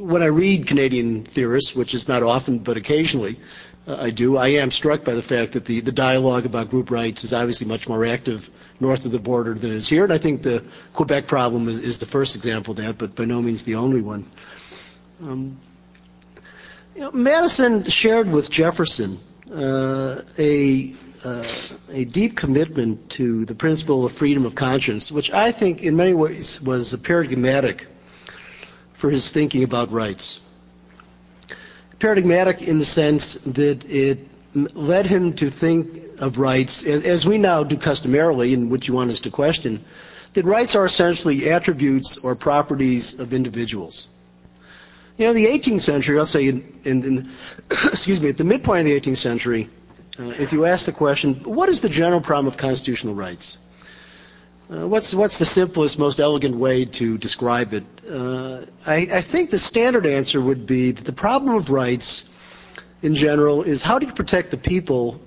when 0.00 0.22
I 0.22 0.26
read 0.26 0.66
Canadian 0.66 1.24
theorists, 1.24 1.74
which 1.74 1.94
is 1.94 2.08
not 2.08 2.22
often 2.22 2.58
but 2.58 2.76
occasionally 2.76 3.38
uh, 3.86 3.96
I 4.00 4.10
do, 4.10 4.36
I 4.36 4.48
am 4.48 4.70
struck 4.70 5.04
by 5.04 5.14
the 5.14 5.22
fact 5.22 5.52
that 5.52 5.64
the, 5.66 5.80
the 5.80 5.92
dialogue 5.92 6.46
about 6.46 6.70
group 6.70 6.90
rights 6.90 7.24
is 7.24 7.32
obviously 7.32 7.66
much 7.66 7.88
more 7.88 8.04
active 8.04 8.48
north 8.80 9.04
of 9.04 9.12
the 9.12 9.18
border 9.18 9.54
than 9.54 9.70
it 9.72 9.76
is 9.76 9.88
here. 9.88 10.04
And 10.04 10.12
I 10.12 10.18
think 10.18 10.42
the 10.42 10.64
Quebec 10.94 11.26
problem 11.26 11.68
is, 11.68 11.78
is 11.78 11.98
the 11.98 12.06
first 12.06 12.34
example 12.36 12.72
of 12.72 12.78
that, 12.78 12.98
but 12.98 13.14
by 13.14 13.24
no 13.24 13.42
means 13.42 13.64
the 13.64 13.74
only 13.76 14.00
one. 14.00 14.24
Um, 15.22 15.58
you 16.94 17.00
know, 17.00 17.10
Madison 17.12 17.84
shared 17.84 18.30
with 18.30 18.50
Jefferson 18.50 19.18
uh, 19.52 20.22
a 20.38 20.94
uh, 21.24 21.46
a 21.88 22.04
deep 22.04 22.36
commitment 22.36 23.08
to 23.10 23.46
the 23.46 23.54
principle 23.54 24.04
of 24.04 24.12
freedom 24.12 24.44
of 24.44 24.54
conscience, 24.54 25.10
which 25.10 25.32
I 25.32 25.52
think 25.52 25.82
in 25.82 25.96
many 25.96 26.12
ways 26.12 26.60
was 26.60 26.94
paradigmatic 26.96 27.86
for 28.94 29.10
his 29.10 29.32
thinking 29.32 29.62
about 29.62 29.90
rights. 29.90 30.40
Paradigmatic 31.98 32.60
in 32.62 32.78
the 32.78 32.84
sense 32.84 33.34
that 33.34 33.84
it 33.86 34.28
led 34.54 35.06
him 35.06 35.32
to 35.34 35.48
think 35.48 36.20
of 36.20 36.38
rights, 36.38 36.84
as, 36.84 37.02
as 37.04 37.26
we 37.26 37.38
now 37.38 37.64
do 37.64 37.76
customarily, 37.78 38.52
and 38.52 38.70
what 38.70 38.86
you 38.86 38.92
want 38.92 39.10
us 39.10 39.20
to 39.20 39.30
question, 39.30 39.82
that 40.34 40.44
rights 40.44 40.74
are 40.74 40.84
essentially 40.84 41.50
attributes 41.50 42.18
or 42.18 42.36
properties 42.36 43.18
of 43.18 43.32
individuals. 43.32 44.08
You 45.16 45.26
know, 45.26 45.32
the 45.32 45.46
18th 45.46 45.80
century, 45.80 46.18
I'll 46.18 46.26
say, 46.26 46.48
in, 46.48 46.80
in, 46.84 47.04
in 47.04 47.28
excuse 47.70 48.20
me, 48.20 48.30
at 48.30 48.36
the 48.36 48.44
midpoint 48.44 48.80
of 48.80 48.86
the 48.86 49.00
18th 49.00 49.18
century, 49.18 49.68
uh, 50.18 50.24
if 50.38 50.52
you 50.52 50.66
ask 50.66 50.86
the 50.86 50.92
question, 50.92 51.34
what 51.44 51.68
is 51.68 51.80
the 51.80 51.88
general 51.88 52.20
problem 52.20 52.48
of 52.48 52.56
constitutional 52.56 53.14
rights? 53.14 53.58
Uh, 54.70 54.88
what's 54.88 55.14
what's 55.14 55.38
the 55.38 55.44
simplest, 55.44 55.98
most 55.98 56.18
elegant 56.18 56.56
way 56.56 56.86
to 56.86 57.18
describe 57.18 57.74
it? 57.74 57.84
Uh, 58.08 58.64
I, 58.86 59.08
I, 59.12 59.20
think 59.20 59.50
the 59.50 59.58
standard 59.58 60.06
answer 60.06 60.40
would 60.40 60.66
be 60.66 60.90
that 60.90 61.04
the 61.04 61.12
problem 61.12 61.54
of 61.54 61.68
rights, 61.68 62.30
in 63.02 63.14
general, 63.14 63.62
is 63.62 63.82
how 63.82 63.98
do 63.98 64.06
you 64.06 64.12
protect 64.12 64.50
the 64.50 64.56
people 64.56 65.20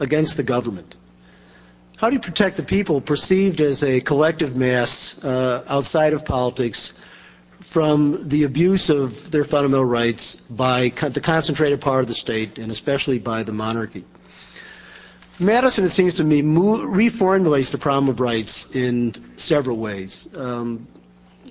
against 0.00 0.38
the 0.38 0.42
government? 0.42 0.94
How 1.98 2.08
do 2.08 2.14
you 2.14 2.20
protect 2.20 2.56
the 2.56 2.62
people 2.62 3.00
perceived 3.02 3.60
as 3.60 3.82
a 3.82 4.00
collective 4.00 4.56
mass 4.56 5.22
uh, 5.22 5.62
outside 5.68 6.14
of 6.14 6.24
politics 6.24 6.92
from 7.70 8.28
the 8.28 8.44
abuse 8.44 8.90
of 8.90 9.30
their 9.30 9.44
fundamental 9.44 9.84
rights 9.84 10.36
by 10.36 10.88
the 10.88 11.20
concentrated 11.20 11.80
power 11.80 12.00
of 12.00 12.06
the 12.06 12.14
state 12.14 12.58
and 12.58 12.70
especially 12.70 13.18
by 13.18 13.42
the 13.42 13.52
monarchy. 13.52 14.04
Madison, 15.38 15.84
it 15.84 15.90
seems 15.90 16.14
to 16.14 16.24
me, 16.24 16.42
reformulates 16.42 17.70
the 17.72 17.78
problem 17.78 18.08
of 18.08 18.20
rights 18.20 18.74
in 18.74 19.12
several 19.36 19.76
ways. 19.76 20.28
Um, 20.34 20.86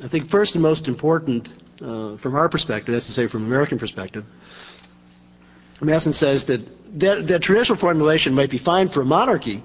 I 0.03 0.07
think 0.07 0.29
first 0.29 0.55
and 0.55 0.63
most 0.63 0.87
important, 0.87 1.49
uh, 1.81 2.17
from 2.17 2.35
our 2.35 2.49
perspective, 2.49 2.93
that's 2.93 3.05
to 3.07 3.11
say 3.11 3.27
from 3.27 3.41
an 3.41 3.47
American 3.47 3.77
perspective, 3.77 4.25
Madison 5.81 6.13
says 6.13 6.45
that, 6.45 6.99
that 6.99 7.27
that 7.27 7.41
traditional 7.41 7.77
formulation 7.77 8.33
might 8.33 8.49
be 8.49 8.57
fine 8.57 8.87
for 8.87 9.01
a 9.01 9.05
monarchy, 9.05 9.61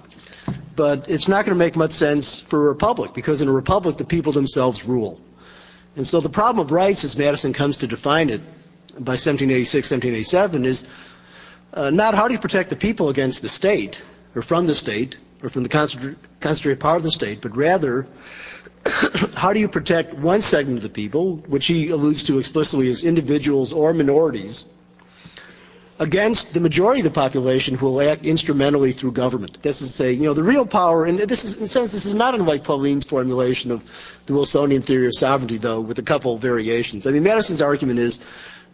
but 0.76 1.08
it's 1.08 1.28
not 1.28 1.46
going 1.46 1.54
to 1.54 1.58
make 1.58 1.76
much 1.76 1.92
sense 1.92 2.40
for 2.40 2.66
a 2.66 2.68
republic 2.68 3.14
because 3.14 3.40
in 3.40 3.48
a 3.48 3.52
republic 3.52 3.96
the 3.96 4.04
people 4.04 4.32
themselves 4.32 4.84
rule. 4.84 5.20
And 5.96 6.06
so 6.06 6.20
the 6.20 6.28
problem 6.28 6.64
of 6.64 6.72
rights, 6.72 7.04
as 7.04 7.16
Madison 7.16 7.52
comes 7.52 7.78
to 7.78 7.86
define 7.86 8.30
it 8.30 8.40
by 8.92 9.16
1786, 9.16 9.90
1787, 9.90 10.64
is 10.64 10.86
uh, 11.72 11.90
not 11.90 12.14
how 12.14 12.28
do 12.28 12.34
you 12.34 12.40
protect 12.40 12.70
the 12.70 12.76
people 12.76 13.08
against 13.08 13.42
the 13.42 13.48
state, 13.48 14.02
or 14.34 14.42
from 14.42 14.66
the 14.66 14.74
state, 14.74 15.16
or 15.42 15.48
from 15.48 15.62
the 15.62 15.68
concentrated 16.40 16.80
power 16.80 16.96
of 16.96 17.02
the 17.02 17.10
state, 17.10 17.40
but 17.40 17.56
rather 17.56 18.06
how 19.34 19.52
do 19.52 19.60
you 19.60 19.68
protect 19.68 20.14
one 20.14 20.42
segment 20.42 20.78
of 20.78 20.82
the 20.82 20.88
people, 20.88 21.36
which 21.48 21.66
he 21.66 21.90
alludes 21.90 22.24
to 22.24 22.38
explicitly 22.38 22.88
as 22.88 23.04
individuals 23.04 23.72
or 23.72 23.92
minorities, 23.92 24.64
against 26.00 26.54
the 26.54 26.60
majority 26.60 27.00
of 27.00 27.04
the 27.04 27.10
population 27.10 27.76
who 27.76 27.84
will 27.84 28.00
act 28.00 28.24
instrumentally 28.24 28.90
through 28.90 29.12
government. 29.12 29.62
This 29.62 29.82
is 29.82 29.94
say, 29.94 30.12
you 30.12 30.22
know, 30.22 30.32
the 30.32 30.42
real 30.42 30.64
power, 30.64 31.04
and 31.04 31.18
this 31.18 31.44
is, 31.44 31.58
in 31.58 31.64
a 31.64 31.66
sense, 31.66 31.92
this 31.92 32.06
is 32.06 32.14
not 32.14 32.34
unlike 32.34 32.64
Pauline's 32.64 33.04
formulation 33.04 33.70
of 33.70 33.82
the 34.26 34.32
Wilsonian 34.32 34.80
theory 34.80 35.06
of 35.06 35.14
sovereignty, 35.14 35.58
though, 35.58 35.80
with 35.80 35.98
a 35.98 36.02
couple 36.02 36.34
of 36.34 36.40
variations. 36.40 37.06
I 37.06 37.10
mean, 37.10 37.22
Madison's 37.22 37.60
argument 37.60 37.98
is 37.98 38.18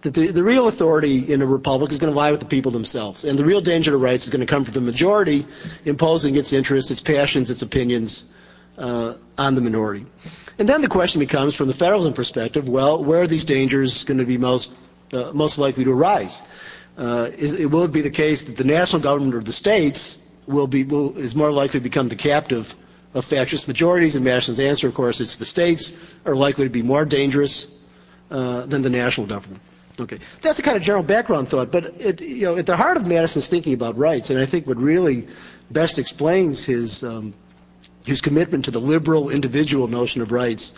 that 0.03 0.15
the, 0.15 0.29
the 0.29 0.45
real 0.45 0.69
authority 0.69 1.33
in 1.33 1.43
a 1.43 1.47
republic 1.47 1.91
is 1.91 1.99
going 1.99 2.13
to 2.13 2.17
lie 2.17 2.31
with 2.31 2.39
the 2.39 2.47
people 2.47 2.71
themselves, 2.71 3.25
and 3.25 3.37
the 3.37 3.45
real 3.45 3.61
danger 3.61 3.91
to 3.91 3.97
rights 3.97 4.25
is 4.25 4.31
going 4.31 4.47
to 4.47 4.47
come 4.47 4.65
from 4.65 4.75
the 4.75 4.81
majority 4.81 5.49
imposing 5.85 6.37
its 6.37 6.53
interests, 6.53 6.93
its 6.93 7.01
passions, 7.01 7.51
its 7.51 7.63
opinions 7.63 8.25
uh, 8.79 9.15
on 9.37 9.57
the 9.57 9.61
minority. 9.61 10.07
And 10.61 10.69
then 10.69 10.81
the 10.81 10.89
question 10.89 11.19
becomes, 11.19 11.57
from 11.57 11.67
the 11.67 11.75
federalism 11.75 12.13
perspective, 12.13 12.69
well, 12.69 13.03
where 13.03 13.23
are 13.23 13.27
these 13.27 13.45
dangers 13.45 14.05
going 14.05 14.19
to 14.19 14.25
be 14.25 14.39
most 14.39 14.73
uh, 15.13 15.31
most 15.33 15.59
likely 15.59 15.85
to 15.85 15.93
arise? 15.93 16.43
Uh, 16.97 17.31
is, 17.37 17.53
it 17.55 17.67
will 17.67 17.85
it 17.85 17.93
be 17.93 18.01
the 18.01 18.11
case 18.11 18.45
that 18.45 18.57
the 18.57 18.65
national 18.65 19.03
government 19.03 19.35
or 19.35 19.43
the 19.43 19.53
states 19.53 20.19
will 20.47 20.67
be 20.67 20.85
will, 20.85 21.17
is 21.19 21.35
more 21.35 21.51
likely 21.53 21.79
to 21.81 21.85
become 21.85 22.07
the 22.07 22.17
captive 22.17 22.75
of 23.15 23.25
factious 23.25 23.69
majorities? 23.69 24.15
And 24.17 24.25
Madison's 24.25 24.61
answer, 24.61 24.89
of 24.89 24.95
course, 24.95 25.21
is 25.21 25.37
the 25.37 25.45
states 25.45 25.93
are 26.25 26.35
likely 26.35 26.65
to 26.65 26.71
be 26.71 26.83
more 26.83 27.05
dangerous 27.05 27.67
uh, 28.31 28.65
than 28.67 28.83
the 28.83 28.91
national 28.91 29.27
government. 29.27 29.61
Okay, 29.99 30.19
that's 30.43 30.59
a 30.59 30.63
kind 30.63 30.77
of 30.77 30.83
general 30.83 31.03
background 31.03 31.49
thought, 31.49 31.73
but 31.73 31.85
it, 32.01 32.21
you 32.21 32.43
know, 32.43 32.57
at 32.57 32.67
the 32.67 32.77
heart 32.77 32.99
of 32.99 33.07
Madison's 33.07 33.49
thinking 33.49 33.73
about 33.73 33.97
rights, 33.97 34.29
and 34.29 34.39
I 34.39 34.45
think 34.45 34.67
what 34.67 34.77
really 34.77 35.27
best 35.71 35.99
explains 35.99 36.65
his 36.65 37.03
um, 37.03 37.35
his 38.05 38.21
commitment 38.21 38.67
to 38.67 38.71
the 38.71 38.81
liberal 38.81 39.31
individual 39.31 39.89
notion 39.89 40.23
of 40.23 40.33
rights 40.33 40.73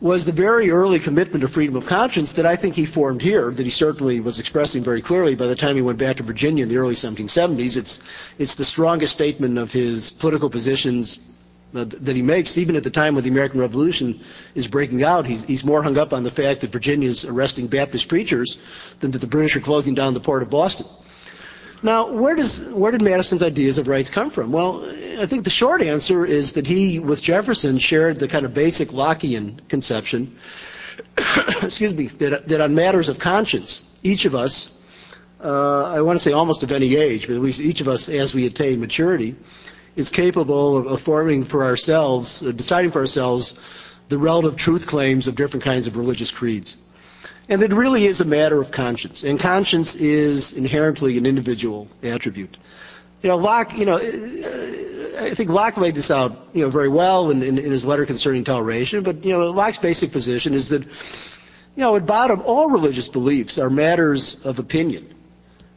was 0.00 0.26
the 0.26 0.32
very 0.32 0.70
early 0.70 0.98
commitment 0.98 1.40
to 1.40 1.48
freedom 1.48 1.74
of 1.74 1.86
conscience 1.86 2.32
that 2.32 2.44
I 2.44 2.56
think 2.56 2.74
he 2.74 2.84
formed 2.84 3.22
here, 3.22 3.50
that 3.50 3.64
he 3.64 3.70
certainly 3.70 4.20
was 4.20 4.38
expressing 4.38 4.84
very 4.84 5.00
clearly 5.00 5.34
by 5.34 5.46
the 5.46 5.54
time 5.54 5.76
he 5.76 5.82
went 5.82 5.98
back 5.98 6.16
to 6.16 6.22
Virginia 6.22 6.64
in 6.64 6.68
the 6.68 6.76
early 6.76 6.94
1770s. 6.94 7.76
It's, 7.76 8.00
it's 8.38 8.54
the 8.56 8.64
strongest 8.64 9.14
statement 9.14 9.56
of 9.56 9.72
his 9.72 10.10
political 10.10 10.50
positions 10.50 11.32
uh, 11.74 11.84
that 11.84 12.14
he 12.14 12.22
makes, 12.22 12.58
even 12.58 12.76
at 12.76 12.82
the 12.82 12.90
time 12.90 13.14
when 13.14 13.24
the 13.24 13.30
American 13.30 13.58
Revolution 13.58 14.20
is 14.54 14.66
breaking 14.66 15.02
out. 15.02 15.26
He's, 15.26 15.44
he's 15.44 15.64
more 15.64 15.82
hung 15.82 15.96
up 15.96 16.12
on 16.12 16.22
the 16.24 16.30
fact 16.30 16.60
that 16.60 16.70
Virginia 16.70 17.08
is 17.08 17.24
arresting 17.24 17.66
Baptist 17.66 18.08
preachers 18.08 18.58
than 19.00 19.10
that 19.12 19.18
the 19.18 19.26
British 19.26 19.56
are 19.56 19.60
closing 19.60 19.94
down 19.94 20.12
the 20.12 20.20
port 20.20 20.42
of 20.42 20.50
Boston. 20.50 20.86
Now, 21.82 22.10
where 22.10 22.34
does 22.34 22.70
where 22.70 22.90
did 22.90 23.02
Madison's 23.02 23.42
ideas 23.42 23.78
of 23.78 23.86
rights 23.86 24.10
come 24.10 24.30
from? 24.30 24.50
Well, 24.50 24.84
I 25.20 25.26
think 25.26 25.44
the 25.44 25.50
short 25.50 25.82
answer 25.82 26.24
is 26.24 26.52
that 26.52 26.66
he, 26.66 26.98
with 26.98 27.22
Jefferson, 27.22 27.78
shared 27.78 28.18
the 28.18 28.28
kind 28.28 28.46
of 28.46 28.54
basic 28.54 28.88
Lockean 28.90 29.68
conception. 29.68 30.36
excuse 31.62 31.92
me, 31.92 32.06
that, 32.06 32.48
that 32.48 32.60
on 32.60 32.74
matters 32.74 33.08
of 33.08 33.18
conscience, 33.18 33.84
each 34.02 34.24
of 34.24 34.34
us, 34.34 34.78
uh, 35.42 35.84
I 35.84 36.00
want 36.00 36.18
to 36.18 36.22
say 36.22 36.32
almost 36.32 36.62
of 36.62 36.72
any 36.72 36.96
age, 36.96 37.26
but 37.26 37.36
at 37.36 37.42
least 37.42 37.60
each 37.60 37.80
of 37.80 37.88
us, 37.88 38.08
as 38.08 38.34
we 38.34 38.46
attain 38.46 38.80
maturity, 38.80 39.36
is 39.94 40.10
capable 40.10 40.76
of, 40.76 40.86
of 40.86 41.00
forming 41.00 41.44
for 41.44 41.64
ourselves, 41.64 42.42
uh, 42.42 42.52
deciding 42.52 42.90
for 42.90 43.00
ourselves, 43.00 43.54
the 44.08 44.18
relative 44.18 44.56
truth 44.56 44.86
claims 44.86 45.26
of 45.26 45.34
different 45.34 45.64
kinds 45.64 45.86
of 45.86 45.96
religious 45.96 46.30
creeds. 46.30 46.76
And 47.48 47.62
it 47.62 47.72
really 47.72 48.06
is 48.06 48.20
a 48.20 48.24
matter 48.24 48.60
of 48.60 48.70
conscience. 48.70 49.22
And 49.22 49.38
conscience 49.38 49.94
is 49.94 50.52
inherently 50.52 51.16
an 51.16 51.26
individual 51.26 51.88
attribute. 52.02 52.56
You 53.22 53.28
know, 53.28 53.36
Locke, 53.36 53.76
you 53.76 53.86
know, 53.86 53.98
I 53.98 55.34
think 55.34 55.50
Locke 55.50 55.76
laid 55.76 55.94
this 55.94 56.10
out, 56.10 56.48
you 56.52 56.62
know, 56.62 56.70
very 56.70 56.88
well 56.88 57.30
in, 57.30 57.42
in, 57.42 57.58
in 57.58 57.70
his 57.70 57.84
letter 57.84 58.04
concerning 58.04 58.44
toleration, 58.44 59.02
but, 59.02 59.24
you 59.24 59.30
know, 59.30 59.50
Locke's 59.50 59.78
basic 59.78 60.12
position 60.12 60.54
is 60.54 60.68
that, 60.70 60.82
you 60.82 61.82
know, 61.82 61.96
at 61.96 62.04
bottom, 62.04 62.42
all 62.44 62.68
religious 62.68 63.08
beliefs 63.08 63.58
are 63.58 63.70
matters 63.70 64.44
of 64.44 64.58
opinion. 64.58 65.14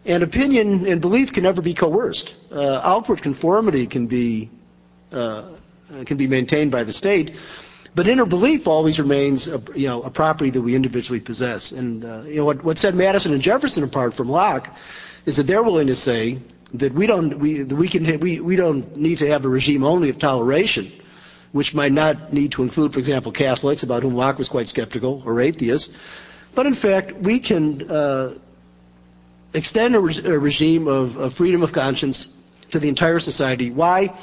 And 0.06 0.24
opinion 0.24 0.88
and 0.88 1.02
belief 1.02 1.34
can 1.34 1.44
never 1.44 1.62
be 1.62 1.74
coerced. 1.74 2.36
Uh, 2.52 2.82
outward 2.84 3.22
conformity 3.22 3.86
can 3.86 4.08
be 4.08 4.50
uh, 5.12 5.44
can 6.06 6.18
be 6.18 6.28
maintained 6.28 6.72
by 6.72 6.84
the 6.84 6.94
state, 6.94 7.36
but 7.96 8.08
inner 8.08 8.26
belief 8.26 8.68
always 8.68 9.00
remains, 9.00 9.48
a, 9.48 9.62
you 9.76 9.88
know, 9.88 10.02
a 10.04 10.10
property 10.10 10.50
that 10.52 10.62
we 10.62 10.76
individually 10.76 11.20
possess. 11.20 11.72
And 11.72 12.06
uh, 12.06 12.22
you 12.26 12.38
know 12.38 12.46
what, 12.46 12.64
what 12.64 12.78
set 12.78 12.94
Madison 12.94 13.34
and 13.34 13.42
Jefferson 13.42 13.84
apart 13.84 14.14
from 14.14 14.30
Locke 14.30 14.76
is 15.26 15.38
that 15.38 15.44
they're 15.44 15.64
willing 15.64 15.88
to 15.88 15.96
say 15.96 16.40
that 16.74 16.94
we 16.94 17.08
don't 17.08 17.40
we 17.40 17.64
we 17.64 17.88
can 17.88 18.20
we, 18.20 18.40
we 18.40 18.56
don't 18.56 18.96
need 18.96 19.20
to 19.20 19.28
have 19.30 19.46
a 19.46 19.50
regime 19.50 19.84
only 19.84 20.10
of 20.10 20.20
toleration, 20.20 20.92
which 21.52 21.74
might 21.74 21.92
not 21.92 22.32
need 22.32 22.52
to 22.54 22.64
include, 22.64 22.94
for 22.94 23.00
example, 23.00 23.32
Catholics, 23.32 23.84
about 23.84 24.04
whom 24.04 24.16
Locke 24.16 24.38
was 24.38 24.50
quite 24.50 24.70
skeptical, 24.70 25.24
or 25.26 25.42
atheists, 25.42 25.98
but 26.54 26.66
in 26.66 26.74
fact 26.74 27.14
we 27.14 27.40
can 27.40 27.90
uh, 27.90 28.34
extend 29.54 29.96
a, 29.96 30.00
re- 30.00 30.22
a 30.26 30.38
regime 30.38 30.88
of, 30.88 31.18
of 31.18 31.34
freedom 31.34 31.64
of 31.64 31.74
conscience 31.74 32.36
to 32.72 32.80
the 32.80 32.88
entire 32.88 33.20
society. 33.20 33.72
Why? 33.72 34.14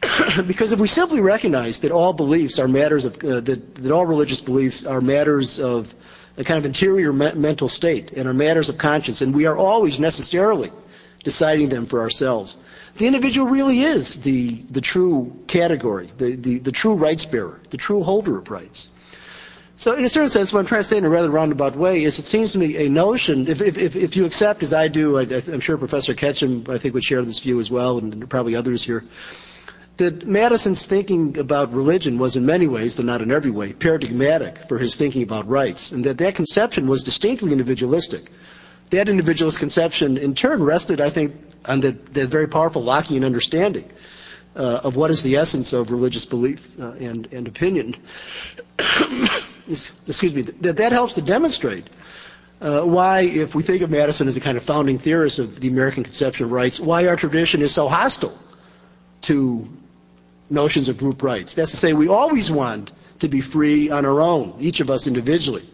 because 0.46 0.72
if 0.72 0.80
we 0.80 0.86
simply 0.86 1.20
recognize 1.20 1.80
that 1.80 1.90
all 1.90 2.12
beliefs 2.12 2.58
are 2.58 2.68
matters 2.68 3.04
of 3.04 3.16
uh, 3.24 3.40
that, 3.40 3.74
that 3.76 3.92
all 3.92 4.06
religious 4.06 4.40
beliefs 4.40 4.84
are 4.84 5.00
matters 5.00 5.58
of 5.58 5.92
a 6.36 6.44
kind 6.44 6.58
of 6.58 6.64
interior 6.64 7.12
me- 7.12 7.34
mental 7.34 7.68
state 7.68 8.12
and 8.12 8.28
are 8.28 8.34
matters 8.34 8.68
of 8.68 8.78
conscience, 8.78 9.20
and 9.22 9.34
we 9.34 9.46
are 9.46 9.56
always 9.56 9.98
necessarily 9.98 10.70
deciding 11.24 11.68
them 11.68 11.86
for 11.86 12.00
ourselves. 12.00 12.56
The 12.96 13.06
individual 13.06 13.48
really 13.48 13.82
is 13.82 14.22
the, 14.22 14.54
the 14.70 14.80
true 14.80 15.36
category, 15.46 16.10
the, 16.16 16.36
the, 16.36 16.58
the 16.58 16.72
true 16.72 16.94
rights 16.94 17.24
bearer, 17.24 17.60
the 17.70 17.76
true 17.76 18.02
holder 18.02 18.38
of 18.38 18.50
rights. 18.50 18.88
So 19.76 19.94
in 19.94 20.04
a 20.04 20.08
certain 20.08 20.30
sense, 20.30 20.52
what 20.52 20.60
I'm 20.60 20.66
trying 20.66 20.80
to 20.80 20.88
say 20.88 20.98
in 20.98 21.04
a 21.04 21.08
rather 21.08 21.30
roundabout 21.30 21.76
way 21.76 22.02
is 22.02 22.18
it 22.18 22.24
seems 22.24 22.52
to 22.52 22.58
me 22.58 22.84
a 22.84 22.88
notion, 22.88 23.46
if, 23.46 23.60
if, 23.60 23.94
if 23.94 24.16
you 24.16 24.24
accept 24.24 24.62
as 24.64 24.72
I 24.72 24.88
do, 24.88 25.18
I, 25.18 25.22
I'm 25.22 25.60
sure 25.60 25.78
Professor 25.78 26.14
Ketcham, 26.14 26.68
I 26.68 26.78
think, 26.78 26.94
would 26.94 27.04
share 27.04 27.22
this 27.22 27.38
view 27.38 27.60
as 27.60 27.70
well, 27.70 27.98
and 27.98 28.28
probably 28.28 28.56
others 28.56 28.82
here, 28.82 29.04
that 29.98 30.26
Madison's 30.26 30.86
thinking 30.86 31.38
about 31.38 31.72
religion 31.72 32.18
was 32.18 32.36
in 32.36 32.46
many 32.46 32.66
ways, 32.66 32.96
though 32.96 33.02
not 33.02 33.20
in 33.20 33.30
every 33.30 33.50
way, 33.50 33.72
paradigmatic 33.72 34.66
for 34.68 34.78
his 34.78 34.96
thinking 34.96 35.22
about 35.22 35.46
rights, 35.48 35.92
and 35.92 36.04
that 36.04 36.18
that 36.18 36.36
conception 36.36 36.86
was 36.86 37.02
distinctly 37.02 37.52
individualistic. 37.52 38.30
That 38.90 39.08
individualist 39.08 39.58
conception, 39.58 40.16
in 40.16 40.34
turn, 40.34 40.62
rested, 40.62 41.00
I 41.00 41.10
think, 41.10 41.34
on 41.64 41.80
the, 41.80 41.92
the 41.92 42.26
very 42.26 42.46
powerful 42.46 42.82
Lockean 42.82 43.24
understanding 43.24 43.90
uh, 44.56 44.80
of 44.84 44.96
what 44.96 45.10
is 45.10 45.22
the 45.22 45.36
essence 45.36 45.72
of 45.72 45.90
religious 45.90 46.24
belief 46.24 46.78
uh, 46.80 46.92
and, 46.92 47.28
and 47.32 47.48
opinion. 47.48 47.96
Excuse 49.68 50.32
me. 50.32 50.42
That, 50.42 50.76
that 50.76 50.92
helps 50.92 51.14
to 51.14 51.22
demonstrate 51.22 51.90
uh, 52.60 52.82
why, 52.82 53.22
if 53.22 53.54
we 53.54 53.64
think 53.64 53.82
of 53.82 53.90
Madison 53.90 54.28
as 54.28 54.36
a 54.36 54.40
kind 54.40 54.56
of 54.56 54.62
founding 54.62 54.98
theorist 54.98 55.40
of 55.40 55.60
the 55.60 55.68
American 55.68 56.04
conception 56.04 56.46
of 56.46 56.52
rights, 56.52 56.78
why 56.78 57.08
our 57.08 57.16
tradition 57.16 57.62
is 57.62 57.74
so 57.74 57.88
hostile 57.88 58.38
to 59.22 59.68
notions 60.50 60.88
of 60.88 60.98
group 60.98 61.22
rights. 61.22 61.54
That's 61.54 61.72
to 61.72 61.76
say, 61.76 61.92
we 61.92 62.08
always 62.08 62.50
want 62.50 62.92
to 63.20 63.28
be 63.28 63.40
free 63.40 63.90
on 63.90 64.04
our 64.04 64.20
own, 64.20 64.56
each 64.60 64.80
of 64.80 64.90
us 64.90 65.06
individually, 65.06 65.68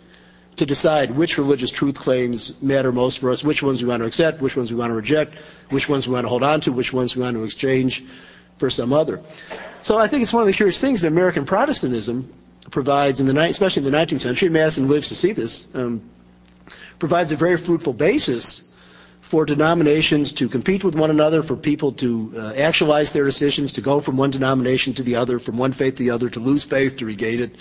to 0.56 0.66
decide 0.66 1.10
which 1.10 1.36
religious 1.38 1.70
truth 1.70 1.96
claims 1.96 2.60
matter 2.62 2.92
most 2.92 3.18
for 3.18 3.30
us, 3.30 3.42
which 3.42 3.62
ones 3.62 3.82
we 3.82 3.88
want 3.88 4.00
to 4.00 4.06
accept, 4.06 4.40
which 4.40 4.56
ones 4.56 4.70
we 4.70 4.76
want 4.76 4.90
to 4.90 4.94
reject, 4.94 5.34
which 5.70 5.88
ones 5.88 6.06
we 6.06 6.14
want 6.14 6.24
to 6.24 6.28
hold 6.28 6.42
on 6.42 6.60
to, 6.60 6.72
which 6.72 6.92
ones 6.92 7.16
we 7.16 7.22
want 7.22 7.36
to 7.36 7.44
exchange 7.44 8.04
for 8.58 8.70
some 8.70 8.92
other. 8.92 9.20
So 9.82 9.98
I 9.98 10.06
think 10.06 10.22
it's 10.22 10.32
one 10.32 10.42
of 10.42 10.46
the 10.46 10.52
curious 10.52 10.80
things 10.80 11.00
that 11.00 11.08
American 11.08 11.44
Protestantism 11.44 12.32
provides, 12.70 13.20
in 13.20 13.26
the 13.26 13.38
especially 13.40 13.84
in 13.84 13.92
the 13.92 13.96
19th 13.96 14.20
century, 14.20 14.48
Madison 14.48 14.88
lives 14.88 15.08
to 15.08 15.14
see 15.14 15.32
this, 15.32 15.66
um, 15.74 16.02
provides 16.98 17.32
a 17.32 17.36
very 17.36 17.58
fruitful 17.58 17.92
basis 17.92 18.73
for 19.24 19.46
denominations 19.46 20.32
to 20.32 20.48
compete 20.48 20.84
with 20.84 20.94
one 20.94 21.10
another, 21.10 21.42
for 21.42 21.56
people 21.56 21.92
to 21.92 22.32
uh, 22.36 22.52
actualize 22.54 23.12
their 23.12 23.24
decisions, 23.24 23.72
to 23.72 23.80
go 23.80 24.00
from 24.00 24.18
one 24.18 24.30
denomination 24.30 24.92
to 24.94 25.02
the 25.02 25.16
other, 25.16 25.38
from 25.38 25.56
one 25.56 25.72
faith 25.72 25.96
to 25.96 26.02
the 26.02 26.10
other, 26.10 26.28
to 26.28 26.40
lose 26.40 26.62
faith, 26.62 26.98
to 26.98 27.06
regain 27.06 27.40
it, 27.40 27.56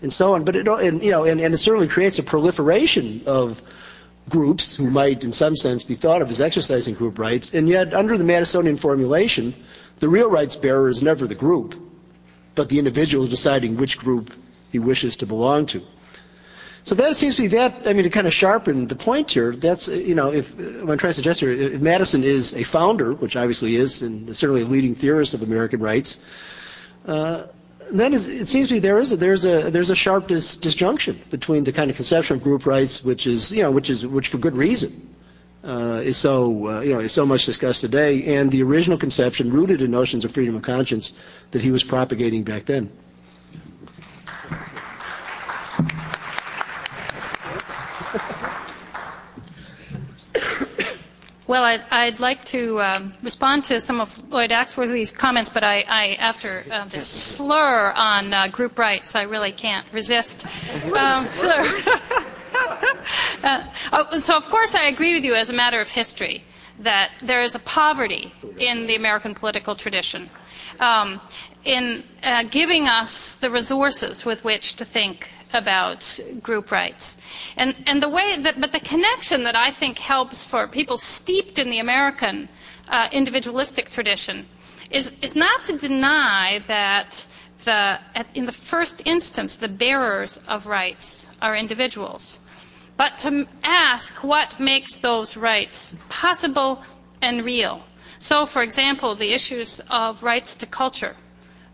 and 0.00 0.12
so 0.12 0.34
on. 0.34 0.44
But 0.44 0.54
it, 0.54 0.68
and, 0.68 1.02
you 1.02 1.10
know, 1.10 1.24
and, 1.24 1.40
and 1.40 1.52
it 1.52 1.58
certainly 1.58 1.88
creates 1.88 2.20
a 2.20 2.22
proliferation 2.22 3.22
of 3.26 3.60
groups 4.28 4.76
who 4.76 4.88
might, 4.90 5.24
in 5.24 5.32
some 5.32 5.56
sense, 5.56 5.82
be 5.82 5.94
thought 5.94 6.22
of 6.22 6.30
as 6.30 6.40
exercising 6.40 6.94
group 6.94 7.18
rights. 7.18 7.52
And 7.52 7.68
yet, 7.68 7.94
under 7.94 8.16
the 8.16 8.24
Madisonian 8.24 8.78
formulation, 8.78 9.54
the 9.98 10.08
real 10.08 10.30
rights 10.30 10.54
bearer 10.54 10.88
is 10.88 11.02
never 11.02 11.26
the 11.26 11.34
group, 11.34 11.74
but 12.54 12.68
the 12.68 12.78
individual 12.78 13.26
deciding 13.26 13.76
which 13.76 13.98
group 13.98 14.32
he 14.70 14.78
wishes 14.78 15.16
to 15.16 15.26
belong 15.26 15.66
to. 15.66 15.82
So 16.88 16.94
that 16.94 17.16
seems 17.16 17.36
to 17.36 17.42
be 17.42 17.48
that. 17.48 17.86
I 17.86 17.92
mean, 17.92 18.04
to 18.04 18.08
kind 18.08 18.26
of 18.26 18.32
sharpen 18.32 18.86
the 18.88 18.96
point 18.96 19.30
here, 19.30 19.54
that's 19.54 19.88
you 19.88 20.14
know, 20.14 20.32
if 20.32 20.54
what 20.56 20.92
I'm 20.92 20.96
trying 20.96 21.10
to 21.10 21.12
suggest 21.12 21.40
here, 21.40 21.52
if 21.52 21.82
Madison 21.82 22.24
is 22.24 22.54
a 22.54 22.62
founder, 22.62 23.12
which 23.12 23.36
obviously 23.36 23.76
is, 23.76 24.00
and 24.00 24.34
certainly 24.34 24.62
a 24.62 24.64
leading 24.64 24.94
theorist 24.94 25.34
of 25.34 25.42
American 25.42 25.80
rights, 25.80 26.16
uh, 27.04 27.48
then 27.92 28.14
it 28.14 28.48
seems 28.48 28.68
to 28.68 28.74
me 28.74 28.80
there 28.80 29.00
is 29.00 29.12
a, 29.12 29.18
there's 29.18 29.44
a 29.44 29.70
there's 29.70 29.90
a 29.90 29.94
sharp 29.94 30.28
dis- 30.28 30.56
disjunction 30.56 31.20
between 31.28 31.64
the 31.64 31.72
kind 31.72 31.90
of 31.90 31.96
conception 31.96 32.36
of 32.36 32.42
group 32.42 32.64
rights, 32.64 33.04
which 33.04 33.26
is 33.26 33.52
you 33.52 33.62
know, 33.62 33.70
which 33.70 33.90
is 33.90 34.06
which 34.06 34.28
for 34.28 34.38
good 34.38 34.56
reason. 34.56 35.14
Uh, 35.62 36.00
is 36.02 36.16
so 36.16 36.68
uh, 36.68 36.80
you 36.80 36.94
know 36.94 37.00
is 37.00 37.12
so 37.12 37.26
much 37.26 37.44
discussed 37.44 37.82
today, 37.82 38.34
and 38.38 38.50
the 38.50 38.62
original 38.62 38.96
conception 38.96 39.52
rooted 39.52 39.82
in 39.82 39.90
notions 39.90 40.24
of 40.24 40.32
freedom 40.32 40.54
of 40.54 40.62
conscience 40.62 41.12
that 41.50 41.60
he 41.60 41.70
was 41.70 41.84
propagating 41.84 42.44
back 42.44 42.64
then. 42.64 42.90
Well, 51.48 51.64
I'd, 51.64 51.82
I'd 51.90 52.20
like 52.20 52.44
to 52.46 52.78
um, 52.82 53.14
respond 53.22 53.64
to 53.64 53.80
some 53.80 54.02
of 54.02 54.30
Lloyd 54.30 54.50
Axworthy's 54.50 55.12
comments, 55.12 55.48
but 55.48 55.64
I, 55.64 55.82
I 55.88 56.08
after 56.18 56.62
uh, 56.70 56.84
this 56.88 57.06
slur 57.08 57.90
on 57.90 58.34
uh, 58.34 58.48
group 58.48 58.78
rights, 58.78 59.16
I 59.16 59.22
really 59.22 59.52
can't 59.52 59.86
resist. 59.90 60.44
Um, 60.84 60.92
uh, 63.42 63.64
oh, 63.94 64.18
so, 64.18 64.36
of 64.36 64.46
course, 64.50 64.74
I 64.74 64.88
agree 64.88 65.14
with 65.14 65.24
you 65.24 65.34
as 65.34 65.48
a 65.48 65.54
matter 65.54 65.80
of 65.80 65.88
history 65.88 66.44
that 66.80 67.12
there 67.22 67.40
is 67.40 67.54
a 67.54 67.60
poverty 67.60 68.30
in 68.58 68.86
the 68.86 68.94
American 68.96 69.34
political 69.34 69.74
tradition. 69.74 70.28
Um, 70.78 71.18
in 71.64 72.04
uh, 72.22 72.44
giving 72.44 72.88
us 72.88 73.36
the 73.36 73.50
resources 73.50 74.22
with 74.24 74.44
which 74.44 74.76
to 74.76 74.84
think 74.84 75.30
about 75.52 76.20
group 76.42 76.70
rights. 76.70 77.18
And, 77.56 77.74
and 77.86 78.02
the 78.02 78.08
way 78.08 78.36
that, 78.38 78.60
but 78.60 78.72
the 78.72 78.80
connection 78.80 79.44
that 79.44 79.56
I 79.56 79.70
think 79.70 79.98
helps 79.98 80.44
for 80.44 80.66
people 80.68 80.98
steeped 80.98 81.58
in 81.58 81.70
the 81.70 81.78
American 81.78 82.48
uh, 82.88 83.08
individualistic 83.12 83.90
tradition 83.90 84.46
is, 84.90 85.12
is 85.22 85.36
not 85.36 85.64
to 85.64 85.76
deny 85.76 86.60
that 86.66 87.26
the, 87.64 87.98
at, 88.14 88.26
in 88.34 88.46
the 88.46 88.52
first 88.52 89.02
instance, 89.06 89.56
the 89.56 89.68
bearers 89.68 90.38
of 90.48 90.66
rights 90.66 91.26
are 91.42 91.56
individuals, 91.56 92.38
but 92.96 93.18
to 93.18 93.46
ask 93.64 94.22
what 94.22 94.58
makes 94.60 94.96
those 94.96 95.36
rights 95.36 95.96
possible 96.08 96.82
and 97.20 97.44
real. 97.44 97.82
So, 98.18 98.46
for 98.46 98.62
example, 98.62 99.14
the 99.14 99.32
issues 99.32 99.80
of 99.90 100.22
rights 100.22 100.56
to 100.56 100.66
culture 100.66 101.16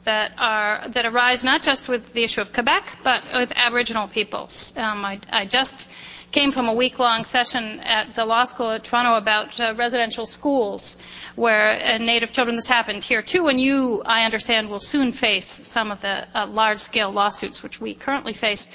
that 0.05 0.33
are 0.39 0.87
that 0.89 1.07
arise 1.07 1.45
not 1.45 1.63
just 1.63 1.89
with 1.89 2.13
the 2.13 2.23
issue 2.25 2.41
of 2.41 2.53
Quebec, 2.53 2.99
but 3.03 3.23
with 3.33 3.53
Aboriginal 3.57 4.09
peoples. 4.09 4.75
Um, 4.77 5.05
I, 5.05 5.21
I, 5.31 5.47
just 5.47 5.89
came 6.31 6.53
from 6.53 6.69
a 6.69 6.75
week-long 6.75 7.25
session 7.25 7.81
at 7.81 8.15
the 8.15 8.25
law 8.25 8.45
school 8.45 8.71
at 8.71 8.85
Toronto 8.85 9.15
about 9.15 9.59
uh, 9.61 9.75
residential 9.77 10.27
schools, 10.27 10.97
where 11.37 11.81
uh, 11.83 11.99
Native 11.99 12.33
children. 12.33 12.57
This 12.57 12.67
happened 12.67 13.05
here 13.05 13.23
too, 13.23 13.49
and 13.49 13.59
you, 13.61 14.03
I 14.05 14.25
understand, 14.25 14.69
will 14.69 14.81
soon 14.81 15.13
face 15.13 15.47
some 15.47 15.91
of 15.91 16.01
the 16.01 16.27
uh, 16.35 16.47
large-scale 16.47 17.11
lawsuits 17.11 17.63
which 17.63 17.81
we 17.81 17.95
currently 17.95 18.33
face. 18.33 18.69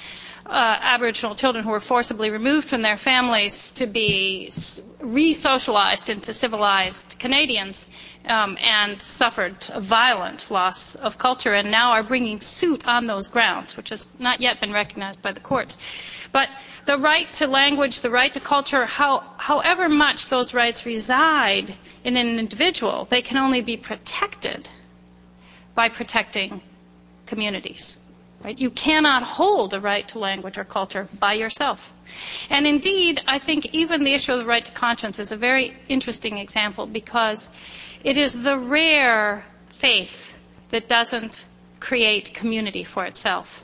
Uh, 0.50 0.78
Aboriginal 0.82 1.36
children 1.36 1.64
who 1.64 1.70
were 1.70 1.80
forcibly 1.80 2.32
removed 2.32 2.68
from 2.68 2.82
their 2.82 2.98
families 2.98 3.70
to 3.74 3.86
be 3.86 4.50
re-socialized 5.00 6.10
into 6.10 6.34
civilized 6.34 7.16
Canadians 7.20 7.88
um, 8.26 8.58
and 8.60 9.00
suffered 9.00 9.56
a 9.72 9.80
violent 9.80 10.50
loss 10.50 10.96
of 10.96 11.20
culture 11.20 11.54
and 11.54 11.70
now 11.70 11.92
are 11.92 12.02
bringing 12.02 12.42
suit 12.42 12.88
on 12.88 13.06
those 13.06 13.28
grounds, 13.28 13.78
which 13.78 13.90
has 13.90 14.08
not 14.18 14.42
yet 14.42 14.60
been 14.60 14.74
recognized 14.74 15.22
by 15.22 15.32
the 15.32 15.40
courts. 15.40 15.78
But 16.32 16.50
the 16.86 16.98
right 16.98 17.32
to 17.34 17.46
language, 17.46 18.02
the 18.02 18.10
right 18.10 18.34
to 18.34 18.40
culture, 18.40 18.88
how, 18.88 19.20
however 19.38 19.88
much 19.88 20.30
those 20.30 20.56
rights 20.56 20.84
reside 20.84 21.76
in 22.04 22.18
an 22.18 22.40
individual, 22.40 23.06
they 23.12 23.22
can 23.22 23.38
only 23.38 23.62
be 23.62 23.78
protected 23.78 24.68
by 25.76 25.90
protecting 25.90 26.64
communities. 27.28 28.00
Right? 28.44 28.58
You 28.58 28.70
cannot 28.72 29.24
hold 29.24 29.74
a 29.74 29.82
right 29.82 30.08
to 30.10 30.20
language 30.20 30.58
or 30.58 30.64
culture 30.64 31.10
by 31.20 31.34
yourself. 31.34 31.92
And 32.50 32.66
indeed, 32.66 33.22
I 33.28 33.38
think 33.38 33.74
even 33.74 34.04
the 34.04 34.14
issue 34.14 34.32
of 34.32 34.40
the 34.40 34.46
right 34.46 34.64
to 34.64 34.72
conscience 34.72 35.20
is 35.20 35.32
a 35.34 35.38
very 35.38 35.76
interesting 35.90 36.38
example 36.38 36.86
because 36.86 37.50
it 38.04 38.18
is 38.18 38.42
the 38.42 38.58
rare 38.58 39.44
faith 39.70 40.38
that 40.70 40.88
doesn't 40.88 41.46
create 41.82 42.34
community 42.34 42.84
for 42.84 43.06
itself 43.06 43.64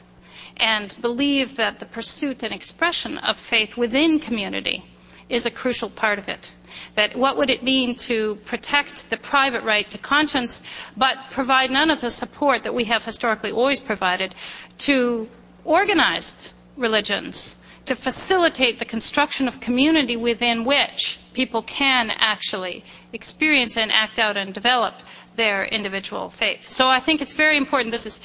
and 0.57 0.95
believe 1.01 1.55
that 1.57 1.79
the 1.79 1.85
pursuit 1.85 2.43
and 2.43 2.53
expression 2.53 3.17
of 3.19 3.37
faith 3.37 3.77
within 3.77 4.19
community 4.19 4.83
is 5.27 5.45
a 5.45 5.51
crucial 5.51 5.89
part 5.89 6.19
of 6.19 6.29
it. 6.29 6.51
That 6.95 7.15
what 7.17 7.37
would 7.37 7.49
it 7.49 7.63
mean 7.63 7.95
to 8.09 8.35
protect 8.45 9.09
the 9.09 9.17
private 9.17 9.63
right 9.63 9.89
to 9.91 9.97
conscience, 9.97 10.61
but 10.95 11.17
provide 11.31 11.71
none 11.71 11.89
of 11.89 12.01
the 12.01 12.11
support 12.11 12.63
that 12.63 12.73
we 12.73 12.83
have 12.85 13.03
historically 13.03 13.51
always 13.51 13.79
provided 13.79 14.35
to 14.79 15.27
organized 15.63 16.53
religions, 16.77 17.55
to 17.85 17.95
facilitate 17.95 18.79
the 18.79 18.85
construction 18.85 19.47
of 19.47 19.59
community 19.59 20.17
within 20.17 20.63
which 20.63 21.19
people 21.33 21.61
can 21.63 22.11
actually 22.11 22.83
experience 23.13 23.77
and 23.77 23.91
act 23.91 24.19
out 24.19 24.37
and 24.37 24.53
develop 24.53 24.95
their 25.35 25.65
individual 25.65 26.29
faith. 26.29 26.63
So 26.63 26.87
I 26.87 26.99
think 26.99 27.21
it's 27.21 27.33
very 27.33 27.57
important. 27.57 27.91
This 27.91 28.05
is 28.05 28.21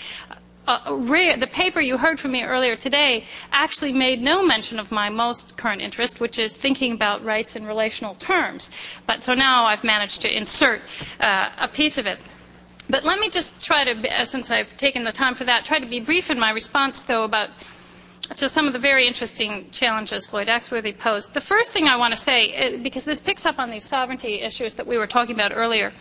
uh, 0.66 0.94
rare. 0.94 1.36
The 1.36 1.46
paper 1.46 1.80
you 1.80 1.96
heard 1.98 2.20
from 2.20 2.32
me 2.32 2.42
earlier 2.44 2.76
today 2.76 3.24
actually 3.52 3.92
made 3.92 4.20
no 4.20 4.44
mention 4.44 4.78
of 4.78 4.92
my 4.92 5.08
most 5.08 5.56
current 5.56 5.82
interest, 5.82 6.20
which 6.20 6.38
is 6.38 6.54
thinking 6.54 6.92
about 6.92 7.24
rights 7.24 7.56
in 7.56 7.66
relational 7.66 8.14
terms. 8.14 8.70
But 9.06 9.22
so 9.22 9.34
now 9.34 9.66
I've 9.66 9.84
managed 9.84 10.22
to 10.22 10.34
insert 10.36 10.80
uh, 11.18 11.50
a 11.58 11.68
piece 11.68 11.98
of 11.98 12.06
it. 12.06 12.18
But 12.90 13.04
let 13.04 13.20
me 13.20 13.30
just 13.30 13.64
try 13.64 13.84
to, 13.84 14.26
since 14.26 14.50
I've 14.50 14.76
taken 14.76 15.04
the 15.04 15.12
time 15.12 15.36
for 15.36 15.44
that, 15.44 15.64
try 15.64 15.78
to 15.78 15.86
be 15.86 16.00
brief 16.00 16.28
in 16.28 16.40
my 16.40 16.50
response, 16.50 17.02
though, 17.02 17.22
about 17.22 17.50
to 18.36 18.48
some 18.48 18.66
of 18.66 18.72
the 18.72 18.80
very 18.80 19.06
interesting 19.06 19.70
challenges 19.70 20.32
Lloyd 20.32 20.48
Axworthy 20.48 20.96
posed. 20.98 21.32
The 21.32 21.40
first 21.40 21.70
thing 21.70 21.86
I 21.86 21.96
want 21.96 22.14
to 22.14 22.20
say, 22.20 22.74
uh, 22.74 22.78
because 22.82 23.04
this 23.04 23.20
picks 23.20 23.46
up 23.46 23.60
on 23.60 23.70
these 23.70 23.84
sovereignty 23.84 24.40
issues 24.40 24.74
that 24.74 24.88
we 24.88 24.98
were 24.98 25.06
talking 25.06 25.34
about 25.36 25.52
earlier, 25.54 25.92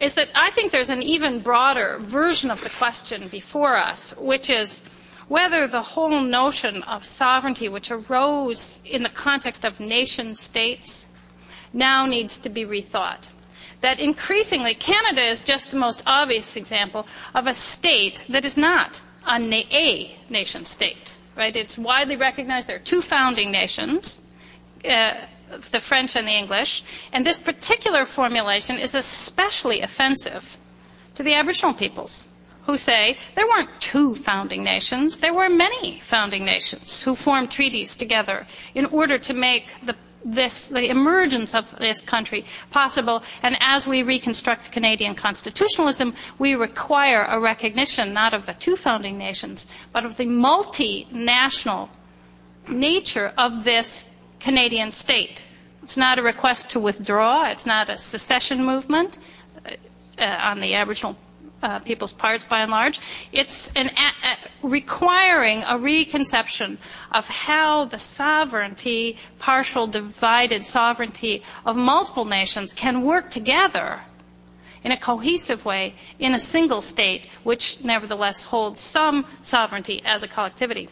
is 0.00 0.14
that 0.14 0.28
I 0.34 0.50
think 0.50 0.72
there's 0.72 0.88
an 0.88 1.02
even 1.02 1.40
broader 1.40 1.98
version 2.00 2.50
of 2.50 2.62
the 2.62 2.70
question 2.70 3.28
before 3.28 3.76
us, 3.76 4.14
which 4.16 4.48
is 4.48 4.80
whether 5.28 5.66
the 5.68 5.82
whole 5.82 6.20
notion 6.20 6.82
of 6.84 7.04
sovereignty, 7.04 7.68
which 7.68 7.90
arose 7.90 8.80
in 8.86 9.02
the 9.02 9.10
context 9.10 9.66
of 9.66 9.80
nation 9.80 10.34
states, 10.34 11.06
now 11.74 12.06
needs 12.06 12.38
to 12.38 12.48
be 12.48 12.64
rethought. 12.64 13.28
That 13.82 14.00
increasingly, 14.00 14.74
Canada 14.74 15.22
is 15.24 15.42
just 15.42 15.70
the 15.70 15.76
most 15.76 16.02
obvious 16.06 16.56
example 16.56 17.06
of 17.34 17.46
a 17.46 17.54
state 17.54 18.22
that 18.30 18.44
is 18.44 18.56
not 18.56 19.00
a, 19.26 19.38
na- 19.38 19.68
a 19.70 20.16
nation 20.30 20.64
state 20.64 21.14
right? 21.36 21.54
It's 21.56 21.78
widely 21.78 22.16
recognized 22.16 22.68
there 22.68 22.76
are 22.76 22.90
two 22.92 23.02
founding 23.02 23.50
nations, 23.50 24.22
uh, 24.88 25.14
the 25.70 25.80
French 25.80 26.16
and 26.16 26.26
the 26.26 26.32
English, 26.32 26.82
and 27.12 27.26
this 27.26 27.38
particular 27.40 28.06
formulation 28.06 28.78
is 28.78 28.94
especially 28.94 29.80
offensive 29.80 30.56
to 31.14 31.22
the 31.22 31.34
Aboriginal 31.34 31.74
peoples 31.74 32.28
who 32.66 32.76
say 32.76 33.18
there 33.34 33.46
weren't 33.46 33.80
two 33.80 34.14
founding 34.14 34.62
nations, 34.62 35.18
there 35.18 35.34
were 35.34 35.48
many 35.48 36.00
founding 36.00 36.44
nations 36.44 37.02
who 37.02 37.14
formed 37.14 37.50
treaties 37.50 37.96
together 37.96 38.46
in 38.74 38.86
order 38.86 39.18
to 39.18 39.34
make 39.34 39.66
the 39.84 39.96
this, 40.24 40.66
the 40.68 40.88
emergence 40.88 41.54
of 41.54 41.70
this 41.78 42.00
country 42.02 42.44
possible. 42.70 43.22
And 43.42 43.56
as 43.60 43.86
we 43.86 44.02
reconstruct 44.02 44.72
Canadian 44.72 45.14
constitutionalism, 45.14 46.14
we 46.38 46.54
require 46.54 47.24
a 47.24 47.40
recognition 47.40 48.12
not 48.12 48.34
of 48.34 48.46
the 48.46 48.54
two 48.54 48.76
founding 48.76 49.18
nations, 49.18 49.66
but 49.92 50.06
of 50.06 50.14
the 50.16 50.24
multinational 50.26 51.88
nature 52.68 53.32
of 53.36 53.64
this 53.64 54.04
Canadian 54.40 54.92
state. 54.92 55.44
It's 55.82 55.96
not 55.96 56.18
a 56.18 56.22
request 56.22 56.70
to 56.70 56.80
withdraw. 56.80 57.50
It's 57.50 57.66
not 57.66 57.90
a 57.90 57.96
secession 57.96 58.64
movement 58.64 59.18
uh, 59.66 60.24
on 60.24 60.60
the 60.60 60.74
Aboriginal 60.74 61.16
uh, 61.62 61.78
people's 61.80 62.12
parts 62.12 62.44
by 62.44 62.60
and 62.62 62.70
large. 62.70 63.00
It's 63.32 63.70
an, 63.76 63.88
a, 63.88 64.36
requiring 64.66 65.62
a 65.66 65.78
reconception 65.78 66.78
of 67.10 67.28
how 67.28 67.86
the 67.86 67.98
sovereignty, 67.98 69.16
partial 69.38 69.86
divided 69.86 70.66
sovereignty 70.66 71.42
of 71.64 71.76
multiple 71.76 72.24
nations 72.24 72.72
can 72.72 73.02
work 73.02 73.30
together 73.30 74.00
in 74.84 74.92
a 74.92 74.98
cohesive 74.98 75.64
way 75.64 75.94
in 76.18 76.34
a 76.34 76.38
single 76.38 76.82
state, 76.82 77.26
which 77.44 77.84
nevertheless 77.84 78.42
holds 78.42 78.80
some 78.80 79.24
sovereignty 79.42 80.02
as 80.04 80.22
a 80.22 80.28
collectivity. 80.28 80.88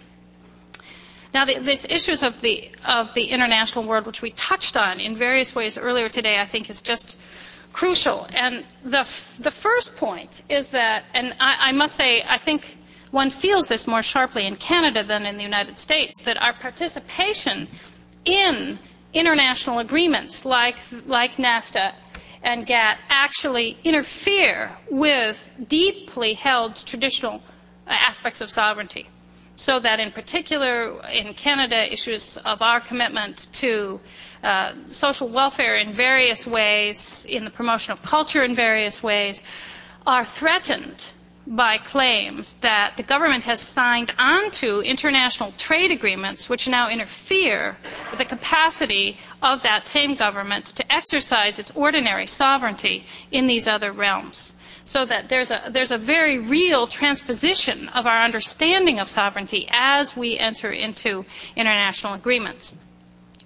Now, 1.32 1.44
the, 1.44 1.58
these 1.60 1.84
issues 1.84 2.22
of 2.22 2.40
the 2.40 2.70
of 2.84 3.14
the 3.14 3.26
international 3.26 3.86
world, 3.86 4.06
which 4.06 4.20
we 4.22 4.30
touched 4.32 4.76
on 4.76 4.98
in 4.98 5.16
various 5.16 5.54
ways 5.54 5.78
earlier 5.78 6.08
today, 6.08 6.38
I 6.38 6.46
think 6.46 6.68
is 6.70 6.82
just 6.82 7.16
crucial. 7.72 8.26
And 8.32 8.64
the, 8.84 9.08
the 9.38 9.50
first 9.50 9.96
point 9.96 10.42
is 10.48 10.70
that, 10.70 11.04
and 11.14 11.34
I, 11.40 11.68
I 11.68 11.72
must 11.72 11.96
say, 11.96 12.22
I 12.26 12.38
think 12.38 12.76
one 13.10 13.30
feels 13.30 13.66
this 13.66 13.86
more 13.86 14.02
sharply 14.02 14.46
in 14.46 14.56
Canada 14.56 15.04
than 15.04 15.26
in 15.26 15.36
the 15.36 15.42
United 15.42 15.78
States, 15.78 16.22
that 16.22 16.40
our 16.40 16.52
participation 16.52 17.68
in 18.24 18.78
international 19.12 19.80
agreements 19.80 20.44
like, 20.44 20.76
like 21.06 21.32
NAFTA 21.36 21.94
and 22.42 22.66
GATT 22.66 22.98
actually 23.08 23.76
interfere 23.84 24.70
with 24.90 25.48
deeply 25.68 26.34
held 26.34 26.76
traditional 26.76 27.42
aspects 27.86 28.40
of 28.40 28.50
sovereignty 28.50 29.06
so 29.56 29.78
that 29.78 30.00
in 30.00 30.10
particular 30.10 31.04
in 31.10 31.34
Canada, 31.34 31.92
issues 31.92 32.38
of 32.38 32.62
our 32.62 32.80
commitment 32.80 33.48
to 33.52 34.00
uh, 34.00 34.08
Uh, 34.42 34.72
social 34.88 35.28
welfare 35.28 35.76
in 35.76 35.92
various 35.92 36.46
ways, 36.46 37.26
in 37.28 37.44
the 37.44 37.50
promotion 37.50 37.92
of 37.92 38.00
culture 38.02 38.42
in 38.42 38.54
various 38.54 39.02
ways, 39.02 39.44
are 40.06 40.24
threatened 40.24 41.12
by 41.46 41.76
claims 41.76 42.54
that 42.62 42.96
the 42.96 43.02
government 43.02 43.44
has 43.44 43.60
signed 43.60 44.10
onto 44.18 44.80
international 44.80 45.52
trade 45.58 45.90
agreements 45.90 46.48
which 46.48 46.68
now 46.68 46.88
interfere 46.88 47.76
with 48.10 48.18
the 48.18 48.24
capacity 48.24 49.18
of 49.42 49.62
that 49.62 49.86
same 49.86 50.14
government 50.14 50.64
to 50.66 50.90
exercise 50.90 51.58
its 51.58 51.70
ordinary 51.72 52.26
sovereignty 52.26 53.04
in 53.30 53.46
these 53.46 53.68
other 53.68 53.92
realms. 53.92 54.54
So 54.84 55.04
that 55.04 55.28
there's 55.28 55.50
a, 55.50 55.68
there's 55.70 55.90
a 55.90 55.98
very 55.98 56.38
real 56.38 56.86
transposition 56.86 57.88
of 57.90 58.06
our 58.06 58.22
understanding 58.22 59.00
of 59.00 59.08
sovereignty 59.10 59.68
as 59.70 60.16
we 60.16 60.38
enter 60.38 60.70
into 60.70 61.26
international 61.56 62.14
agreements 62.14 62.74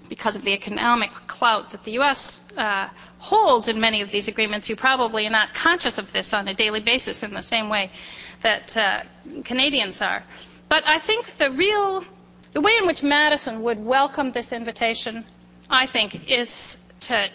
because 0.09 0.37
of 0.37 0.43
the 0.43 0.53
economic 0.53 1.11
clout 1.27 1.71
that 1.71 1.85
the 1.85 1.93
U.S. 1.93 2.43
Uh, 2.57 2.89
holds 3.19 3.69
in 3.69 3.81
many 3.81 4.03
of 4.03 4.11
these 4.11 4.29
agreements. 4.29 4.69
You 4.69 4.77
probably 4.77 5.27
are 5.27 5.31
not 5.31 5.55
conscious 5.55 5.99
of 5.99 6.13
this 6.13 6.33
on 6.33 6.49
a 6.49 6.55
daily 6.55 6.81
basis 6.81 7.23
in 7.23 7.33
the 7.33 7.43
same 7.43 7.69
way 7.69 7.91
that 8.43 8.77
uh, 8.77 9.03
Canadians 9.45 10.03
are. 10.03 10.23
But 10.69 10.87
I 10.87 10.99
think 10.99 11.37
the 11.39 11.51
real, 11.51 12.05
the 12.53 12.61
way 12.61 12.77
in 12.81 12.87
which 12.87 13.03
Madison 13.03 13.63
would 13.63 13.85
welcome 13.85 14.33
this 14.33 14.53
invitation, 14.53 15.25
I 15.71 15.87
think, 15.87 16.31
is 16.31 16.79
to 17.01 17.29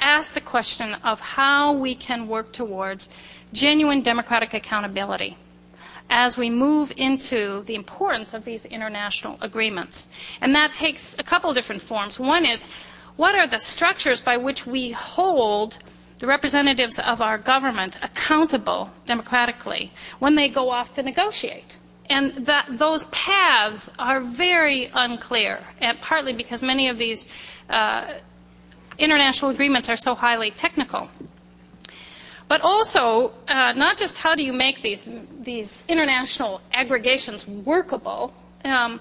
ask 0.00 0.32
the 0.34 0.40
question 0.40 0.94
of 0.94 1.20
how 1.20 1.72
we 1.72 1.94
can 1.94 2.28
work 2.28 2.52
towards 2.52 3.08
genuine 3.52 4.02
democratic 4.02 4.52
accountability 4.54 5.36
as 6.10 6.36
we 6.36 6.50
move 6.50 6.92
into 6.96 7.62
the 7.62 7.74
importance 7.74 8.34
of 8.34 8.44
these 8.44 8.64
international 8.64 9.38
agreements. 9.40 10.08
And 10.40 10.54
that 10.54 10.74
takes 10.74 11.16
a 11.18 11.22
couple 11.22 11.52
different 11.54 11.82
forms. 11.82 12.20
One 12.20 12.44
is 12.46 12.64
what 13.16 13.34
are 13.34 13.46
the 13.46 13.58
structures 13.58 14.20
by 14.20 14.36
which 14.36 14.66
we 14.66 14.90
hold 14.90 15.78
the 16.18 16.26
representatives 16.26 16.98
of 16.98 17.20
our 17.20 17.38
government 17.38 17.96
accountable 18.02 18.90
democratically 19.06 19.92
when 20.18 20.34
they 20.34 20.48
go 20.48 20.70
off 20.70 20.94
to 20.94 21.02
negotiate? 21.02 21.76
And 22.10 22.46
that 22.46 22.66
those 22.68 23.06
paths 23.06 23.90
are 23.98 24.20
very 24.20 24.90
unclear, 24.92 25.60
and 25.80 25.98
partly 26.00 26.34
because 26.34 26.62
many 26.62 26.88
of 26.88 26.98
these 26.98 27.28
uh, 27.70 28.12
international 28.98 29.50
agreements 29.50 29.88
are 29.88 29.96
so 29.96 30.14
highly 30.14 30.50
technical. 30.50 31.08
But 32.46 32.60
also, 32.60 33.32
uh, 33.48 33.72
not 33.72 33.96
just 33.96 34.18
how 34.18 34.34
do 34.34 34.42
you 34.44 34.52
make 34.52 34.82
these, 34.82 35.08
these 35.40 35.82
international 35.88 36.60
aggregations 36.72 37.48
workable, 37.48 38.34
um, 38.64 39.00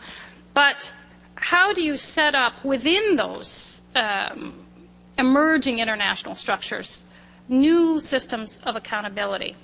but 0.53 0.91
how 1.35 1.73
do 1.73 1.81
you 1.81 1.97
set 1.97 2.35
up 2.35 2.63
within 2.63 3.15
those 3.17 3.81
um, 3.95 4.53
emerging 5.17 5.79
international 5.79 6.35
structures 6.35 7.03
new 7.49 7.99
systems 7.99 8.59
of 8.63 8.75
accountability 8.75 9.55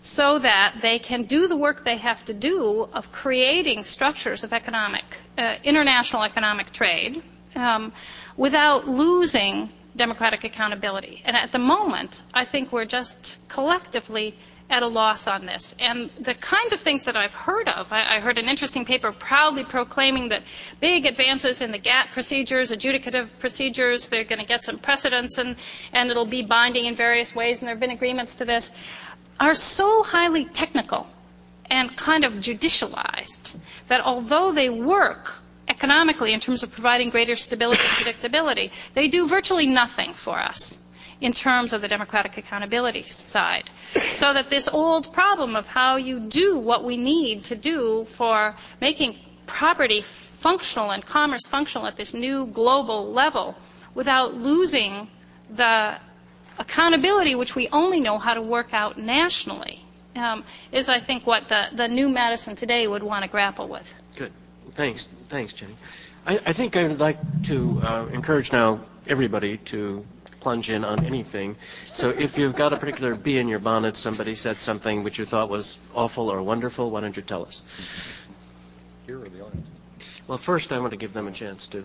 so 0.00 0.38
that 0.38 0.74
they 0.80 0.98
can 0.98 1.24
do 1.24 1.48
the 1.48 1.56
work 1.56 1.84
they 1.84 1.96
have 1.96 2.24
to 2.24 2.34
do 2.34 2.88
of 2.92 3.10
creating 3.12 3.82
structures 3.82 4.44
of 4.44 4.52
economic, 4.52 5.04
uh, 5.36 5.56
international 5.64 6.22
economic 6.22 6.70
trade 6.72 7.22
um, 7.56 7.92
without 8.36 8.86
losing 8.88 9.70
democratic 9.98 10.44
accountability. 10.44 11.20
And 11.26 11.36
at 11.36 11.52
the 11.52 11.58
moment, 11.58 12.22
I 12.32 12.46
think 12.46 12.72
we're 12.72 12.86
just 12.86 13.38
collectively 13.48 14.34
at 14.70 14.82
a 14.82 14.86
loss 14.86 15.26
on 15.26 15.46
this. 15.46 15.74
And 15.78 16.10
the 16.20 16.34
kinds 16.34 16.72
of 16.72 16.80
things 16.80 17.04
that 17.04 17.16
I've 17.16 17.32
heard 17.34 17.68
of, 17.68 17.90
I, 17.92 18.16
I, 18.16 18.20
heard 18.20 18.36
an 18.38 18.48
interesting 18.48 18.84
paper 18.84 19.12
proudly 19.12 19.64
proclaiming 19.64 20.28
that 20.28 20.42
big 20.78 21.06
advances 21.06 21.62
in 21.62 21.72
the 21.72 21.78
GATT 21.78 22.12
procedures, 22.12 22.70
adjudicative 22.70 23.30
procedures, 23.38 24.08
they're 24.10 24.24
going 24.24 24.40
to 24.40 24.46
get 24.46 24.62
some 24.62 24.78
precedents 24.78 25.38
and, 25.38 25.56
and 25.92 26.10
it'll 26.10 26.26
be 26.26 26.42
binding 26.42 26.84
in 26.84 26.94
various 26.94 27.34
ways, 27.34 27.60
and 27.60 27.68
there 27.68 27.74
have 27.74 27.80
been 27.80 27.90
agreements 27.90 28.34
to 28.36 28.44
this, 28.44 28.72
are 29.40 29.54
so 29.54 30.02
highly 30.02 30.44
technical 30.44 31.06
and 31.70 31.96
kind 31.96 32.24
of 32.24 32.34
judicialized 32.34 33.56
that 33.88 34.00
although 34.02 34.52
they 34.52 34.68
work 34.68 35.32
economically 35.68 36.32
in 36.32 36.40
terms 36.40 36.62
of 36.62 36.72
providing 36.72 37.10
greater 37.10 37.36
stability 37.36 37.82
and 37.82 37.90
predictability, 38.06 38.70
they 38.94 39.08
do 39.08 39.26
virtually 39.28 39.66
nothing 39.66 40.14
for 40.14 40.38
us 40.38 40.78
in 41.20 41.32
terms 41.32 41.72
of 41.72 41.82
the 41.82 41.88
democratic 41.88 42.36
accountability 42.36 43.02
side. 43.02 43.68
So 44.12 44.32
that 44.32 44.50
this 44.50 44.68
old 44.68 45.12
problem 45.12 45.56
of 45.56 45.66
how 45.66 45.96
you 45.96 46.20
do 46.20 46.58
what 46.58 46.84
we 46.84 46.96
need 46.96 47.44
to 47.44 47.56
do 47.56 48.06
for 48.08 48.54
making 48.80 49.16
property 49.46 50.02
functional 50.02 50.90
and 50.90 51.04
commerce 51.04 51.46
functional 51.46 51.86
at 51.86 51.96
this 51.96 52.14
new 52.14 52.46
global 52.46 53.12
level 53.12 53.56
without 53.94 54.34
losing 54.34 55.08
the 55.50 55.98
accountability 56.58 57.34
which 57.34 57.56
we 57.56 57.68
only 57.72 58.00
know 58.00 58.18
how 58.18 58.34
to 58.34 58.42
work 58.42 58.72
out 58.72 58.98
nationally 58.98 59.84
um, 60.14 60.44
is, 60.72 60.88
I 60.88 61.00
think, 61.00 61.26
what 61.26 61.48
the, 61.48 61.66
the 61.72 61.88
new 61.88 62.08
Madison 62.08 62.56
today 62.56 62.86
would 62.86 63.02
want 63.02 63.24
to 63.24 63.30
grapple 63.30 63.68
with. 63.68 63.92
Good. 64.78 64.84
Thanks. 64.84 65.08
Thanks, 65.28 65.52
Jenny. 65.54 65.74
I, 66.24 66.40
I 66.46 66.52
think 66.52 66.76
I 66.76 66.86
would 66.86 67.00
like 67.00 67.18
to 67.44 67.80
uh, 67.82 68.06
encourage 68.12 68.52
now 68.52 68.80
everybody 69.08 69.56
to 69.72 70.04
plunge 70.38 70.70
in 70.70 70.84
on 70.84 71.04
anything. 71.04 71.56
So 71.92 72.10
if 72.10 72.38
you've 72.38 72.54
got 72.54 72.72
a 72.72 72.76
particular 72.76 73.16
bee 73.16 73.38
in 73.38 73.48
your 73.48 73.58
bonnet, 73.58 73.96
somebody 73.96 74.36
said 74.36 74.60
something 74.60 75.02
which 75.02 75.18
you 75.18 75.24
thought 75.24 75.50
was 75.50 75.80
awful 75.96 76.30
or 76.30 76.40
wonderful, 76.42 76.92
why 76.92 77.00
don't 77.00 77.16
you 77.16 77.22
tell 77.22 77.44
us? 77.44 77.62
Here 79.06 79.20
or 79.20 79.28
the 79.28 79.44
audience? 79.44 79.68
Well, 80.28 80.38
first 80.38 80.72
I 80.72 80.78
want 80.78 80.92
to 80.92 80.96
give 80.96 81.12
them 81.12 81.26
a 81.26 81.32
chance 81.32 81.66
to 81.68 81.84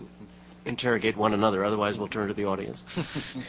interrogate 0.66 1.18
one 1.18 1.34
another, 1.34 1.66
otherwise 1.66 1.98
we'll 1.98 2.08
turn 2.10 2.28
to 2.28 2.34
the 2.34 2.46
audience. 2.46 2.84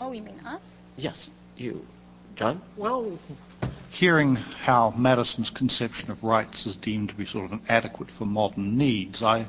Oh, 0.00 0.10
you 0.10 0.22
mean 0.22 0.38
us? 0.44 0.76
yes, 0.96 1.30
you. 1.56 1.86
John? 2.34 2.60
Well, 2.76 3.16
hearing 3.94 4.34
how 4.34 4.92
Madison's 4.96 5.50
conception 5.50 6.10
of 6.10 6.22
rights 6.24 6.66
is 6.66 6.76
deemed 6.76 7.08
to 7.10 7.14
be 7.14 7.24
sort 7.24 7.44
of 7.44 7.52
an 7.52 7.60
adequate 7.68 8.10
for 8.10 8.26
modern 8.26 8.76
needs, 8.76 9.22
I 9.22 9.46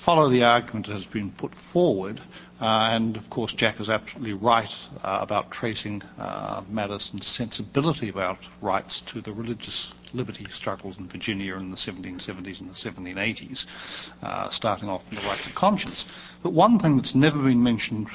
follow 0.00 0.30
the 0.30 0.42
argument 0.42 0.86
that 0.86 0.94
has 0.94 1.04
been 1.04 1.30
put 1.30 1.54
forward 1.54 2.18
uh, 2.60 2.90
and 2.92 3.16
of 3.16 3.30
course, 3.30 3.54
Jack 3.54 3.80
is 3.80 3.88
absolutely 3.88 4.34
right 4.34 4.74
uh, 5.02 5.18
about 5.22 5.50
tracing 5.50 6.02
uh, 6.18 6.60
Madison's 6.68 7.26
sensibility 7.26 8.10
about 8.10 8.36
rights 8.60 9.00
to 9.00 9.22
the 9.22 9.32
religious 9.32 9.90
liberty 10.12 10.44
struggles 10.50 10.98
in 10.98 11.08
Virginia 11.08 11.56
in 11.56 11.70
the 11.70 11.76
1770s 11.78 12.60
and 12.60 12.68
the 12.68 12.74
1780s, 12.74 13.64
uh, 14.22 14.50
starting 14.50 14.90
off 14.90 15.08
with 15.08 15.22
the 15.22 15.26
rights 15.26 15.46
of 15.46 15.54
conscience. 15.54 16.04
But 16.42 16.52
one 16.52 16.78
thing 16.78 16.98
that's 16.98 17.14
never 17.14 17.42
been 17.42 17.62
mentioned 17.62 18.08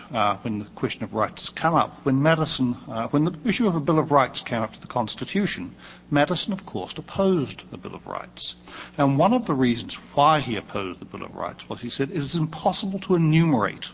when 0.43 0.59
the 0.59 0.65
question 0.75 1.03
of 1.03 1.15
rights 1.15 1.45
has 1.45 1.49
come 1.49 1.73
up, 1.73 2.05
when 2.05 2.21
Madison, 2.21 2.73
when 3.09 3.25
the 3.25 3.35
issue 3.49 3.67
of 3.67 3.75
a 3.75 3.79
Bill 3.79 3.97
of 3.97 4.11
Rights 4.11 4.41
came 4.41 4.61
up 4.61 4.73
to 4.73 4.81
the 4.81 4.87
Constitution, 4.87 5.75
Madison, 6.11 6.53
of 6.53 6.65
course, 6.65 6.93
opposed 6.97 7.69
the 7.71 7.77
Bill 7.77 7.95
of 7.95 8.05
Rights. 8.05 8.55
And 8.97 9.17
one 9.17 9.33
of 9.33 9.47
the 9.47 9.55
reasons 9.55 9.95
why 10.13 10.39
he 10.39 10.55
opposed 10.55 10.99
the 10.99 11.05
Bill 11.05 11.23
of 11.23 11.35
Rights 11.35 11.67
was 11.67 11.81
he 11.81 11.89
said 11.89 12.11
it 12.11 12.17
is 12.17 12.35
impossible 12.35 12.99
to 12.99 13.15
enumerate 13.15 13.89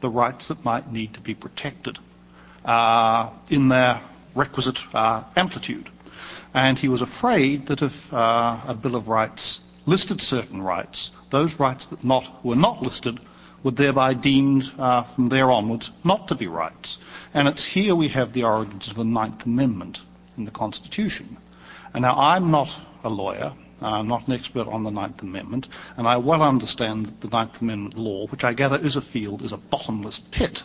the 0.00 0.08
rights 0.08 0.48
that 0.48 0.64
might 0.64 0.92
need 0.92 1.14
to 1.14 1.20
be 1.20 1.34
protected 1.34 1.98
uh, 2.64 3.30
in 3.50 3.68
their 3.68 4.00
requisite 4.34 4.78
uh, 4.94 5.24
amplitude. 5.36 5.88
And 6.54 6.78
he 6.78 6.88
was 6.88 7.02
afraid 7.02 7.66
that 7.66 7.82
if 7.82 8.12
uh, 8.14 8.60
a 8.66 8.74
Bill 8.74 8.94
of 8.94 9.08
Rights 9.08 9.60
listed 9.86 10.20
certain 10.22 10.62
rights, 10.62 11.10
those 11.30 11.58
rights 11.58 11.86
that 11.86 12.04
not, 12.04 12.44
were 12.44 12.56
not 12.56 12.82
listed 12.82 13.18
were 13.62 13.72
thereby 13.72 14.14
deemed 14.14 14.70
uh, 14.78 15.02
from 15.02 15.26
there 15.26 15.50
onwards 15.50 15.90
not 16.04 16.28
to 16.28 16.34
be 16.34 16.46
rights. 16.46 16.98
And 17.34 17.48
it's 17.48 17.64
here 17.64 17.94
we 17.94 18.08
have 18.08 18.32
the 18.32 18.44
origins 18.44 18.88
of 18.88 18.94
the 18.94 19.04
Ninth 19.04 19.46
Amendment 19.46 20.02
in 20.36 20.44
the 20.44 20.50
Constitution. 20.50 21.36
Now 21.98 22.14
I'm 22.14 22.50
not 22.50 22.76
a 23.04 23.08
lawyer, 23.08 23.54
I'm 23.80 24.06
not 24.06 24.28
an 24.28 24.34
expert 24.34 24.68
on 24.68 24.82
the 24.82 24.90
Ninth 24.90 25.22
Amendment, 25.22 25.68
and 25.96 26.06
I 26.06 26.18
well 26.18 26.42
understand 26.42 27.06
that 27.06 27.20
the 27.22 27.28
Ninth 27.28 27.62
Amendment 27.62 27.96
law, 27.96 28.26
which 28.26 28.44
I 28.44 28.52
gather 28.52 28.78
is 28.78 28.96
a 28.96 29.00
field, 29.00 29.42
is 29.42 29.52
a 29.52 29.56
bottomless 29.56 30.18
pit. 30.18 30.62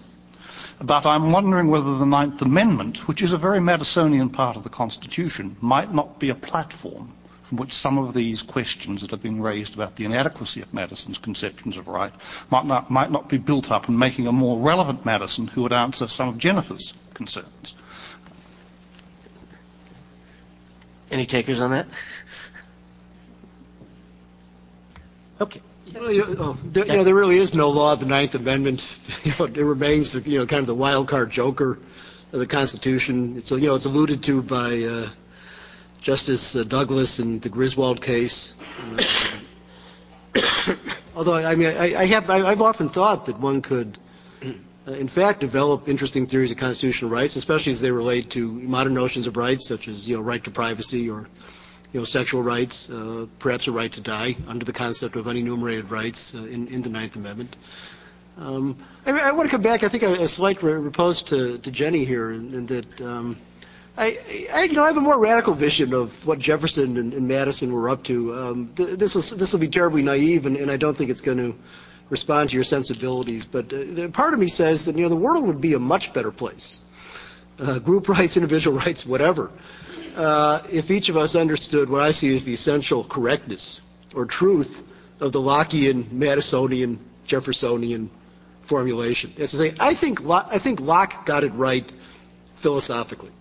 But 0.81 1.05
I'm 1.05 1.31
wondering 1.31 1.69
whether 1.69 1.97
the 1.97 2.05
Ninth 2.05 2.41
Amendment, 2.41 3.07
which 3.07 3.21
is 3.21 3.31
a 3.31 3.37
very 3.37 3.59
Madisonian 3.59 4.33
part 4.33 4.57
of 4.57 4.63
the 4.63 4.69
Constitution, 4.69 5.55
might 5.61 5.93
not 5.93 6.19
be 6.19 6.29
a 6.29 6.35
platform 6.35 7.13
from 7.43 7.57
which 7.57 7.73
some 7.73 7.97
of 7.97 8.13
these 8.13 8.41
questions 8.41 9.01
that 9.01 9.11
have 9.11 9.23
been 9.23 9.41
raised 9.41 9.73
about 9.73 9.95
the 9.95 10.05
inadequacy 10.05 10.61
of 10.61 10.73
Madison's 10.73 11.17
conceptions 11.17 11.77
of 11.77 11.87
right 11.87 12.13
might 12.49 12.65
not, 12.65 12.91
might 12.91 13.11
not 13.11 13.29
be 13.29 13.37
built 13.37 13.71
up 13.71 13.87
and 13.87 13.97
making 13.97 14.27
a 14.27 14.31
more 14.31 14.59
relevant 14.59 15.05
Madison 15.05 15.47
who 15.47 15.63
would 15.63 15.73
answer 15.73 16.07
some 16.07 16.27
of 16.27 16.37
Jennifer's 16.37 16.93
concerns. 17.13 17.75
Any 21.11 21.25
takers 21.25 21.59
on 21.59 21.71
that? 21.71 21.87
Okay. 25.41 25.61
Well, 25.93 26.11
you, 26.11 26.25
know, 26.25 26.35
oh, 26.39 26.57
there, 26.63 26.85
you 26.85 26.93
know, 26.93 27.03
there 27.03 27.13
really 27.15 27.37
is 27.37 27.53
no 27.53 27.69
law 27.69 27.91
of 27.91 27.99
the 27.99 28.05
Ninth 28.05 28.33
Amendment. 28.35 28.87
You 29.23 29.33
know, 29.37 29.45
it 29.45 29.57
remains, 29.57 30.13
the, 30.13 30.21
you 30.21 30.39
know, 30.39 30.47
kind 30.47 30.61
of 30.61 30.67
the 30.67 30.73
wild 30.73 31.07
card 31.09 31.29
joker 31.29 31.77
of 32.31 32.39
the 32.39 32.47
Constitution. 32.47 33.35
It's, 33.37 33.51
you 33.51 33.67
know, 33.67 33.75
it's 33.75 33.85
alluded 33.85 34.23
to 34.23 34.41
by 34.41 34.83
uh, 34.83 35.09
Justice 35.99 36.55
uh, 36.55 36.63
Douglas 36.63 37.19
in 37.19 37.39
the 37.39 37.49
Griswold 37.49 38.01
case. 38.01 38.53
Although, 41.15 41.35
I 41.35 41.55
mean, 41.55 41.67
I, 41.67 42.01
I 42.01 42.05
have, 42.05 42.29
I, 42.29 42.47
I've 42.47 42.61
often 42.61 42.87
thought 42.87 43.25
that 43.25 43.37
one 43.37 43.61
could, 43.61 43.97
in 44.93 45.07
fact, 45.07 45.39
develop 45.39 45.87
interesting 45.87 46.27
theories 46.27 46.51
of 46.51 46.57
constitutional 46.57 47.11
rights, 47.11 47.35
especially 47.35 47.71
as 47.71 47.81
they 47.81 47.91
relate 47.91 48.29
to 48.31 48.51
modern 48.51 48.93
notions 48.93 49.27
of 49.27 49.37
rights, 49.37 49.67
such 49.67 49.87
as, 49.87 50.09
you 50.09 50.15
know, 50.15 50.21
right 50.21 50.43
to 50.43 50.51
privacy 50.51 51.09
or 51.09 51.27
you 51.91 51.99
know, 51.99 52.03
sexual 52.05 52.41
rights, 52.41 52.89
uh, 52.89 53.25
perhaps 53.39 53.67
a 53.67 53.71
right 53.71 53.91
to 53.91 54.01
die 54.01 54.37
under 54.47 54.63
the 54.63 54.73
concept 54.73 55.15
of 55.15 55.25
unenumerated 55.25 55.89
rights 55.89 56.33
uh, 56.33 56.37
in, 56.37 56.67
in 56.69 56.81
the 56.81 56.89
Ninth 56.89 57.15
Amendment. 57.15 57.57
Um, 58.37 58.77
I, 59.05 59.11
I, 59.11 59.31
want 59.31 59.49
to 59.49 59.51
come 59.51 59.61
back. 59.61 59.83
I 59.83 59.89
think 59.89 60.03
a, 60.03 60.23
a 60.23 60.27
slight 60.27 60.63
repose 60.63 61.21
to, 61.23 61.57
to 61.57 61.71
Jenny 61.71 62.05
here, 62.05 62.31
and, 62.31 62.67
that 62.69 63.01
um, 63.01 63.37
I, 63.97 64.47
I, 64.53 64.63
you 64.63 64.73
know, 64.73 64.83
I 64.83 64.87
have 64.87 64.97
a 64.97 65.01
more 65.01 65.19
radical 65.19 65.53
vision 65.53 65.93
of 65.93 66.25
what 66.25 66.39
Jefferson 66.39 66.97
and, 66.97 67.13
and 67.13 67.27
Madison 67.27 67.73
were 67.73 67.89
up 67.89 68.03
to. 68.05 68.33
Um, 68.35 68.71
th- 68.75 68.97
this 68.97 69.15
will 69.15 69.37
this 69.37 69.51
will 69.51 69.59
be 69.59 69.67
terribly 69.67 70.01
naive, 70.01 70.45
and, 70.45 70.55
and 70.55 70.71
I 70.71 70.77
don't 70.77 70.95
think 70.95 71.09
it's 71.09 71.21
going 71.21 71.39
to 71.39 71.55
respond 72.11 72.49
to 72.49 72.55
your 72.55 72.63
sensibilities. 72.63 73.45
But 73.45 73.73
uh, 73.73 74.09
part 74.09 74.35
of 74.35 74.39
me 74.39 74.49
says 74.49 74.85
that 74.85 74.95
you 74.95 75.01
know 75.01 75.09
the 75.09 75.15
world 75.15 75.47
would 75.47 75.61
be 75.61 75.73
a 75.73 75.79
much 75.79 76.13
better 76.13 76.31
place. 76.31 76.79
Uh, 77.57 77.79
group 77.79 78.07
rights, 78.17 78.37
individual 78.37 78.77
rights, 78.77 79.05
whatever, 79.05 79.49
uh, 80.15 80.61
if 80.71 80.91
each 80.91 81.09
of 81.09 81.17
us 81.17 81.35
understood 81.35 81.89
what 81.89 82.01
I 82.01 82.11
see 82.11 82.35
as 82.35 82.43
the 82.43 82.53
essential 82.53 83.03
correctness 83.03 83.81
or 84.13 84.25
truth 84.25 84.83
of 85.19 85.31
the 85.31 85.39
Lockean, 85.39 86.03
Madisonian, 86.09 86.97
Jeffersonian 87.25 88.09
formulation. 88.63 89.33
As 89.37 89.51
to 89.51 89.57
say, 89.57 89.75
I 89.79 89.93
think, 89.93 90.19
I 90.29 90.59
think 90.59 90.81
Locke 90.81 91.25
got 91.25 91.43
it 91.43 91.53
right 91.53 91.91
philosophically. 92.57 93.31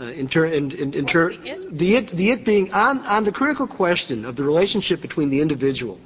Uh, 0.00 0.04
in 0.04 0.28
ter- 0.28 0.46
in, 0.46 0.70
in, 0.70 0.94
in 0.94 1.06
ter- 1.06 1.34
the, 1.34 1.96
it, 1.96 2.08
the 2.10 2.30
it 2.30 2.44
being 2.44 2.72
on, 2.72 3.00
on 3.00 3.24
the 3.24 3.32
critical 3.32 3.66
question 3.66 4.24
of 4.24 4.36
the 4.36 4.44
relationship 4.44 5.00
between 5.00 5.28
the 5.28 5.40
individual 5.40 5.98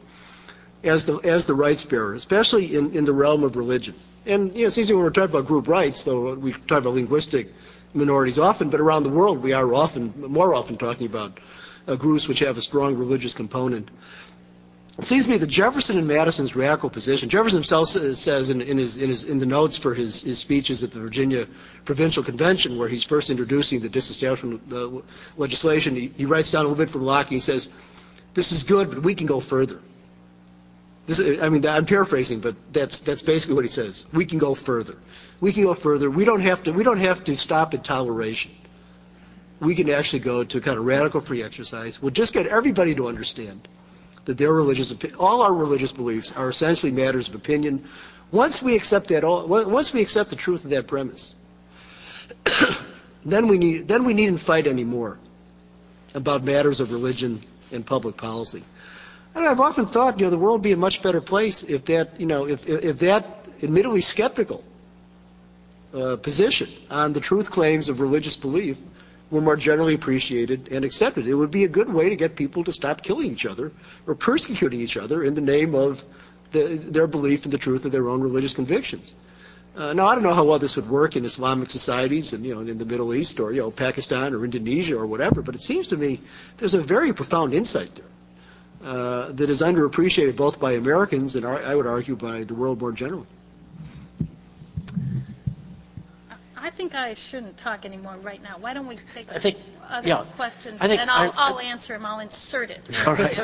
as 0.85 1.05
the, 1.05 1.19
as 1.19 1.47
the 1.47 1.55
rights 1.55 1.85
bearer, 1.85 2.15
especially 2.15 2.77
in, 2.77 2.97
in 2.97 3.05
the 3.05 3.13
realm 3.13 3.45
of 3.45 3.57
religion. 3.57 3.95
And, 4.27 4.55
you 4.55 4.63
know, 4.63 4.69
it 4.69 4.73
seems 4.73 4.89
to 4.89 4.95
me 4.95 4.97
when 4.97 5.05
we're 5.05 5.11
talking 5.11 5.31
about 5.31 5.47
group 5.47 5.69
rights, 5.69 6.05
though 6.05 6.35
we 6.35 6.53
talk 6.53 6.79
about 6.79 6.95
linguistic 6.95 7.53
minorities 7.95 8.39
often, 8.39 8.71
but 8.71 8.81
around 8.81 9.03
the 9.03 9.11
world 9.11 9.43
we 9.43 9.53
are 9.53 9.75
often, 9.75 10.13
more 10.17 10.55
often 10.55 10.77
talking 10.77 11.07
about 11.07 11.39
uh, 11.87 11.95
groups 11.97 12.29
which 12.29 12.39
have 12.41 12.57
a 12.57 12.63
strong 12.63 12.97
religious 12.97 13.35
component. 13.35 13.91
It 14.99 15.07
seems 15.07 15.25
to 15.25 15.31
me 15.31 15.39
that 15.39 15.47
Jefferson 15.47 15.97
and 15.97 16.07
Madison's 16.07 16.55
radical 16.55 16.91
position, 16.91 17.31
Jefferson 17.31 17.57
himself 17.57 17.89
says 17.89 18.51
in, 18.51 18.61
in, 18.61 18.77
his, 18.77 18.99
in, 18.99 19.09
his, 19.09 19.25
in 19.25 19.39
the 19.39 19.47
notes 19.47 19.79
for 19.79 19.95
his, 19.95 20.23
his, 20.23 20.39
speeches 20.39 20.85
at 20.85 20.93
the 20.93 21.01
Virginia 21.01 21.47
Provincial 21.87 22.23
Convention, 22.23 22.79
where 22.79 22.89
he's 22.89 23.03
first 23.03 23.31
introducing 23.31 23.81
the 23.81 23.89
disestablishment 23.89 24.61
uh, 24.71 25.01
legislation, 25.39 25.97
he, 25.97 26.09
he, 26.09 26.27
writes 26.27 26.51
down 26.51 26.67
a 26.67 26.69
little 26.69 26.85
bit 26.85 26.91
from 26.91 27.05
Locke 27.05 27.27
and 27.27 27.33
he 27.33 27.41
says, 27.41 27.71
this 28.35 28.53
is 28.53 28.65
good, 28.65 28.91
but 28.91 29.03
we 29.03 29.15
can 29.15 29.27
go 29.27 29.41
further. 29.41 29.81
This, 31.07 31.21
I 31.21 31.49
mean, 31.49 31.67
I'm 31.67 31.85
paraphrasing, 31.87 32.41
but 32.41 32.55
that's, 32.73 33.01
that's 33.01 33.23
basically 33.23 33.57
what 33.57 33.65
he 33.65 33.69
says. 33.69 34.07
We 34.13 34.25
can 34.25 34.39
go 34.39 34.55
further 34.55 34.97
we 35.43 35.53
can 35.53 35.65
go 35.65 35.75
further. 35.75 36.09
We 36.09 36.25
don't 36.25 36.41
have 36.41 36.63
to, 36.63 36.73
we 36.73 36.85
don't 36.85 37.01
have 37.01 37.25
to 37.25 37.35
stop 37.37 37.75
at 37.75 37.83
toleration. 37.83 38.53
We 39.59 39.75
can 39.75 39.91
actually 39.91 40.21
go 40.21 40.45
to 40.45 40.61
kind 40.61 40.79
of 40.79 40.85
radical 40.85 41.21
free 41.21 41.43
exercise. 41.43 42.01
We'll 42.01 42.13
just 42.13 42.33
get 42.33 42.47
everybody 42.47 42.95
to 42.95 43.09
understand 43.09 43.67
that 44.25 44.39
their 44.39 44.53
religious, 44.53 44.95
all 45.19 45.43
our 45.43 45.53
religious 45.53 45.93
beliefs 45.93 46.33
are 46.33 46.49
essentially 46.49 46.93
matters 46.93 47.29
of 47.29 47.35
opinion. 47.35 47.85
Once 48.31 48.63
we 48.63 48.77
accept 48.77 49.09
that, 49.09 49.25
all, 49.25 49.45
once 49.49 49.93
we 49.93 50.01
accept 50.01 50.31
the 50.31 50.37
truth 50.37 50.63
of 50.63 50.71
that 50.71 50.87
premise, 50.87 51.35
then 53.25 53.49
we 53.49 53.59
need, 53.59 53.89
then 53.89 54.05
we 54.05 54.15
needn't 54.15 54.41
fight 54.41 54.69
anymore 54.69 55.19
about 56.15 56.45
matters 56.45 56.79
of 56.79 56.93
religion 56.93 57.43
and 57.73 57.85
public 57.85 58.17
policy. 58.17 58.63
And 59.35 59.47
I've 59.47 59.61
often 59.61 59.87
thought, 59.87 60.19
you 60.19 60.27
know, 60.27 60.31
the 60.31 60.39
world 60.39 60.61
would 60.61 60.63
be 60.63 60.73
a 60.73 60.77
much 60.77 61.03
better 61.03 61.21
place 61.21 61.63
if 61.63 61.87
that, 61.87 62.21
you 62.21 62.27
know, 62.27 62.47
if, 62.47 62.69
if 62.69 62.99
that 63.01 63.47
admittedly 63.63 64.01
skeptical 64.01 64.63
uh, 65.95 66.17
position 66.17 66.71
on 66.91 67.13
the 67.13 67.21
truth 67.21 67.51
claims 67.51 67.89
of 67.89 68.01
religious 68.01 68.37
belief 68.37 68.77
were 69.31 69.41
more 69.41 69.57
generally 69.57 69.95
appreciated 69.95 70.69
and 70.71 70.85
accepted. 70.85 71.27
It 71.27 71.35
would 71.35 71.51
be 71.51 71.65
a 71.65 71.69
good 71.69 71.91
way 71.91 72.11
to 72.11 72.17
get 72.17 72.37
people 72.37 72.65
to 72.65 72.73
stop 72.73 73.03
killing 73.03 73.31
each 73.31 73.47
other 73.47 73.73
or 74.07 74.15
persecuting 74.15 74.81
each 74.81 74.99
other 74.99 75.25
in 75.25 75.35
the 75.35 75.41
name 75.41 75.75
of 75.75 76.05
the, 76.53 76.77
their 76.77 77.07
belief 77.07 77.47
in 77.47 77.51
the 77.51 77.59
truth 77.59 77.87
of 77.87 77.93
their 77.93 78.09
own 78.09 78.21
religious 78.21 78.53
convictions. 78.53 79.15
Uh, 79.75 79.95
now, 79.95 80.07
I 80.07 80.15
don't 80.15 80.23
know 80.23 80.35
how 80.35 80.45
well 80.45 80.59
this 80.59 80.77
would 80.77 80.89
work 80.91 81.17
in 81.17 81.25
Islamic 81.25 81.71
societies 81.71 82.35
and, 82.35 82.45
you 82.45 82.55
know, 82.55 82.61
in 82.61 82.77
the 82.77 82.85
Middle 82.85 83.15
East 83.15 83.41
or, 83.41 83.53
you 83.53 83.63
know, 83.63 83.71
Pakistan 83.71 84.35
or 84.35 84.45
Indonesia 84.45 84.99
or 84.99 85.07
whatever, 85.07 85.41
but 85.41 85.55
it 85.55 85.63
seems 85.63 85.89
to 85.89 85.97
me 85.97 86.21
there's 86.59 86.75
a 86.75 86.83
very 86.83 87.15
profound 87.15 87.55
insight 87.55 87.95
there. 87.95 88.05
Uh, 88.85 89.31
that 89.33 89.49
is 89.49 89.63
underappreciated 89.63 90.35
both 90.35 90.59
by 90.59 90.73
Americans 90.73 91.37
and 91.37 91.47
I 91.47 91.73
would 91.75 91.87
argue 91.87 92.17
by 92.17 92.43
the 92.43 92.55
world 92.55 92.81
more 92.81 92.91
generally. 92.91 93.27
I 96.57 96.71
think 96.71 96.95
I 96.95 97.15
shouldn't 97.15 97.57
talk 97.57 97.85
anymore 97.85 98.17
right 98.23 98.43
now. 98.43 98.57
Why 98.59 98.75
don't 98.75 98.87
we 98.89 98.97
take 99.15 99.31
I 99.33 99.39
think- 99.39 99.59
other 99.89 100.09
yeah. 100.09 100.25
questions, 100.37 100.79
I 100.81 100.89
think 100.89 101.01
and 101.01 101.11
I'll, 101.11 101.31
I- 101.31 101.49
I'll 101.51 101.61
answer 101.61 101.93
them, 101.93 102.05
I'll 102.07 102.21
insert 102.21 102.71
it. 102.71 102.89
All 103.07 103.15
right. 103.15 103.39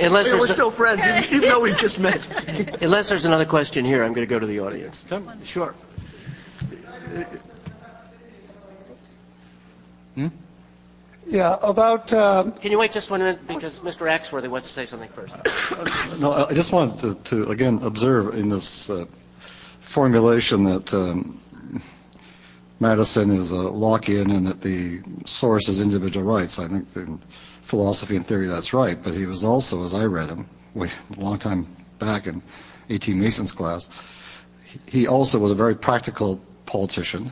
Unless 0.00 0.26
We're 0.32 0.38
there's, 0.38 0.50
still 0.50 0.70
friends, 0.70 1.04
even 1.32 1.48
though 1.48 1.60
we 1.60 1.72
just 1.72 1.98
met. 1.98 2.28
unless 2.82 3.08
there's 3.08 3.24
another 3.24 3.46
question 3.46 3.84
here, 3.84 4.02
I'm 4.04 4.12
going 4.12 4.26
to 4.26 4.30
go 4.32 4.38
to 4.38 4.46
the 4.46 4.60
audience. 4.60 5.04
Come, 5.08 5.28
Sure. 5.44 5.74
Yeah, 11.26 11.56
about, 11.62 12.12
uh, 12.12 12.50
Can 12.60 12.72
you 12.72 12.78
wait 12.78 12.92
just 12.92 13.10
one 13.10 13.20
minute, 13.20 13.46
because 13.46 13.80
Mr. 13.80 14.10
Axworthy 14.10 14.48
wants 14.48 14.68
to 14.68 14.72
say 14.72 14.86
something 14.86 15.08
first. 15.08 15.36
No, 16.20 16.32
I 16.32 16.52
just 16.52 16.72
wanted 16.72 17.00
to, 17.00 17.44
to 17.44 17.50
again, 17.50 17.80
observe 17.82 18.34
in 18.34 18.48
this 18.48 18.90
uh, 18.90 19.06
formulation 19.80 20.64
that 20.64 20.92
um, 20.92 21.40
Madison 22.80 23.30
is 23.30 23.52
a 23.52 23.56
Lockean 23.56 24.34
and 24.34 24.46
that 24.46 24.60
the 24.60 25.00
source 25.24 25.68
is 25.68 25.80
individual 25.80 26.26
rights. 26.26 26.58
I 26.58 26.68
think 26.68 26.88
in 26.96 27.20
philosophy 27.62 28.16
and 28.16 28.26
theory 28.26 28.48
that's 28.48 28.72
right, 28.72 29.00
but 29.00 29.14
he 29.14 29.26
was 29.26 29.44
also, 29.44 29.84
as 29.84 29.94
I 29.94 30.04
read 30.04 30.28
him, 30.28 30.48
way, 30.74 30.90
a 31.16 31.20
long 31.20 31.38
time 31.38 31.66
back 31.98 32.26
in 32.26 32.42
18 32.90 33.18
Mason's 33.18 33.52
class, 33.52 33.88
he 34.86 35.06
also 35.06 35.38
was 35.38 35.52
a 35.52 35.54
very 35.54 35.74
practical 35.74 36.40
politician 36.66 37.30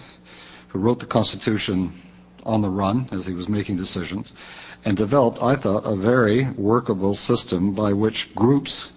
who 0.69 0.79
wrote 0.79 1.01
the 1.01 1.07
Constitution 1.07 2.01
on 2.45 2.63
the 2.63 2.71
run 2.71 3.09
as 3.13 3.27
he 3.27 3.33
was 3.33 3.49
making 3.49 3.77
decisions 3.77 4.35
and 4.85 4.97
developed, 4.97 5.43
I 5.43 5.57
thought, 5.57 5.85
a 5.85 5.95
very 5.97 6.45
workable 6.45 7.15
system 7.15 7.75
by 7.75 7.93
which 7.93 8.35
groups, 8.35 8.93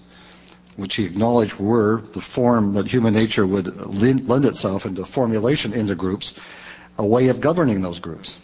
which 0.76 0.96
he 0.96 1.06
acknowledged 1.06 1.56
were 1.60 2.02
the 2.14 2.22
form 2.22 2.74
that 2.74 2.88
human 2.88 3.14
nature 3.14 3.46
would 3.46 3.76
lend 3.88 4.46
itself 4.46 4.86
into 4.86 5.06
formulation 5.06 5.74
into 5.74 5.96
groups, 5.96 6.36
a 6.98 7.06
way 7.06 7.28
of 7.28 7.42
governing 7.42 7.82
those 7.82 8.00
groups. 8.00 8.38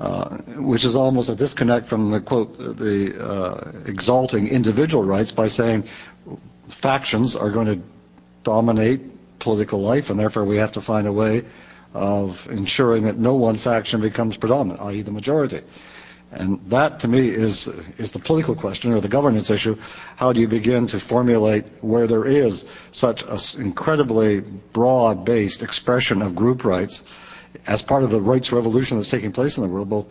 Uh, 0.00 0.36
which 0.58 0.84
is 0.84 0.94
almost 0.94 1.28
a 1.28 1.34
disconnect 1.34 1.84
from 1.86 2.12
the 2.12 2.20
quote, 2.20 2.56
the 2.56 3.20
uh, 3.20 3.72
exalting 3.84 4.46
individual 4.46 5.02
rights 5.02 5.32
by 5.32 5.48
saying 5.48 5.82
factions 6.68 7.34
are 7.34 7.50
going 7.50 7.66
to 7.66 7.80
dominate 8.44 9.00
political 9.40 9.80
life, 9.80 10.08
and 10.08 10.20
therefore 10.20 10.44
we 10.44 10.56
have 10.56 10.70
to 10.70 10.80
find 10.80 11.08
a 11.08 11.12
way 11.12 11.44
of 11.94 12.46
ensuring 12.50 13.04
that 13.04 13.18
no 13.18 13.34
one 13.34 13.56
faction 13.56 14.00
becomes 14.00 14.36
predominant, 14.36 14.80
i.e. 14.82 15.02
the 15.02 15.10
majority. 15.10 15.60
And 16.30 16.60
that, 16.68 17.00
to 17.00 17.08
me, 17.08 17.28
is, 17.28 17.68
is 17.96 18.12
the 18.12 18.18
political 18.18 18.54
question 18.54 18.92
or 18.92 19.00
the 19.00 19.08
governance 19.08 19.48
issue. 19.50 19.78
How 20.16 20.32
do 20.32 20.40
you 20.40 20.48
begin 20.48 20.86
to 20.88 21.00
formulate 21.00 21.64
where 21.80 22.06
there 22.06 22.26
is 22.26 22.66
such 22.90 23.22
an 23.22 23.62
incredibly 23.62 24.40
broad-based 24.40 25.62
expression 25.62 26.20
of 26.20 26.34
group 26.34 26.64
rights 26.64 27.02
as 27.66 27.80
part 27.80 28.02
of 28.02 28.10
the 28.10 28.20
rights 28.20 28.52
revolution 28.52 28.98
that's 28.98 29.10
taking 29.10 29.32
place 29.32 29.56
in 29.56 29.62
the 29.64 29.70
world, 29.70 29.88
both 29.88 30.08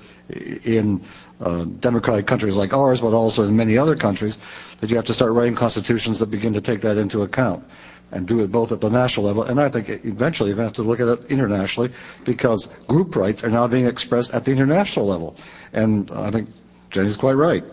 in 0.66 1.02
uh, 1.40 1.66
democratic 1.66 2.26
countries 2.26 2.56
like 2.56 2.74
ours, 2.74 3.00
but 3.00 3.14
also 3.14 3.44
in 3.44 3.56
many 3.56 3.78
other 3.78 3.96
countries, 3.96 4.40
that 4.80 4.90
you 4.90 4.96
have 4.96 5.06
to 5.06 5.14
start 5.14 5.32
writing 5.34 5.54
constitutions 5.54 6.18
that 6.18 6.32
begin 6.32 6.54
to 6.54 6.62
take 6.62 6.82
that 6.82 6.98
into 6.98 7.22
account 7.22 7.64
and 8.12 8.28
do 8.28 8.40
it 8.40 8.52
both 8.52 8.72
at 8.72 8.82
the 8.82 8.90
national 8.90 9.26
level, 9.26 9.44
and 9.44 9.60
I 9.60 9.70
think 9.70 9.90
eventually 9.90 10.52
you 10.52 10.56
have 10.58 10.74
to 10.74 10.82
look 10.84 11.00
at 11.00 11.08
it 11.08 11.26
internationally, 11.26 11.92
because 12.24 12.68
group 12.88 13.16
rights 13.16 13.44
are 13.44 13.50
now 13.50 13.68
being 13.68 13.86
expressed 13.86 14.34
at 14.34 14.46
the 14.46 14.52
international 14.52 15.08
level. 15.08 15.36
And 15.74 16.10
I 16.12 16.32
think 16.32 16.50
Jenny's 16.90 17.18
quite 17.18 17.34
right. 17.34 17.64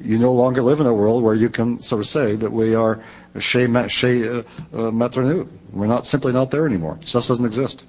You 0.00 0.18
no 0.18 0.32
longer 0.32 0.62
live 0.62 0.80
in 0.80 0.86
a 0.86 0.94
world 0.94 1.22
where 1.22 1.34
you 1.34 1.50
can 1.50 1.80
sort 1.82 2.00
of 2.00 2.06
say 2.06 2.36
that 2.36 2.50
we 2.50 2.74
are 2.74 3.02
chez, 3.38 3.68
ma- 3.68 3.86
chez 3.88 4.26
uh, 4.26 4.42
uh, 4.72 4.90
Maitre 4.90 5.22
nous. 5.24 5.46
We're 5.72 5.86
not 5.88 6.06
simply 6.06 6.32
not 6.32 6.50
there 6.50 6.66
anymore. 6.66 6.96
It 7.00 7.06
just 7.06 7.28
doesn't 7.28 7.44
exist. 7.44 7.84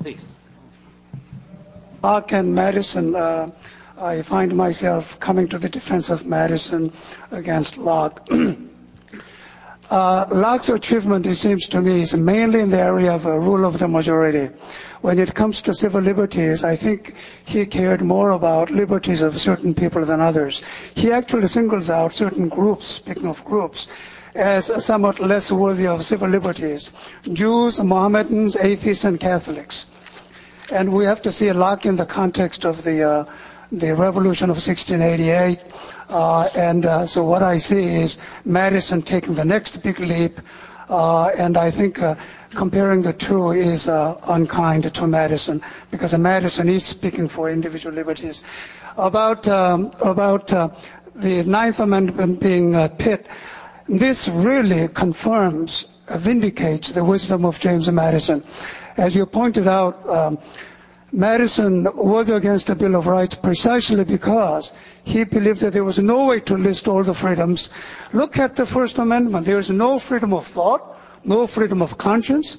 Please. 0.00 0.24
Locke 2.02 2.32
and 2.32 2.54
Madison, 2.54 3.16
uh, 3.16 3.50
I 3.98 4.22
find 4.22 4.54
myself 4.54 5.18
coming 5.18 5.48
to 5.48 5.58
the 5.58 5.68
defense 5.68 6.10
of 6.10 6.26
Madison 6.26 6.92
against 7.32 7.78
Locke. 7.78 8.28
uh, 9.90 10.26
Locke's 10.30 10.68
achievement, 10.68 11.26
it 11.26 11.36
seems 11.36 11.68
to 11.68 11.80
me, 11.80 12.02
is 12.02 12.14
mainly 12.14 12.60
in 12.60 12.70
the 12.70 12.80
area 12.80 13.12
of 13.14 13.26
uh, 13.26 13.32
rule 13.38 13.64
of 13.64 13.78
the 13.78 13.88
majority. 13.88 14.52
When 15.00 15.18
it 15.18 15.34
comes 15.34 15.62
to 15.62 15.74
civil 15.74 16.00
liberties, 16.00 16.64
I 16.64 16.76
think 16.76 17.14
he 17.44 17.66
cared 17.66 18.02
more 18.02 18.30
about 18.30 18.70
liberties 18.70 19.22
of 19.22 19.38
certain 19.40 19.74
people 19.74 20.04
than 20.04 20.20
others. 20.20 20.62
He 20.94 21.12
actually 21.12 21.46
singles 21.46 21.90
out 21.90 22.14
certain 22.14 22.48
groups, 22.48 22.86
speaking 22.86 23.26
of 23.26 23.44
groups, 23.44 23.88
as 24.34 24.84
somewhat 24.84 25.20
less 25.20 25.52
worthy 25.52 25.86
of 25.86 26.04
civil 26.04 26.28
liberties. 26.28 26.90
Jews, 27.32 27.78
Mohammedans, 27.82 28.56
atheists, 28.56 29.04
and 29.04 29.20
Catholics. 29.20 29.86
And 30.70 30.92
we 30.92 31.04
have 31.04 31.22
to 31.22 31.32
see 31.32 31.52
Locke 31.52 31.86
in 31.86 31.96
the 31.96 32.06
context 32.06 32.64
of 32.64 32.82
the, 32.82 33.02
uh, 33.02 33.24
the 33.72 33.94
revolution 33.94 34.50
of 34.50 34.56
1688. 34.56 35.60
Uh, 36.08 36.48
and 36.56 36.86
uh, 36.86 37.06
so 37.06 37.24
what 37.24 37.42
I 37.42 37.58
see 37.58 37.84
is 38.02 38.18
Madison 38.44 39.02
taking 39.02 39.34
the 39.34 39.44
next 39.44 39.82
big 39.82 39.98
leap. 40.00 40.40
Uh, 40.88 41.28
and 41.36 41.56
I 41.56 41.70
think 41.70 42.00
uh, 42.00 42.14
comparing 42.54 43.02
the 43.02 43.12
two 43.12 43.50
is 43.50 43.88
uh, 43.88 44.18
unkind 44.28 44.92
to 44.94 45.06
Madison 45.06 45.60
because 45.90 46.16
Madison 46.16 46.68
is 46.68 46.84
speaking 46.84 47.28
for 47.28 47.50
individual 47.50 47.94
liberties. 47.94 48.44
About, 48.96 49.48
um, 49.48 49.90
about 50.02 50.46
the 51.16 51.42
Ninth 51.44 51.80
Amendment 51.80 52.40
being 52.40 52.74
uh, 52.74 52.88
pit, 52.88 53.26
this 53.88 54.28
really 54.28 54.88
confirms, 54.88 55.86
vindicates 56.08 56.88
the 56.90 57.02
wisdom 57.04 57.44
of 57.44 57.58
James 57.58 57.90
Madison. 57.90 58.44
As 58.96 59.14
you 59.16 59.26
pointed 59.26 59.66
out, 59.68 60.08
um, 60.08 60.38
Madison 61.16 61.88
was 61.94 62.28
against 62.28 62.66
the 62.66 62.74
Bill 62.74 62.94
of 62.94 63.06
Rights 63.06 63.34
precisely 63.34 64.04
because 64.04 64.74
he 65.02 65.24
believed 65.24 65.62
that 65.62 65.72
there 65.72 65.82
was 65.82 65.98
no 65.98 66.26
way 66.26 66.40
to 66.40 66.58
list 66.58 66.86
all 66.88 67.02
the 67.02 67.14
freedoms. 67.14 67.70
Look 68.12 68.38
at 68.38 68.54
the 68.54 68.66
First 68.66 68.98
Amendment. 68.98 69.46
There 69.46 69.56
is 69.56 69.70
no 69.70 69.98
freedom 69.98 70.34
of 70.34 70.46
thought, 70.46 70.98
no 71.24 71.46
freedom 71.46 71.80
of 71.80 71.96
conscience. 71.96 72.58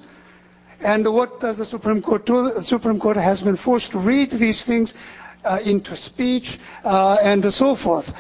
And 0.80 1.06
what 1.06 1.40
does 1.40 1.60
the 1.60 1.66
Supreme 1.66 2.02
Court 2.02 2.26
do? 2.26 2.52
The 2.52 2.64
Supreme 2.64 2.98
Court 2.98 3.18
has 3.18 3.42
been 3.42 3.58
forced 3.58 3.92
to 3.92 4.00
read 4.00 4.32
these 4.32 4.66
things 4.66 4.96
uh, 5.46 5.60
into 5.64 5.96
speech 5.96 6.58
uh, 6.84 7.18
and 7.22 7.54
so 7.54 7.76
forth. 7.76 8.12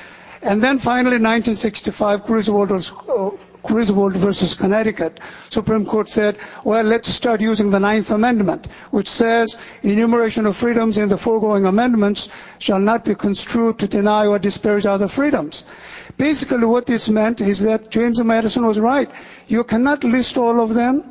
And 0.43 0.61
then 0.61 0.77
finally, 0.77 1.17
1965, 1.17 2.25
Griswold, 2.25 2.69
was, 2.69 2.91
uh, 3.09 3.31
Griswold 3.63 4.15
versus 4.15 4.53
Connecticut, 4.53 5.19
Supreme 5.49 5.85
Court 5.85 6.09
said, 6.09 6.37
well, 6.63 6.83
let's 6.83 7.09
start 7.09 7.41
using 7.41 7.69
the 7.69 7.79
Ninth 7.79 8.11
Amendment, 8.11 8.67
which 8.91 9.09
says 9.09 9.57
enumeration 9.83 10.45
of 10.45 10.55
freedoms 10.55 10.97
in 10.97 11.09
the 11.09 11.17
foregoing 11.17 11.65
amendments 11.65 12.29
shall 12.59 12.79
not 12.79 13.05
be 13.05 13.15
construed 13.15 13.79
to 13.79 13.87
deny 13.87 14.25
or 14.25 14.39
disparage 14.39 14.85
other 14.85 15.07
freedoms. 15.07 15.65
Basically, 16.17 16.65
what 16.65 16.85
this 16.85 17.09
meant 17.09 17.41
is 17.41 17.61
that 17.61 17.91
James 17.91 18.23
Madison 18.23 18.65
was 18.65 18.79
right. 18.79 19.09
You 19.47 19.63
cannot 19.63 20.03
list 20.03 20.37
all 20.37 20.61
of 20.61 20.73
them, 20.73 21.03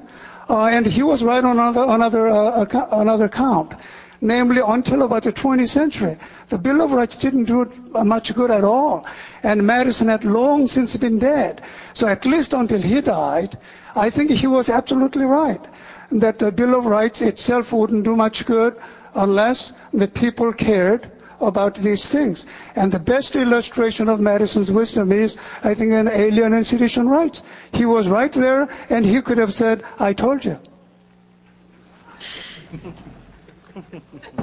uh, 0.48 0.66
and 0.66 0.86
he 0.86 1.02
was 1.02 1.22
right 1.22 1.44
on 1.44 1.58
another, 1.58 1.84
another, 1.84 2.28
uh, 2.28 2.66
another 2.92 3.28
count 3.28 3.74
namely 4.20 4.62
until 4.66 5.02
about 5.02 5.22
the 5.22 5.32
20th 5.32 5.68
century. 5.68 6.16
The 6.48 6.58
Bill 6.58 6.80
of 6.80 6.92
Rights 6.92 7.16
didn't 7.16 7.44
do 7.44 7.70
much 7.92 8.34
good 8.34 8.50
at 8.50 8.64
all, 8.64 9.06
and 9.46 9.64
Madison 9.64 10.08
had 10.08 10.24
long 10.24 10.66
since 10.66 10.96
been 10.96 11.18
dead. 11.20 11.62
So 11.94 12.08
at 12.08 12.26
least 12.26 12.52
until 12.52 12.80
he 12.82 13.00
died, 13.00 13.56
I 13.94 14.10
think 14.10 14.30
he 14.32 14.48
was 14.48 14.68
absolutely 14.68 15.24
right 15.24 15.64
that 16.10 16.40
the 16.40 16.50
Bill 16.50 16.74
of 16.74 16.86
Rights 16.86 17.22
itself 17.22 17.72
wouldn't 17.72 18.02
do 18.04 18.16
much 18.16 18.44
good 18.44 18.74
unless 19.14 19.72
the 19.92 20.08
people 20.08 20.52
cared 20.52 21.10
about 21.40 21.76
these 21.76 22.04
things. 22.06 22.44
And 22.74 22.90
the 22.90 22.98
best 22.98 23.36
illustration 23.36 24.08
of 24.08 24.18
Madison's 24.20 24.72
wisdom 24.72 25.12
is, 25.12 25.36
I 25.62 25.74
think, 25.74 25.92
in 25.92 26.08
Alien 26.08 26.52
and 26.52 26.66
Sedition 26.66 27.08
Rights. 27.08 27.42
He 27.72 27.86
was 27.86 28.08
right 28.08 28.32
there, 28.32 28.68
and 28.90 29.06
he 29.06 29.22
could 29.22 29.38
have 29.38 29.54
said, 29.54 29.82
I 29.98 30.12
told 30.12 30.44
you. 30.44 30.58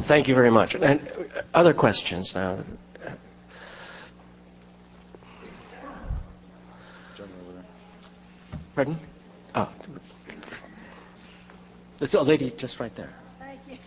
Thank 0.01 0.27
you 0.29 0.35
very 0.35 0.51
much. 0.51 0.75
And 0.75 1.01
other 1.53 1.73
questions 1.73 2.35
now? 2.35 2.57
Pardon? 8.75 8.97
Oh. 9.55 9.69
There's 11.97 12.15
a 12.15 12.21
lady 12.21 12.51
just 12.57 12.79
right 12.79 12.93
there. 12.95 13.09
Thank 13.39 13.59
you. 13.69 13.77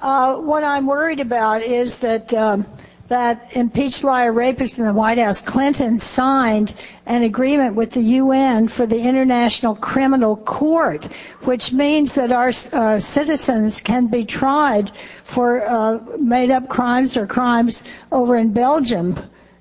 Uh, 0.00 0.36
what 0.36 0.62
I'm 0.62 0.86
worried 0.86 1.20
about 1.20 1.62
is 1.62 1.98
that 1.98 2.32
um, 2.32 2.64
that 3.08 3.48
impeached 3.56 4.04
liar 4.04 4.30
rapist 4.32 4.78
in 4.78 4.84
the 4.84 4.92
White 4.92 5.18
House, 5.18 5.40
Clinton, 5.40 5.98
signed 5.98 6.74
an 7.06 7.22
agreement 7.22 7.74
with 7.74 7.90
the 7.92 8.02
UN 8.02 8.68
for 8.68 8.86
the 8.86 9.00
International 9.00 9.74
Criminal 9.74 10.36
Court, 10.36 11.04
which 11.42 11.72
means 11.72 12.14
that 12.14 12.30
our 12.32 12.52
uh, 12.72 13.00
citizens 13.00 13.80
can 13.80 14.06
be 14.06 14.24
tried 14.24 14.92
for 15.24 15.66
uh, 15.66 15.98
made 16.18 16.50
up 16.50 16.68
crimes 16.68 17.16
or 17.16 17.26
crimes 17.26 17.82
over 18.12 18.36
in 18.36 18.52
Belgium. 18.52 19.16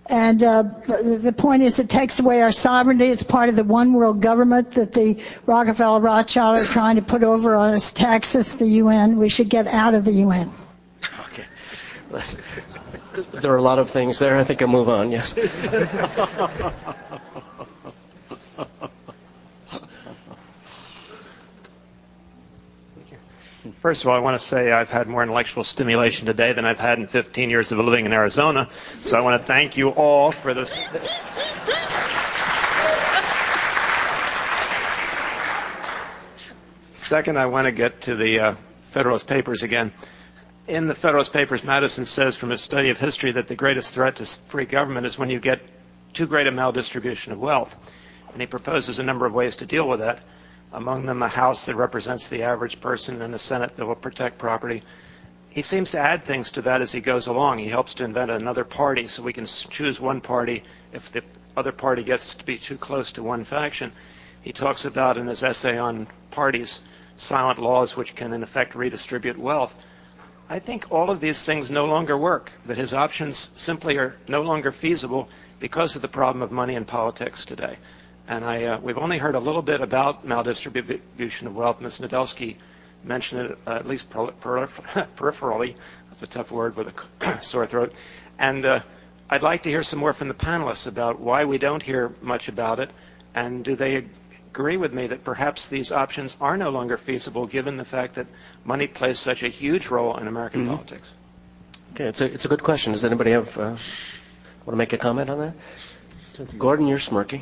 And 0.09 0.41
uh, 0.41 0.63
the 0.87 1.33
point 1.35 1.63
is, 1.63 1.79
it 1.79 1.89
takes 1.89 2.19
away 2.19 2.41
our 2.41 2.51
sovereignty. 2.51 3.07
It's 3.07 3.23
part 3.23 3.49
of 3.49 3.55
the 3.55 3.63
one 3.63 3.93
world 3.93 4.21
government 4.21 4.71
that 4.71 4.93
the 4.93 5.21
Rockefeller 5.45 5.99
Rothschild 5.99 6.59
are 6.59 6.65
trying 6.65 6.95
to 6.95 7.01
put 7.01 7.23
over 7.23 7.55
on 7.55 7.73
us, 7.73 7.91
taxes 7.91 8.55
the 8.55 8.67
UN. 8.67 9.17
We 9.17 9.27
should 9.27 9.49
get 9.49 9.67
out 9.67 9.93
of 9.95 10.05
the 10.05 10.13
UN. 10.13 10.53
Okay. 11.31 11.43
there 13.41 13.51
are 13.51 13.57
a 13.57 13.61
lot 13.61 13.79
of 13.79 13.89
things 13.89 14.17
there. 14.19 14.37
I 14.37 14.45
think 14.45 14.61
I'll 14.61 14.67
move 14.69 14.89
on, 14.89 15.11
yes. 15.11 15.33
First 23.81 24.03
of 24.03 24.09
all, 24.09 24.15
I 24.15 24.19
want 24.19 24.39
to 24.39 24.45
say 24.45 24.71
I've 24.71 24.89
had 24.89 25.07
more 25.07 25.23
intellectual 25.23 25.63
stimulation 25.63 26.25
today 26.25 26.53
than 26.53 26.65
I've 26.65 26.79
had 26.79 26.99
in 26.99 27.07
15 27.07 27.49
years 27.49 27.71
of 27.71 27.79
living 27.79 28.05
in 28.05 28.13
Arizona. 28.13 28.69
So 29.01 29.17
I 29.17 29.21
want 29.21 29.41
to 29.41 29.45
thank 29.45 29.77
you 29.77 29.89
all 29.89 30.31
for 30.31 30.53
this. 30.53 30.71
Second, 36.93 37.37
I 37.37 37.45
want 37.45 37.65
to 37.65 37.71
get 37.71 38.01
to 38.01 38.15
the 38.15 38.39
uh, 38.39 38.55
Federalist 38.91 39.27
Papers 39.27 39.63
again. 39.63 39.93
In 40.67 40.87
the 40.87 40.95
Federalist 40.95 41.31
Papers, 41.31 41.63
Madison 41.63 42.05
says 42.05 42.35
from 42.35 42.49
his 42.49 42.61
study 42.61 42.89
of 42.89 42.99
history 42.99 43.31
that 43.31 43.47
the 43.47 43.55
greatest 43.55 43.93
threat 43.93 44.17
to 44.17 44.25
free 44.25 44.65
government 44.65 45.05
is 45.05 45.17
when 45.17 45.29
you 45.29 45.39
get 45.39 45.61
too 46.13 46.27
great 46.27 46.47
a 46.47 46.51
maldistribution 46.51 47.31
of 47.31 47.39
wealth. 47.39 47.75
And 48.33 48.41
he 48.41 48.47
proposes 48.47 48.99
a 48.99 49.03
number 49.03 49.25
of 49.25 49.33
ways 49.33 49.57
to 49.57 49.65
deal 49.65 49.87
with 49.87 49.99
that 49.99 50.19
among 50.73 51.05
them 51.05 51.23
a 51.23 51.27
House 51.27 51.65
that 51.65 51.75
represents 51.75 52.29
the 52.29 52.43
average 52.43 52.79
person 52.79 53.21
and 53.21 53.33
a 53.33 53.39
Senate 53.39 53.75
that 53.75 53.85
will 53.85 53.95
protect 53.95 54.37
property. 54.37 54.83
He 55.49 55.61
seems 55.61 55.91
to 55.91 55.99
add 55.99 56.23
things 56.23 56.51
to 56.51 56.61
that 56.63 56.81
as 56.81 56.91
he 56.91 57.01
goes 57.01 57.27
along. 57.27 57.57
He 57.57 57.69
helps 57.69 57.93
to 57.95 58.03
invent 58.03 58.31
another 58.31 58.63
party 58.63 59.07
so 59.07 59.23
we 59.23 59.33
can 59.33 59.45
choose 59.45 59.99
one 59.99 60.21
party 60.21 60.63
if 60.93 61.11
the 61.11 61.23
other 61.55 61.71
party 61.71 62.03
gets 62.03 62.35
to 62.35 62.45
be 62.45 62.57
too 62.57 62.77
close 62.77 63.11
to 63.13 63.23
one 63.23 63.43
faction. 63.43 63.91
He 64.41 64.51
talks 64.51 64.85
about 64.85 65.17
in 65.17 65.27
his 65.27 65.43
essay 65.43 65.77
on 65.77 66.07
parties 66.31 66.79
silent 67.15 67.57
laws 67.57 67.97
which 67.97 68.15
can 68.15 68.31
in 68.33 68.43
effect 68.43 68.75
redistribute 68.75 69.37
wealth. 69.37 69.75
I 70.49 70.59
think 70.59 70.91
all 70.91 71.09
of 71.09 71.19
these 71.19 71.43
things 71.43 71.69
no 71.71 71.85
longer 71.85 72.15
work, 72.15 72.51
that 72.67 72.77
his 72.77 72.93
options 72.93 73.49
simply 73.55 73.97
are 73.97 74.15
no 74.27 74.43
longer 74.43 74.71
feasible 74.71 75.27
because 75.59 75.95
of 75.95 76.01
the 76.01 76.07
problem 76.07 76.41
of 76.41 76.51
money 76.51 76.75
in 76.75 76.85
politics 76.85 77.43
today. 77.43 77.77
And 78.27 78.43
I, 78.43 78.65
uh, 78.65 78.79
we've 78.79 78.97
only 78.97 79.17
heard 79.17 79.35
a 79.35 79.39
little 79.39 79.61
bit 79.61 79.81
about 79.81 80.25
maldistribution 80.25 81.47
of 81.47 81.55
wealth. 81.55 81.79
Ms. 81.81 81.99
Nedelsky 81.99 82.55
mentioned 83.03 83.51
it 83.51 83.57
uh, 83.65 83.71
at 83.71 83.87
least 83.87 84.09
per- 84.09 84.31
per- 84.31 84.67
peripherally. 85.17 85.75
That's 86.09 86.23
a 86.23 86.27
tough 86.27 86.51
word 86.51 86.75
with 86.75 86.93
a 87.23 87.41
sore 87.41 87.65
throat. 87.65 87.93
And 88.37 88.65
uh, 88.65 88.81
I'd 89.29 89.43
like 89.43 89.63
to 89.63 89.69
hear 89.69 89.83
some 89.83 89.99
more 89.99 90.13
from 90.13 90.27
the 90.27 90.33
panelists 90.33 90.87
about 90.87 91.19
why 91.19 91.45
we 91.45 91.57
don't 91.57 91.83
hear 91.83 92.13
much 92.21 92.47
about 92.47 92.79
it, 92.79 92.89
and 93.35 93.63
do 93.63 93.75
they 93.75 94.05
agree 94.49 94.77
with 94.77 94.93
me 94.93 95.07
that 95.07 95.23
perhaps 95.23 95.69
these 95.69 95.91
options 95.91 96.37
are 96.39 96.57
no 96.57 96.69
longer 96.69 96.97
feasible 96.97 97.45
given 97.45 97.77
the 97.77 97.85
fact 97.85 98.15
that 98.15 98.27
money 98.63 98.87
plays 98.87 99.19
such 99.19 99.43
a 99.43 99.49
huge 99.49 99.87
role 99.87 100.17
in 100.17 100.27
American 100.27 100.61
mm-hmm. 100.61 100.71
politics? 100.71 101.11
Okay, 101.93 102.05
it's 102.05 102.21
a, 102.21 102.25
it's 102.25 102.45
a 102.45 102.47
good 102.47 102.63
question. 102.63 102.93
Does 102.93 103.05
anybody 103.05 103.31
have 103.31 103.57
uh, 103.57 103.61
want 103.61 103.79
to 104.67 104.75
make 104.75 104.93
a 104.93 104.97
comment 104.97 105.29
on 105.29 105.39
that? 105.39 105.53
Gordon, 106.57 106.87
you're 106.87 106.99
smirking. 106.99 107.41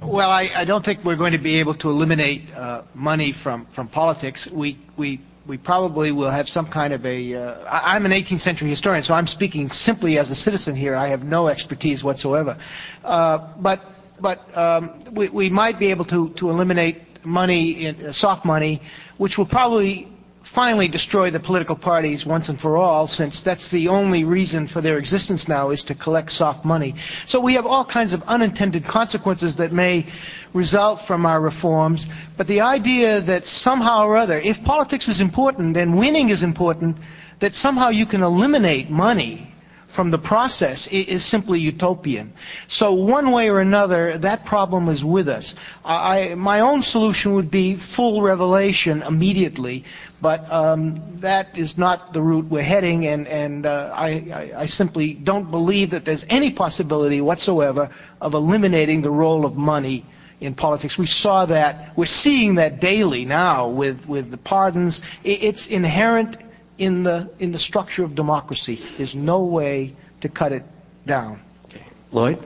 well, 0.00 0.30
I, 0.30 0.50
I, 0.54 0.64
don't 0.64 0.84
think 0.84 1.04
we're 1.04 1.16
going 1.16 1.32
to 1.32 1.38
be 1.38 1.56
able 1.56 1.74
to 1.74 1.88
eliminate 1.88 2.54
uh, 2.54 2.82
money 2.94 3.32
from, 3.32 3.64
from 3.66 3.88
politics. 3.88 4.46
We, 4.46 4.78
we, 4.96 5.20
we 5.46 5.56
probably 5.56 6.12
will 6.12 6.30
have 6.30 6.48
some 6.48 6.66
kind 6.66 6.92
of 6.92 7.06
a. 7.06 7.34
Uh, 7.34 7.64
I, 7.64 7.94
I'm 7.94 8.04
an 8.04 8.12
18th 8.12 8.40
century 8.40 8.68
historian, 8.68 9.04
so 9.04 9.14
I'm 9.14 9.26
speaking 9.26 9.70
simply 9.70 10.18
as 10.18 10.30
a 10.30 10.34
citizen 10.34 10.74
here. 10.74 10.94
I 10.94 11.08
have 11.08 11.24
no 11.24 11.48
expertise 11.48 12.04
whatsoever. 12.04 12.58
Uh, 13.02 13.38
but 13.58 13.80
but 14.20 14.56
um, 14.56 15.00
we, 15.12 15.28
we 15.30 15.50
might 15.50 15.78
be 15.78 15.90
able 15.90 16.04
to, 16.06 16.28
to 16.34 16.50
eliminate 16.50 17.24
money, 17.24 17.86
in, 17.86 18.06
uh, 18.06 18.12
soft 18.12 18.44
money, 18.44 18.82
which 19.16 19.38
will 19.38 19.46
probably 19.46 20.11
finally 20.42 20.88
destroy 20.88 21.30
the 21.30 21.40
political 21.40 21.76
parties 21.76 22.26
once 22.26 22.48
and 22.48 22.60
for 22.60 22.76
all, 22.76 23.06
since 23.06 23.40
that's 23.40 23.68
the 23.70 23.88
only 23.88 24.24
reason 24.24 24.66
for 24.66 24.80
their 24.80 24.98
existence 24.98 25.48
now 25.48 25.70
is 25.70 25.84
to 25.84 25.94
collect 25.94 26.32
soft 26.32 26.64
money. 26.64 26.94
So 27.26 27.40
we 27.40 27.54
have 27.54 27.66
all 27.66 27.84
kinds 27.84 28.12
of 28.12 28.22
unintended 28.24 28.84
consequences 28.84 29.56
that 29.56 29.72
may 29.72 30.06
result 30.52 31.00
from 31.00 31.24
our 31.26 31.40
reforms, 31.40 32.06
but 32.36 32.46
the 32.48 32.60
idea 32.60 33.20
that 33.22 33.46
somehow 33.46 34.04
or 34.06 34.16
other, 34.16 34.38
if 34.38 34.62
politics 34.64 35.08
is 35.08 35.20
important 35.20 35.76
and 35.76 35.98
winning 35.98 36.30
is 36.30 36.42
important, 36.42 36.98
that 37.38 37.54
somehow 37.54 37.88
you 37.88 38.06
can 38.06 38.22
eliminate 38.22 38.90
money 38.90 39.48
from 39.92 40.10
the 40.10 40.18
process 40.18 40.86
is 40.86 41.22
simply 41.22 41.60
utopian. 41.60 42.32
So 42.66 42.94
one 42.94 43.30
way 43.30 43.50
or 43.50 43.60
another, 43.60 44.16
that 44.18 44.46
problem 44.46 44.88
is 44.88 45.04
with 45.04 45.28
us. 45.28 45.54
I, 45.84 46.34
my 46.34 46.60
own 46.60 46.80
solution 46.80 47.34
would 47.34 47.50
be 47.50 47.76
full 47.76 48.22
revelation 48.22 49.02
immediately, 49.02 49.84
but 50.22 50.50
um, 50.52 51.02
that 51.20 51.58
is 51.58 51.76
not 51.76 52.12
the 52.12 52.22
route 52.22 52.44
we're 52.46 52.62
heading, 52.62 53.06
and, 53.06 53.26
and 53.26 53.66
uh, 53.66 53.90
I, 53.92 54.08
I, 54.32 54.60
I 54.62 54.66
simply 54.66 55.14
don't 55.14 55.50
believe 55.50 55.90
that 55.90 56.04
there's 56.04 56.24
any 56.28 56.52
possibility 56.52 57.20
whatsoever 57.20 57.90
of 58.20 58.32
eliminating 58.34 59.02
the 59.02 59.10
role 59.10 59.44
of 59.44 59.56
money 59.56 60.06
in 60.40 60.54
politics. 60.54 60.96
We 60.96 61.06
saw 61.06 61.46
that, 61.46 61.96
we're 61.96 62.06
seeing 62.06 62.54
that 62.54 62.80
daily 62.80 63.24
now 63.24 63.68
with, 63.68 64.06
with 64.06 64.30
the 64.30 64.38
pardons. 64.38 65.02
It's 65.24 65.66
inherent 65.66 66.36
in 66.78 67.02
the, 67.02 67.28
in 67.40 67.50
the 67.50 67.58
structure 67.58 68.04
of 68.04 68.14
democracy. 68.14 68.80
There's 68.96 69.16
no 69.16 69.42
way 69.42 69.96
to 70.20 70.28
cut 70.28 70.52
it 70.52 70.62
down. 71.04 71.40
Okay. 71.66 71.82
Lloyd? 72.12 72.38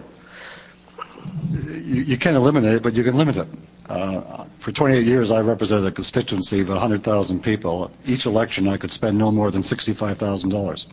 You, 1.51 2.03
you 2.03 2.16
can't 2.16 2.37
eliminate 2.37 2.77
it, 2.77 2.83
but 2.83 2.95
you 2.95 3.05
can 3.05 3.16
limit 3.16 3.37
it. 3.37 3.49
Uh, 3.89 4.45
for 4.59 4.72
28 4.72 5.05
years, 5.05 5.30
I 5.30 5.41
represented 5.41 5.87
a 5.87 5.93
constituency 5.93 6.61
of 6.61 6.68
100,000 6.68 7.43
people. 7.43 7.91
Each 8.05 8.26
election, 8.26 8.68
I 8.68 8.76
could 8.76 8.91
spend 8.91 9.16
no 9.16 9.30
more 9.30 9.51
than 9.51 9.62
$65,000. 9.62 10.87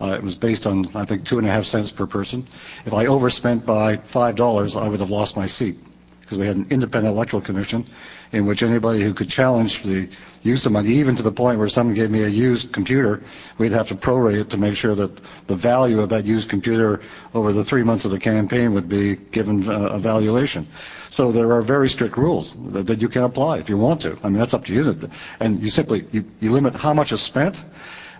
Uh, 0.00 0.14
it 0.14 0.22
was 0.22 0.34
based 0.34 0.66
on, 0.66 0.94
I 0.94 1.04
think, 1.04 1.24
two 1.24 1.38
and 1.38 1.46
a 1.46 1.50
half 1.50 1.64
cents 1.64 1.90
per 1.90 2.06
person. 2.06 2.46
If 2.84 2.94
I 2.94 3.06
overspent 3.06 3.66
by 3.66 3.96
$5, 3.96 4.80
I 4.80 4.88
would 4.88 5.00
have 5.00 5.10
lost 5.10 5.36
my 5.36 5.46
seat 5.46 5.76
because 6.20 6.38
we 6.38 6.46
had 6.46 6.56
an 6.56 6.66
independent 6.70 7.14
electoral 7.14 7.40
commission 7.40 7.86
in 8.32 8.46
which 8.46 8.62
anybody 8.62 9.00
who 9.00 9.14
could 9.14 9.28
challenge 9.28 9.82
the 9.82 10.08
use 10.42 10.66
of 10.66 10.72
money, 10.72 10.88
even 10.90 11.14
to 11.16 11.22
the 11.22 11.32
point 11.32 11.58
where 11.58 11.68
someone 11.68 11.94
gave 11.94 12.10
me 12.10 12.24
a 12.24 12.28
used 12.28 12.72
computer, 12.72 13.22
we'd 13.58 13.72
have 13.72 13.88
to 13.88 13.94
prorate 13.94 14.40
it 14.40 14.50
to 14.50 14.56
make 14.56 14.76
sure 14.76 14.94
that 14.94 15.20
the 15.46 15.54
value 15.54 16.00
of 16.00 16.08
that 16.08 16.24
used 16.24 16.48
computer 16.48 17.00
over 17.34 17.52
the 17.52 17.64
three 17.64 17.84
months 17.84 18.04
of 18.04 18.10
the 18.10 18.18
campaign 18.18 18.74
would 18.74 18.88
be 18.88 19.14
given 19.16 19.68
uh, 19.68 19.90
a 19.92 19.98
valuation. 19.98 20.66
So 21.16 21.32
there 21.32 21.50
are 21.52 21.62
very 21.62 21.88
strict 21.88 22.18
rules 22.18 22.52
that, 22.74 22.88
that, 22.88 23.00
you 23.00 23.08
can 23.08 23.22
apply 23.22 23.56
if 23.56 23.70
you 23.70 23.78
want 23.78 24.02
to. 24.02 24.18
I 24.22 24.28
mean, 24.28 24.36
that's 24.38 24.52
up 24.52 24.66
to 24.66 24.74
you. 24.74 25.08
And 25.40 25.62
you 25.62 25.70
simply 25.70 26.04
you, 26.12 26.26
you 26.40 26.52
limit 26.52 26.74
how 26.74 26.92
much 26.92 27.10
is 27.10 27.22
spent. 27.22 27.64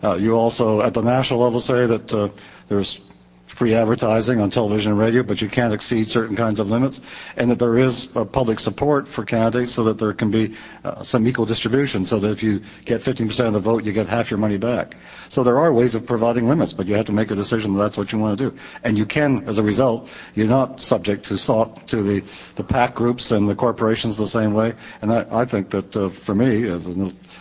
Uh, 0.02 0.14
you 0.14 0.34
also, 0.34 0.80
at 0.80 0.94
the 0.94 1.02
national 1.02 1.40
level, 1.40 1.60
say 1.60 1.84
that 1.84 2.14
uh, 2.14 2.30
there's 2.68 2.98
free 3.46 3.74
advertising 3.74 4.40
on 4.40 4.50
television 4.50 4.92
and 4.92 5.00
radio, 5.00 5.22
but 5.22 5.40
you 5.40 5.48
can't 5.48 5.72
exceed 5.72 6.08
certain 6.08 6.36
kinds 6.36 6.58
of 6.60 6.68
limits, 6.68 7.00
and 7.36 7.50
that 7.50 7.58
there 7.58 7.78
is 7.78 8.14
uh, 8.16 8.24
public 8.24 8.58
support 8.58 9.06
for 9.08 9.24
candidates 9.24 9.72
so 9.72 9.84
that 9.84 9.98
there 9.98 10.12
can 10.12 10.30
be 10.30 10.54
uh, 10.84 11.02
some 11.04 11.26
equal 11.26 11.46
distribution, 11.46 12.04
so 12.04 12.18
that 12.18 12.30
if 12.30 12.42
you 12.42 12.60
get 12.84 13.00
15% 13.00 13.46
of 13.46 13.52
the 13.52 13.60
vote, 13.60 13.84
you 13.84 13.92
get 13.92 14.08
half 14.08 14.30
your 14.30 14.38
money 14.38 14.58
back. 14.58 14.96
So 15.28 15.42
there 15.44 15.58
are 15.58 15.72
ways 15.72 15.94
of 15.94 16.06
providing 16.06 16.48
limits, 16.48 16.72
but 16.72 16.86
you 16.86 16.94
have 16.96 17.06
to 17.06 17.12
make 17.12 17.30
a 17.30 17.34
decision 17.36 17.74
that 17.74 17.78
that's 17.80 17.96
what 17.96 18.12
you 18.12 18.18
want 18.18 18.38
to 18.38 18.50
do. 18.50 18.56
And 18.84 18.98
you 18.98 19.06
can, 19.06 19.44
as 19.48 19.58
a 19.58 19.62
result, 19.62 20.08
you're 20.34 20.48
not 20.48 20.80
subject 20.80 21.26
to 21.26 21.38
sought 21.38 21.88
to 21.88 22.02
the, 22.02 22.24
the 22.56 22.64
PAC 22.64 22.94
groups 22.94 23.30
and 23.30 23.48
the 23.48 23.54
corporations 23.54 24.16
the 24.16 24.26
same 24.26 24.54
way. 24.54 24.74
And 25.02 25.12
I, 25.12 25.26
I 25.30 25.44
think 25.44 25.70
that 25.70 25.96
uh, 25.96 26.08
for 26.10 26.34
me, 26.34 26.68
as, 26.68 26.86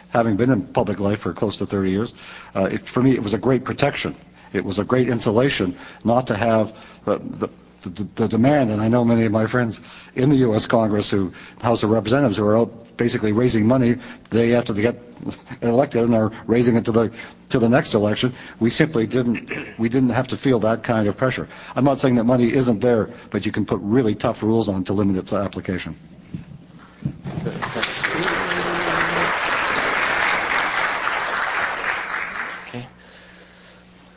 having 0.09 0.37
been 0.37 0.49
in 0.51 0.67
public 0.67 0.99
life 0.99 1.19
for 1.21 1.33
close 1.33 1.57
to 1.57 1.65
30 1.65 1.89
years, 1.91 2.13
uh, 2.55 2.69
it, 2.71 2.87
for 2.87 3.01
me 3.01 3.13
it 3.13 3.23
was 3.23 3.33
a 3.33 3.37
great 3.39 3.65
protection 3.65 4.15
it 4.55 4.65
was 4.65 4.79
a 4.79 4.83
great 4.83 5.09
insulation 5.09 5.75
not 6.03 6.27
to 6.27 6.35
have 6.35 6.75
the, 7.05 7.17
the 7.19 7.49
the, 7.89 8.27
demand, 8.27 8.71
and 8.71 8.81
I 8.81 8.87
know 8.87 9.05
many 9.05 9.25
of 9.25 9.31
my 9.31 9.47
friends 9.47 9.79
in 10.15 10.29
the 10.29 10.37
U.S. 10.37 10.65
Congress, 10.65 11.11
who 11.11 11.33
House 11.61 11.83
of 11.83 11.89
Representatives, 11.91 12.37
who 12.37 12.45
are 12.47 12.57
out 12.57 12.97
basically 12.97 13.31
raising 13.31 13.67
money 13.67 13.93
the 14.29 14.37
day 14.37 14.55
after 14.55 14.73
they 14.73 14.81
get 14.81 14.95
elected, 15.61 16.03
and 16.03 16.15
are 16.15 16.31
raising 16.47 16.75
it 16.75 16.85
to 16.85 16.91
the 16.91 17.13
to 17.49 17.59
the 17.59 17.69
next 17.69 17.93
election. 17.93 18.33
We 18.59 18.69
simply 18.69 19.07
didn't 19.07 19.77
we 19.77 19.89
didn't 19.89 20.09
have 20.09 20.27
to 20.29 20.37
feel 20.37 20.59
that 20.61 20.83
kind 20.83 21.07
of 21.07 21.17
pressure. 21.17 21.47
I'm 21.75 21.85
not 21.85 21.99
saying 21.99 22.15
that 22.15 22.23
money 22.23 22.51
isn't 22.51 22.79
there, 22.79 23.09
but 23.29 23.45
you 23.45 23.51
can 23.51 23.65
put 23.65 23.79
really 23.81 24.15
tough 24.15 24.41
rules 24.43 24.69
on 24.69 24.83
to 24.85 24.93
limit 24.93 25.17
its 25.17 25.33
application. 25.33 25.95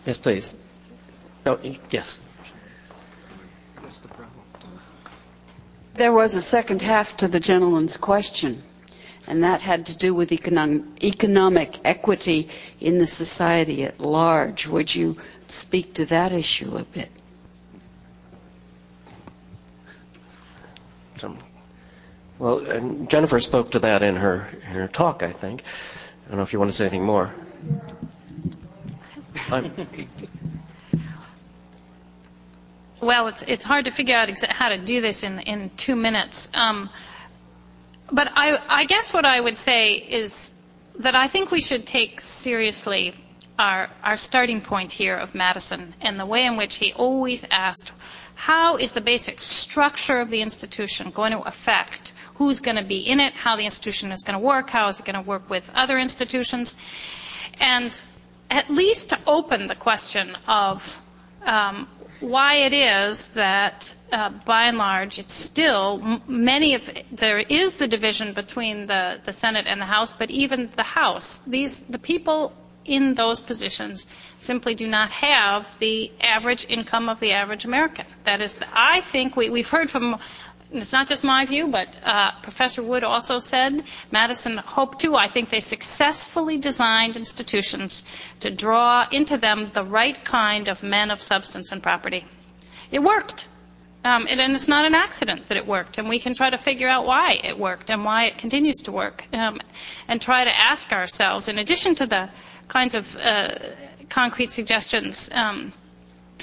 Yes, 0.09 0.16
please. 0.16 0.56
No, 1.44 1.59
yes. 1.90 2.18
There 5.96 6.14
was 6.14 6.34
a 6.34 6.40
second 6.40 6.80
half 6.80 7.18
to 7.18 7.28
the 7.28 7.38
gentleman's 7.38 7.98
question, 7.98 8.62
and 9.26 9.44
that 9.44 9.61
had 9.61 9.84
to 9.86 9.98
do 9.98 10.14
with 10.14 10.32
economic, 10.32 11.04
economic 11.04 11.76
equity 11.84 12.48
in 12.80 12.96
the 12.96 13.06
society 13.06 13.84
at 13.84 14.00
large. 14.00 14.66
Would 14.66 14.94
you 14.94 15.18
speak 15.46 15.92
to 15.96 16.06
that 16.06 16.32
issue 16.32 16.74
a 16.78 16.84
bit? 16.84 17.11
Well, 22.38 22.61
and 22.61 23.11
Jennifer 23.11 23.40
spoke 23.40 23.72
to 23.72 23.80
that 23.80 24.02
in 24.02 24.16
her, 24.16 24.48
in 24.54 24.74
her 24.74 24.88
talk, 24.88 25.22
I 25.22 25.32
think. 25.32 25.64
I 26.24 26.28
don't 26.30 26.38
know 26.38 26.44
if 26.44 26.54
you 26.54 26.59
want 26.59 26.70
to 26.70 26.76
say 26.76 26.84
anything 26.84 27.04
more. 27.04 27.30
Well, 33.01 33.28
it's, 33.28 33.43
it's 33.43 33.64
hard 33.64 33.84
to 33.84 33.91
figure 33.93 34.16
out 34.16 34.28
exa- 34.28 34.49
how 34.51 34.70
to 34.70 34.78
do 34.78 35.01
this 35.01 35.22
in, 35.22 35.39
in 35.41 35.70
two 35.76 35.95
minutes. 35.95 36.51
Um, 36.55 36.91
but 38.11 38.28
I, 38.34 38.59
I 38.68 38.84
guess 38.86 39.12
what 39.12 39.24
I 39.24 39.41
would 39.41 39.57
say 39.59 39.93
is 39.93 40.53
that 40.99 41.14
I 41.14 41.28
think 41.28 41.51
we 41.51 41.61
should 41.61 41.86
take 41.86 42.20
seriously 42.20 43.14
our, 43.59 43.91
our 44.03 44.16
starting 44.16 44.61
point 44.61 44.93
here 44.93 45.16
of 45.16 45.34
Madison 45.34 45.95
and 46.01 46.18
the 46.18 46.26
way 46.26 46.45
in 46.45 46.57
which 46.57 46.76
he 46.76 46.93
always 46.93 47.45
asked, 47.51 47.93
how 48.34 48.76
is 48.76 48.93
the 48.93 49.01
basic 49.01 49.41
structure 49.41 50.20
of 50.20 50.28
the 50.30 50.43
institution 50.43 51.11
going 51.11 51.32
to 51.32 51.41
affect 51.41 52.12
who's 52.34 52.61
going 52.61 52.76
to 52.76 52.84
be 52.84 52.99
in 52.99 53.18
it, 53.20 53.32
how 53.34 53.57
the 53.57 53.64
institution 53.64 54.12
is 54.12 54.22
going 54.22 54.39
to 54.39 54.45
work, 54.45 54.70
how 54.70 54.89
is 54.89 54.99
it 55.01 55.05
going 55.05 55.14
to 55.16 55.28
work 55.28 55.49
with 55.51 55.68
other 55.74 55.99
institutions, 55.99 56.76
and 57.61 58.01
at 58.51 58.70
least 58.70 59.11
to 59.11 59.18
open 59.26 59.66
the 59.66 59.74
question 59.74 60.36
of 60.46 60.99
um, 61.44 61.88
why 62.20 62.57
it 62.57 62.72
is 62.72 63.28
that, 63.28 63.94
uh, 64.12 64.30
by 64.44 64.64
and 64.64 64.78
large, 64.78 65.18
it's 65.18 65.34
still 65.34 66.20
many 66.26 66.74
of 66.74 66.90
there 67.12 67.38
is 67.38 67.74
the 67.74 67.86
division 67.88 68.32
between 68.32 68.86
the, 68.86 69.20
the 69.24 69.32
Senate 69.32 69.66
and 69.68 69.80
the 69.80 69.84
House, 69.86 70.12
but 70.12 70.30
even 70.30 70.70
the 70.76 70.82
House, 70.82 71.38
these 71.46 71.82
the 71.82 71.99
people 71.99 72.53
in 72.84 73.14
those 73.14 73.40
positions 73.40 74.07
simply 74.40 74.74
do 74.74 74.86
not 74.86 75.11
have 75.11 75.78
the 75.78 76.11
average 76.20 76.64
income 76.68 77.09
of 77.09 77.20
the 77.20 77.32
average 77.32 77.64
American. 77.66 78.07
That 78.24 78.40
is, 78.40 78.59
I 78.72 79.03
think 79.03 79.36
we, 79.36 79.51
we've 79.51 79.68
heard 79.68 79.90
from. 79.90 80.18
It's 80.70 80.92
not 80.92 81.06
just 81.08 81.24
my 81.24 81.46
view, 81.46 81.68
but 81.68 81.88
uh, 82.04 82.32
Professor 82.42 82.82
Wood 82.82 83.02
also 83.02 83.38
said, 83.38 83.84
Madison 84.10 84.58
hoped 84.58 85.00
to. 85.00 85.16
I 85.16 85.26
think 85.26 85.48
they 85.48 85.60
successfully 85.60 86.58
designed 86.58 87.16
institutions 87.16 88.04
to 88.40 88.50
draw 88.50 89.06
into 89.10 89.38
them 89.38 89.70
the 89.72 89.84
right 89.84 90.22
kind 90.24 90.68
of 90.68 90.82
men 90.82 91.10
of 91.10 91.22
substance 91.22 91.72
and 91.72 91.82
property. 91.82 92.26
It 92.90 92.98
worked. 93.02 93.48
Um, 94.04 94.26
and, 94.28 94.40
and 94.40 94.54
it's 94.54 94.68
not 94.68 94.84
an 94.84 94.94
accident 94.94 95.48
that 95.48 95.56
it 95.56 95.66
worked, 95.66 95.98
and 95.98 96.08
we 96.08 96.20
can 96.20 96.34
try 96.34 96.50
to 96.50 96.58
figure 96.58 96.88
out 96.88 97.04
why 97.04 97.40
it 97.42 97.58
worked 97.58 97.90
and 97.90 98.04
why 98.04 98.24
it 98.26 98.38
continues 98.38 98.76
to 98.84 98.92
work, 98.92 99.26
um, 99.32 99.60
and 100.06 100.20
try 100.22 100.44
to 100.44 100.56
ask 100.56 100.92
ourselves, 100.92 101.48
in 101.48 101.58
addition 101.58 101.94
to 101.96 102.06
the 102.06 102.30
kinds 102.68 102.94
of 102.94 103.16
uh, 103.16 103.54
concrete 104.08 104.52
suggestions 104.52 105.30
um, 105.32 105.72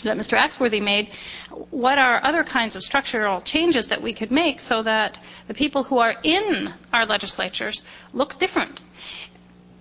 that 0.06 0.18
Mr. 0.18 0.38
Axworthy 0.38 0.82
made, 0.82 1.10
what 1.72 1.98
are 1.98 2.24
other 2.24 2.44
kinds 2.44 2.76
of 2.76 2.84
structural 2.84 3.42
changes 3.42 3.88
that 3.88 4.02
we 4.02 4.14
could 4.14 4.32
make 4.32 4.60
so 4.60 4.82
that 4.84 5.20
the 5.48 5.54
people 5.54 5.84
who 5.84 6.00
are 6.00 6.16
in 6.24 6.74
our 6.94 7.06
legislatures 7.06 7.84
look 8.14 8.38
different? 8.40 8.82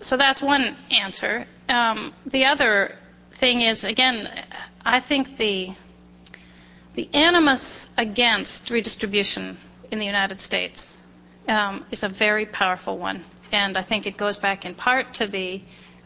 So 0.00 0.16
that's 0.16 0.42
one 0.42 0.76
answer. 0.90 1.46
Um, 1.68 2.12
the 2.26 2.44
other 2.44 2.96
thing 3.32 3.62
is, 3.62 3.84
again, 3.84 4.28
I 4.84 5.00
think 5.00 5.36
the 5.38 5.72
the 6.94 7.08
animus 7.12 7.90
against 7.98 8.70
redistribution 8.70 9.56
in 9.90 9.98
the 9.98 10.06
United 10.06 10.40
States 10.40 10.96
um, 11.48 11.84
is 11.90 12.04
a 12.04 12.08
very 12.08 12.46
powerful 12.46 12.98
one, 12.98 13.24
and 13.50 13.76
I 13.76 13.82
think 13.82 14.06
it 14.06 14.16
goes 14.16 14.36
back 14.36 14.64
in 14.64 14.74
part 14.76 15.14
to 15.14 15.26
the 15.26 15.60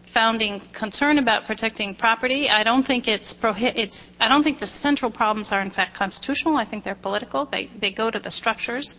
founding 0.08 0.60
concern 0.72 1.18
about 1.18 1.46
protecting 1.46 1.94
property. 1.94 2.48
I 2.48 2.64
don't 2.64 2.86
think 2.86 3.06
it's, 3.08 3.34
prohi- 3.34 3.72
it's 3.76 4.10
I 4.18 4.28
don't 4.28 4.42
think 4.42 4.58
the 4.58 4.66
central 4.66 5.10
problems 5.10 5.52
are 5.52 5.60
in 5.60 5.70
fact 5.70 5.94
constitutional. 5.94 6.56
I 6.56 6.64
think 6.64 6.84
they're 6.84 6.94
political. 6.94 7.44
They 7.44 7.66
they 7.66 7.90
go 7.90 8.10
to 8.10 8.18
the 8.18 8.30
structures. 8.30 8.98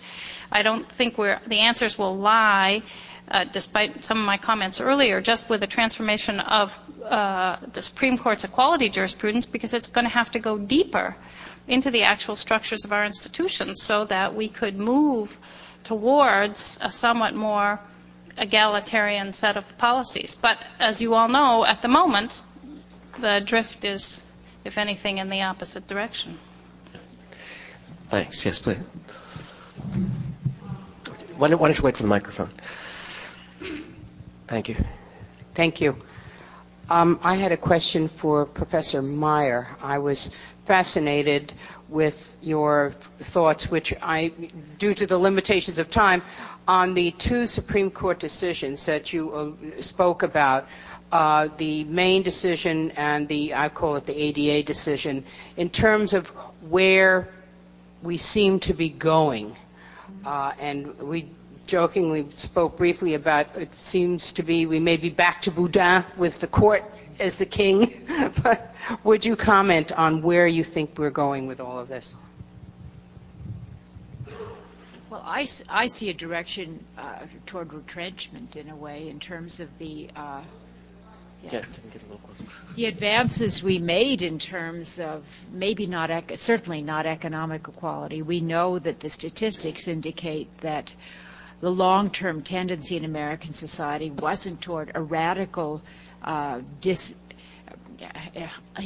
I 0.51 0.63
don't 0.63 0.89
think 0.91 1.17
we're 1.17 1.39
the 1.47 1.59
answers 1.59 1.97
will 1.97 2.15
lie. 2.17 2.83
Uh, 3.31 3.43
despite 3.43 4.03
some 4.03 4.17
of 4.17 4.25
my 4.25 4.37
comments 4.37 4.81
earlier, 4.81 5.21
just 5.21 5.49
with 5.49 5.59
the 5.59 5.67
transformation 5.67 6.39
of 6.39 6.75
uh, 7.03 7.57
the 7.73 7.81
Supreme 7.81 8.17
Court's 8.17 8.43
equality 8.43 8.89
jurisprudence, 8.89 9.45
because 9.45 9.75
it's 9.75 9.87
going 9.87 10.05
to 10.05 10.09
have 10.09 10.31
to 10.31 10.39
go 10.39 10.57
deeper 10.57 11.15
into 11.67 11.91
the 11.91 12.01
actual 12.03 12.35
structures 12.35 12.83
of 12.85 12.91
our 12.91 13.05
institutions 13.05 13.83
so 13.83 14.05
that 14.05 14.33
we 14.33 14.49
could 14.49 14.79
move 14.79 15.37
towards 15.83 16.79
a 16.81 16.91
somewhat 16.91 17.35
more 17.35 17.79
egalitarian 18.37 19.33
set 19.33 19.57
of 19.57 19.77
policies. 19.77 20.35
But 20.35 20.57
as 20.79 21.01
you 21.01 21.13
all 21.15 21.27
know, 21.27 21.65
at 21.65 21.81
the 21.81 21.87
moment, 21.87 22.43
the 23.19 23.41
drift 23.45 23.83
is, 23.85 24.25
if 24.63 24.77
anything, 24.77 25.17
in 25.17 25.29
the 25.29 25.41
opposite 25.43 25.87
direction. 25.87 26.37
Thanks. 28.09 28.45
Yes, 28.45 28.59
please. 28.59 28.77
Why 31.37 31.47
don't, 31.47 31.59
why 31.59 31.67
don't 31.67 31.77
you 31.77 31.83
wait 31.83 31.95
for 31.95 32.03
the 32.03 32.09
microphone? 32.09 32.49
Thank 34.47 34.69
you. 34.69 34.75
Thank 35.53 35.79
you. 35.79 35.95
Um, 36.89 37.19
I 37.23 37.35
had 37.35 37.51
a 37.51 37.57
question 37.57 38.07
for 38.07 38.45
Professor 38.45 39.01
Maier. 39.03 39.67
I 39.81 39.99
was 39.99 40.31
fascinated 40.65 41.53
with 41.87 42.35
your 42.41 42.93
thoughts, 43.19 43.69
which 43.69 43.93
I, 44.01 44.31
due 44.79 44.93
to 44.95 45.05
the 45.05 45.17
limitations 45.17 45.77
of 45.77 45.89
time, 45.91 46.21
on 46.69 46.93
the 46.93 47.09
two 47.09 47.47
Supreme 47.47 47.89
Court 47.89 48.19
decisions 48.19 48.85
that 48.85 49.11
you 49.11 49.33
uh, 49.33 49.81
spoke 49.81 50.21
about, 50.21 50.67
uh, 51.11 51.47
the 51.57 51.83
Maine 51.85 52.21
decision 52.21 52.91
and 52.91 53.27
the, 53.27 53.55
I 53.55 53.69
call 53.69 53.95
it 53.95 54.05
the 54.05 54.15
ADA 54.15 54.67
decision, 54.67 55.23
in 55.57 55.71
terms 55.71 56.13
of 56.13 56.27
where 56.69 57.27
we 58.03 58.17
seem 58.17 58.59
to 58.59 58.75
be 58.75 58.87
going. 58.91 59.55
Uh, 60.23 60.51
and 60.59 60.95
we 60.99 61.27
jokingly 61.65 62.27
spoke 62.35 62.77
briefly 62.77 63.15
about 63.15 63.47
it 63.55 63.73
seems 63.73 64.31
to 64.33 64.43
be 64.43 64.67
we 64.67 64.79
may 64.79 64.97
be 64.97 65.09
back 65.09 65.41
to 65.41 65.49
Boudin 65.51 66.03
with 66.17 66.39
the 66.39 66.47
court 66.47 66.83
as 67.19 67.35
the 67.37 67.47
king. 67.47 68.05
but 68.43 68.75
would 69.03 69.25
you 69.25 69.35
comment 69.35 69.91
on 69.93 70.21
where 70.21 70.45
you 70.45 70.63
think 70.63 70.99
we're 70.99 71.09
going 71.09 71.47
with 71.47 71.59
all 71.59 71.79
of 71.79 71.87
this? 71.87 72.13
Well, 75.09 75.23
I 75.25 75.87
see 75.87 76.09
a 76.09 76.13
direction 76.13 76.85
uh, 76.97 77.25
toward 77.47 77.73
retrenchment 77.73 78.55
in 78.55 78.69
a 78.69 78.75
way 78.75 79.09
in 79.09 79.19
terms 79.19 79.59
of 79.59 79.75
the 79.79 80.07
uh, 80.15 80.41
Yeah, 81.41 81.49
can 81.49 81.69
get 81.91 82.01
a 82.03 82.05
little 82.05 82.19
closer? 82.19 82.43
the 82.75 82.85
advances 82.85 83.63
we 83.63 83.79
made 83.79 84.21
in 84.21 84.37
terms 84.37 84.99
of 84.99 85.23
maybe 85.51 85.87
not 85.87 86.11
certainly 86.35 86.83
not 86.83 87.07
economic 87.07 87.67
equality. 87.67 88.21
We 88.21 88.39
know 88.39 88.77
that 88.77 88.99
the 88.99 89.09
statistics 89.09 89.87
indicate 89.87 90.55
that 90.59 90.93
the 91.61 91.71
long-term 91.71 92.43
tendency 92.43 92.95
in 92.95 93.03
American 93.03 93.53
society 93.53 94.11
wasn't 94.11 94.61
toward 94.61 94.91
a 94.93 95.01
radical 95.01 95.81
uh, 96.23 96.61
dis 96.81 97.15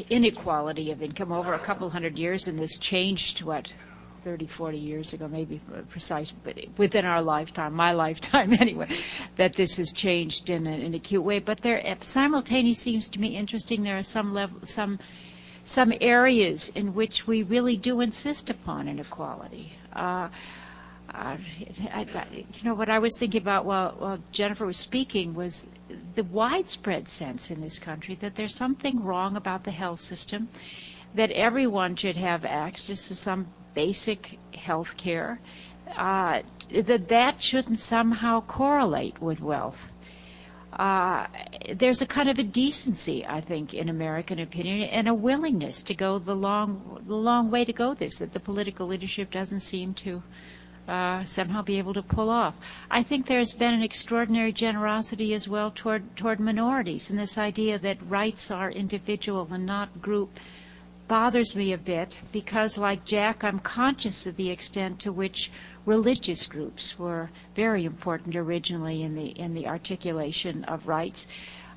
inequality 0.09 0.91
of 0.91 1.01
income 1.03 1.31
over 1.31 1.53
a 1.53 1.59
couple 1.59 1.89
hundred 1.89 2.17
years, 2.17 2.47
and 2.47 2.57
this 2.57 2.77
changed 2.77 3.41
what 3.43 3.71
30, 4.23 4.47
40 4.47 4.77
years 4.77 5.13
ago, 5.13 5.27
maybe 5.27 5.61
precise, 5.89 6.31
but 6.31 6.57
within 6.77 7.05
our 7.05 7.21
lifetime, 7.21 7.73
my 7.73 7.91
lifetime 8.05 8.53
anyway, 8.53 8.87
that 9.35 9.53
this 9.53 9.77
has 9.77 9.91
changed 9.91 10.49
in 10.49 10.65
an, 10.67 10.81
an 10.81 10.93
acute 10.93 11.23
way. 11.23 11.39
But 11.39 11.61
there, 11.61 11.97
simultaneously 12.01 12.93
seems 12.93 13.07
to 13.09 13.19
me 13.19 13.35
interesting. 13.35 13.83
There 13.83 13.97
are 13.97 14.03
some 14.03 14.33
level, 14.33 14.59
some 14.65 14.99
some 15.65 15.93
areas 16.01 16.69
in 16.75 16.93
which 16.93 17.25
we 17.25 17.41
really 17.43 17.77
do 17.77 18.01
insist 18.01 18.49
upon 18.49 18.87
inequality. 18.87 19.73
Uh, 19.93 20.27
uh, 21.13 21.37
I, 21.91 22.05
I, 22.15 22.27
you 22.31 22.63
know, 22.63 22.73
what 22.73 22.89
I 22.89 22.99
was 22.99 23.17
thinking 23.17 23.41
about 23.41 23.65
while, 23.65 23.95
while 23.97 24.19
Jennifer 24.31 24.65
was 24.65 24.77
speaking 24.77 25.33
was 25.33 25.67
the 26.15 26.23
widespread 26.23 27.07
sense 27.07 27.51
in 27.51 27.61
this 27.61 27.77
country 27.77 28.15
that 28.15 28.35
there's 28.35 28.55
something 28.55 29.03
wrong 29.03 29.35
about 29.35 29.63
the 29.63 29.71
health 29.71 29.99
system, 29.99 30.49
that 31.13 31.31
everyone 31.31 31.95
should 31.95 32.17
have 32.17 32.45
access 32.45 33.07
to 33.09 33.15
some 33.15 33.47
basic 33.73 34.39
health 34.53 34.95
care, 34.97 35.39
uh, 35.97 36.41
that 36.69 37.07
that 37.09 37.41
shouldn't 37.41 37.79
somehow 37.79 38.41
correlate 38.41 39.21
with 39.21 39.41
wealth. 39.41 39.93
Uh, 40.71 41.27
there's 41.75 42.01
a 42.01 42.05
kind 42.05 42.29
of 42.29 42.39
a 42.39 42.43
decency, 42.43 43.23
I 43.25 43.41
think, 43.41 43.75
in 43.75 43.89
American 43.89 44.39
opinion, 44.39 44.89
and 44.89 45.07
a 45.07 45.13
willingness 45.13 45.83
to 45.83 45.93
go 45.93 46.17
the 46.17 46.35
long, 46.35 47.03
the 47.05 47.15
long 47.15 47.51
way 47.51 47.63
to 47.63 47.73
go 47.73 47.93
this 47.93 48.17
that 48.19 48.33
the 48.33 48.39
political 48.39 48.87
leadership 48.87 49.29
doesn't 49.29 49.59
seem 49.59 49.93
to 49.95 50.23
uh, 50.87 51.23
somehow 51.25 51.61
be 51.61 51.77
able 51.77 51.93
to 51.93 52.01
pull 52.01 52.29
off. 52.29 52.55
I 52.89 53.03
think 53.03 53.27
there's 53.27 53.53
been 53.53 53.73
an 53.73 53.83
extraordinary 53.83 54.51
generosity 54.51 55.33
as 55.33 55.47
well 55.47 55.71
toward 55.73 56.17
toward 56.17 56.39
minorities, 56.39 57.09
and 57.11 57.19
this 57.19 57.37
idea 57.37 57.77
that 57.79 57.97
rights 58.09 58.49
are 58.49 58.71
individual 58.71 59.47
and 59.51 59.65
not 59.65 60.01
group 60.01 60.39
bothers 61.07 61.55
me 61.55 61.73
a 61.73 61.77
bit 61.77 62.17
because, 62.31 62.77
like 62.77 63.05
Jack, 63.05 63.43
I'm 63.43 63.59
conscious 63.59 64.25
of 64.25 64.35
the 64.35 64.49
extent 64.49 64.99
to 65.01 65.11
which 65.11 65.51
religious 65.85 66.45
groups 66.45 66.97
were 66.97 67.29
very 67.55 67.85
important 67.85 68.35
originally 68.35 69.01
in 69.01 69.15
the 69.15 69.27
in 69.27 69.53
the 69.53 69.67
articulation 69.67 70.63
of 70.65 70.87
rights, 70.87 71.27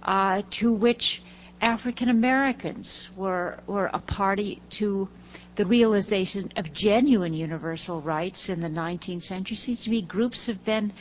uh, 0.03 0.43
to 0.51 0.73
which 0.73 1.23
African 1.61 2.09
Americans 2.09 3.09
were 3.17 3.59
were 3.67 3.91
a 3.93 3.99
party 3.99 4.61
to 4.71 5.09
the 5.57 5.67
realization 5.67 6.53
of 6.57 6.73
genuine 6.73 7.35
universal 7.35 8.01
rights 8.01 8.49
in 8.49 8.61
the 8.61 8.69
19th 8.69 9.23
century. 9.23 9.57
Seems 9.57 9.85
to 9.85 9.91
me 9.91 10.03
groups 10.03 10.47
have 10.47 10.65
been 10.65 10.93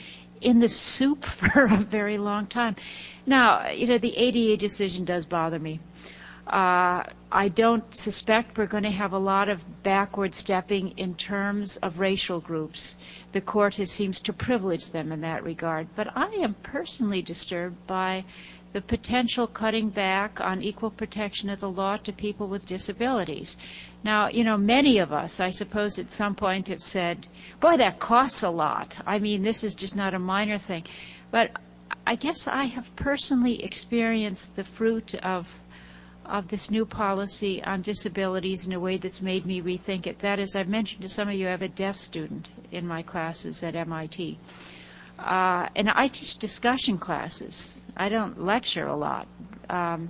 in 0.42 0.60
the 0.60 0.70
soup 0.70 1.26
for 1.40 1.64
a 1.64 1.78
very 1.78 2.18
long 2.18 2.48
time. 2.48 2.76
Now, 3.26 3.70
you 3.70 3.88
know, 3.88 3.98
the 3.98 4.16
ADA 4.16 4.58
decision 4.58 5.06
does 5.06 5.26
bother 5.26 5.60
me. 5.60 5.80
Uh, 6.48 7.04
I 7.32 7.48
don't 7.48 7.94
suspect 7.94 8.58
we're 8.58 8.68
going 8.68 8.84
to 8.84 8.92
have 8.92 9.14
a 9.14 9.18
lot 9.18 9.50
of 9.50 9.84
backward 9.84 10.36
stepping 10.36 10.98
in 10.98 11.16
terms 11.16 11.78
of 11.78 12.00
racial 12.00 12.40
groups. 12.40 12.98
The 13.32 13.42
court 13.42 13.76
has, 13.78 13.90
seems 13.90 14.20
to 14.22 14.34
privilege 14.34 14.92
them 14.92 15.12
in 15.12 15.22
that 15.22 15.44
regard. 15.44 15.88
But 15.96 16.16
I 16.16 16.28
am 16.36 16.54
personally 16.62 17.24
disturbed 17.24 17.88
by 17.88 18.26
the 18.74 18.82
potential 18.82 19.48
cutting 19.48 19.90
back 19.90 20.40
on 20.40 20.62
equal 20.62 20.92
protection 20.92 21.50
of 21.50 21.62
the 21.62 21.70
law 21.70 21.98
to 21.98 22.12
people 22.12 22.48
with 22.48 22.66
disabilities. 22.66 23.58
Now, 24.04 24.28
you 24.28 24.44
know, 24.44 24.58
many 24.58 25.00
of 25.00 25.12
us, 25.12 25.40
I 25.40 25.50
suppose, 25.50 25.98
at 25.98 26.12
some 26.12 26.36
point 26.36 26.68
have 26.68 26.84
said, 26.84 27.28
boy, 27.60 27.78
that 27.78 28.00
costs 28.00 28.44
a 28.44 28.50
lot. 28.50 28.98
I 29.08 29.18
mean, 29.18 29.42
this 29.42 29.64
is 29.64 29.76
just 29.76 29.96
not 29.96 30.14
a 30.14 30.20
minor 30.20 30.60
thing. 30.60 30.84
But 31.32 31.52
I 32.06 32.16
guess 32.16 32.48
I 32.48 32.66
have 32.66 32.96
personally 32.96 33.64
experienced 33.64 34.56
the 34.56 34.64
fruit 34.64 35.16
of 35.16 35.48
of 36.28 36.48
this 36.48 36.72
new 36.72 36.86
policy 36.86 37.64
on 37.64 37.82
disabilities 37.82 38.66
in 38.66 38.74
a 38.74 38.80
way 38.80 38.98
that's 38.98 39.22
made 39.22 39.46
me 39.46 39.62
rethink 39.62 40.08
it. 40.08 40.20
That 40.20 40.40
is, 40.40 40.56
I've 40.56 40.68
mentioned 40.68 41.02
to 41.02 41.10
some 41.10 41.30
of 41.30 41.36
you, 41.36 41.48
I 41.48 41.52
have 41.52 41.62
a 41.62 41.68
deaf 41.68 41.98
student 41.98 42.50
in 42.72 42.88
my 42.88 43.02
classes 43.02 43.64
at 43.64 43.76
MIT. 43.76 44.38
Uh, 45.18 45.68
and 45.76 45.90
I 45.90 46.08
teach 46.08 46.38
discussion 46.38 46.98
classes. 46.98 47.86
I 47.96 48.10
don't 48.10 48.44
lecture 48.44 48.88
a 48.88 48.96
lot. 48.96 49.28
Um, 49.70 50.10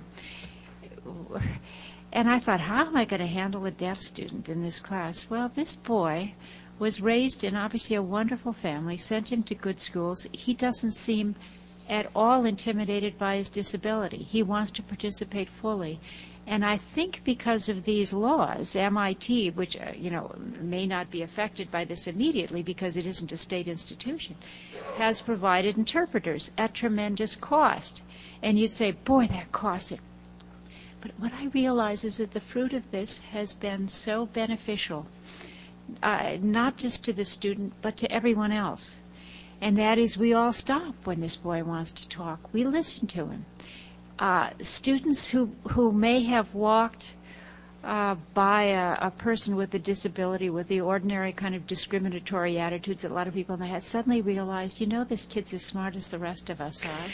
and 2.12 2.28
I 2.28 2.40
thought, 2.40 2.60
how 2.60 2.86
am 2.86 2.96
I 2.96 3.04
going 3.04 3.20
to 3.20 3.26
handle 3.26 3.64
a 3.66 3.70
deaf 3.70 4.00
student 4.00 4.48
in 4.48 4.62
this 4.62 4.80
class? 4.80 5.28
Well, 5.30 5.50
this 5.54 5.76
boy 5.76 6.34
was 6.78 7.00
raised 7.00 7.44
in 7.44 7.56
obviously 7.56 7.96
a 7.96 8.02
wonderful 8.02 8.52
family, 8.52 8.96
sent 8.96 9.32
him 9.32 9.42
to 9.44 9.54
good 9.54 9.80
schools. 9.80 10.26
He 10.32 10.54
doesn't 10.54 10.92
seem 10.92 11.36
at 11.88 12.10
all 12.14 12.44
intimidated 12.44 13.18
by 13.18 13.36
his 13.36 13.48
disability. 13.48 14.18
He 14.18 14.42
wants 14.42 14.70
to 14.72 14.82
participate 14.82 15.48
fully. 15.48 16.00
And 16.48 16.64
I 16.64 16.78
think 16.78 17.22
because 17.24 17.68
of 17.68 17.84
these 17.84 18.12
laws, 18.12 18.76
MIT, 18.76 19.50
which 19.50 19.76
uh, 19.76 19.92
you 19.96 20.10
know 20.10 20.32
may 20.60 20.86
not 20.86 21.10
be 21.10 21.22
affected 21.22 21.72
by 21.72 21.84
this 21.84 22.06
immediately 22.06 22.62
because 22.62 22.96
it 22.96 23.04
isn't 23.04 23.32
a 23.32 23.36
state 23.36 23.66
institution, 23.66 24.36
has 24.96 25.20
provided 25.20 25.76
interpreters 25.76 26.52
at 26.56 26.72
tremendous 26.72 27.34
cost. 27.34 28.02
And 28.42 28.58
you'd 28.58 28.70
say, 28.70 28.92
boy, 28.92 29.26
that 29.26 29.50
costs 29.50 29.90
it. 29.90 30.00
But 31.00 31.10
what 31.18 31.32
I 31.32 31.46
realize 31.46 32.04
is 32.04 32.18
that 32.18 32.32
the 32.32 32.40
fruit 32.40 32.72
of 32.72 32.90
this 32.90 33.20
has 33.32 33.54
been 33.54 33.88
so 33.88 34.26
beneficial, 34.26 35.06
uh, 36.02 36.36
not 36.40 36.76
just 36.76 37.04
to 37.04 37.12
the 37.12 37.24
student, 37.24 37.74
but 37.82 37.96
to 37.98 38.12
everyone 38.12 38.52
else. 38.52 39.00
And 39.60 39.78
that 39.78 39.98
is, 39.98 40.18
we 40.18 40.34
all 40.34 40.52
stop 40.52 40.94
when 41.04 41.20
this 41.20 41.36
boy 41.36 41.64
wants 41.64 41.90
to 41.92 42.08
talk. 42.08 42.52
We 42.52 42.64
listen 42.64 43.06
to 43.08 43.26
him 43.26 43.46
uh, 44.18 44.50
students 44.60 45.28
who, 45.28 45.50
who 45.70 45.92
may 45.92 46.22
have 46.22 46.54
walked 46.54 47.12
uh, 47.84 48.16
by 48.34 48.64
a, 48.64 48.96
a, 49.02 49.10
person 49.10 49.54
with 49.54 49.72
a 49.74 49.78
disability 49.78 50.50
with 50.50 50.66
the 50.68 50.80
ordinary 50.80 51.32
kind 51.32 51.54
of 51.54 51.66
discriminatory 51.66 52.58
attitudes 52.58 53.02
that 53.02 53.12
a 53.12 53.14
lot 53.14 53.28
of 53.28 53.34
people 53.34 53.56
had 53.56 53.84
suddenly 53.84 54.22
realized, 54.22 54.80
you 54.80 54.86
know, 54.86 55.04
this 55.04 55.26
kid's 55.26 55.54
as 55.54 55.62
smart 55.62 55.94
as 55.94 56.08
the 56.08 56.18
rest 56.18 56.50
of 56.50 56.60
us 56.60 56.84
are. 56.84 57.10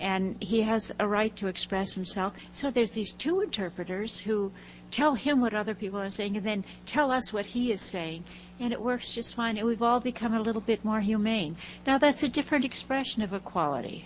And 0.00 0.36
he 0.40 0.62
has 0.62 0.92
a 0.98 1.06
right 1.06 1.34
to 1.36 1.48
express 1.48 1.94
himself. 1.94 2.34
So 2.52 2.70
there's 2.70 2.90
these 2.90 3.12
two 3.12 3.40
interpreters 3.40 4.18
who 4.18 4.50
tell 4.92 5.14
him 5.14 5.40
what 5.40 5.54
other 5.54 5.74
people 5.74 6.00
are 6.00 6.10
saying 6.10 6.36
and 6.36 6.46
then 6.46 6.64
tell 6.86 7.10
us 7.10 7.32
what 7.32 7.46
he 7.46 7.72
is 7.72 7.80
saying. 7.80 8.22
And 8.60 8.72
it 8.72 8.80
works 8.80 9.12
just 9.12 9.34
fine. 9.34 9.56
And 9.58 9.66
we've 9.66 9.82
all 9.82 9.98
become 9.98 10.34
a 10.34 10.40
little 10.40 10.60
bit 10.60 10.84
more 10.84 11.00
humane. 11.00 11.56
Now, 11.84 11.98
that's 11.98 12.22
a 12.22 12.28
different 12.28 12.64
expression 12.64 13.22
of 13.22 13.32
equality 13.32 14.04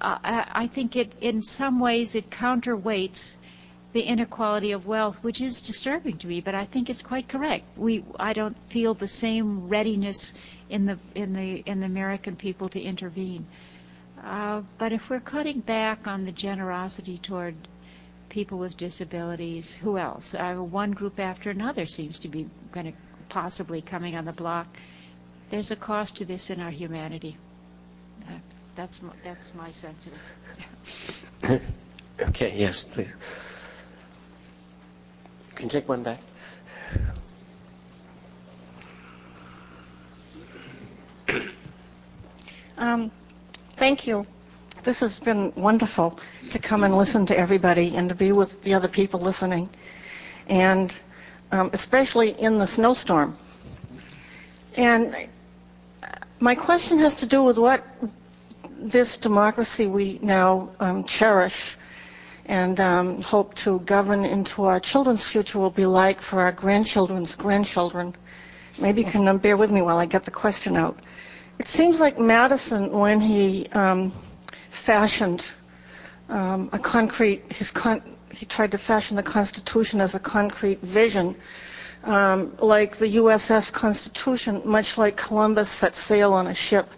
uh, 0.00 0.18
I 0.22 0.66
think 0.68 0.96
it, 0.96 1.14
in 1.20 1.42
some 1.42 1.80
ways, 1.80 2.14
it 2.14 2.30
counterweights 2.30 3.36
the 3.92 4.02
inequality 4.02 4.72
of 4.72 4.86
wealth, 4.86 5.18
which 5.22 5.40
is 5.40 5.60
disturbing 5.60 6.18
to 6.18 6.26
me. 6.26 6.40
But 6.40 6.54
I 6.54 6.66
think 6.66 6.88
it's 6.88 7.02
quite 7.02 7.28
correct. 7.28 7.64
We, 7.76 8.04
I 8.18 8.32
don't 8.32 8.56
feel 8.68 8.94
the 8.94 9.08
same 9.08 9.68
readiness 9.68 10.34
in 10.68 10.86
the 10.86 10.98
in 11.14 11.32
the 11.32 11.62
in 11.66 11.80
the 11.80 11.86
American 11.86 12.36
people 12.36 12.68
to 12.70 12.80
intervene. 12.80 13.46
Uh, 14.22 14.62
but 14.78 14.92
if 14.92 15.08
we're 15.08 15.20
cutting 15.20 15.60
back 15.60 16.06
on 16.06 16.24
the 16.24 16.32
generosity 16.32 17.18
toward 17.18 17.54
people 18.38 18.56
with 18.58 18.76
disabilities, 18.76 19.74
who 19.74 19.98
else? 19.98 20.32
Uh, 20.32 20.54
one 20.54 20.92
group 20.92 21.18
after 21.18 21.50
another 21.50 21.86
seems 21.86 22.20
to 22.20 22.28
be 22.28 22.48
going 22.70 22.86
to 22.86 22.92
possibly 23.28 23.82
coming 23.82 24.14
on 24.14 24.24
the 24.24 24.32
block. 24.32 24.68
There's 25.50 25.72
a 25.72 25.76
cost 25.76 26.18
to 26.18 26.24
this 26.24 26.48
in 26.48 26.60
our 26.60 26.70
humanity. 26.70 27.36
Uh, 28.28 28.34
that's 28.76 29.02
my, 29.02 29.12
that's 29.24 29.52
my 29.56 29.72
sense 29.72 30.06
of 30.06 30.12
it. 31.50 31.62
okay. 32.28 32.54
Yes, 32.56 32.84
please. 32.84 33.12
Can 35.56 35.64
you 35.64 35.70
take 35.70 35.88
one 35.88 36.04
back? 36.04 36.20
Um, 42.76 43.10
thank 43.72 44.06
you. 44.06 44.24
This 44.84 45.00
has 45.00 45.18
been 45.18 45.52
wonderful 45.56 46.18
to 46.50 46.58
come 46.58 46.84
and 46.84 46.96
listen 46.96 47.26
to 47.26 47.38
everybody 47.38 47.96
and 47.96 48.08
to 48.08 48.14
be 48.14 48.32
with 48.32 48.62
the 48.62 48.74
other 48.74 48.88
people 48.88 49.20
listening, 49.20 49.68
and 50.48 50.94
um, 51.50 51.70
especially 51.72 52.30
in 52.30 52.58
the 52.58 52.66
snowstorm. 52.66 53.36
And 54.76 55.14
my 56.40 56.54
question 56.54 56.98
has 56.98 57.16
to 57.16 57.26
do 57.26 57.42
with 57.42 57.58
what 57.58 57.82
this 58.78 59.16
democracy 59.16 59.86
we 59.86 60.20
now 60.22 60.70
um, 60.78 61.04
cherish 61.04 61.76
and 62.46 62.80
um, 62.80 63.20
hope 63.20 63.54
to 63.54 63.80
govern 63.80 64.24
into 64.24 64.64
our 64.64 64.80
children's 64.80 65.24
future 65.24 65.58
will 65.58 65.70
be 65.70 65.84
like 65.86 66.20
for 66.20 66.40
our 66.40 66.52
grandchildren's 66.52 67.34
grandchildren. 67.34 68.14
Maybe 68.78 69.02
you 69.02 69.10
can 69.10 69.26
um, 69.26 69.38
bear 69.38 69.56
with 69.56 69.72
me 69.72 69.82
while 69.82 69.98
I 69.98 70.06
get 70.06 70.24
the 70.24 70.30
question 70.30 70.76
out. 70.76 70.98
It 71.58 71.66
seems 71.66 71.98
like 71.98 72.18
Madison, 72.18 72.92
when 72.92 73.20
he 73.20 73.66
um, 73.72 74.12
fashioned 74.70 75.44
um, 76.28 76.68
a 76.72 76.78
concrete, 76.78 77.52
his 77.52 77.70
con- 77.70 78.02
he 78.30 78.46
tried 78.46 78.72
to 78.72 78.78
fashion 78.78 79.16
the 79.16 79.22
Constitution 79.22 80.00
as 80.00 80.14
a 80.14 80.18
concrete 80.18 80.80
vision, 80.80 81.34
um, 82.04 82.56
like 82.60 82.96
the 82.96 83.16
USS 83.16 83.72
Constitution, 83.72 84.62
much 84.64 84.98
like 84.98 85.16
Columbus 85.16 85.70
set 85.70 85.96
sail 85.96 86.32
on 86.34 86.46
a 86.46 86.54
ship 86.54 86.88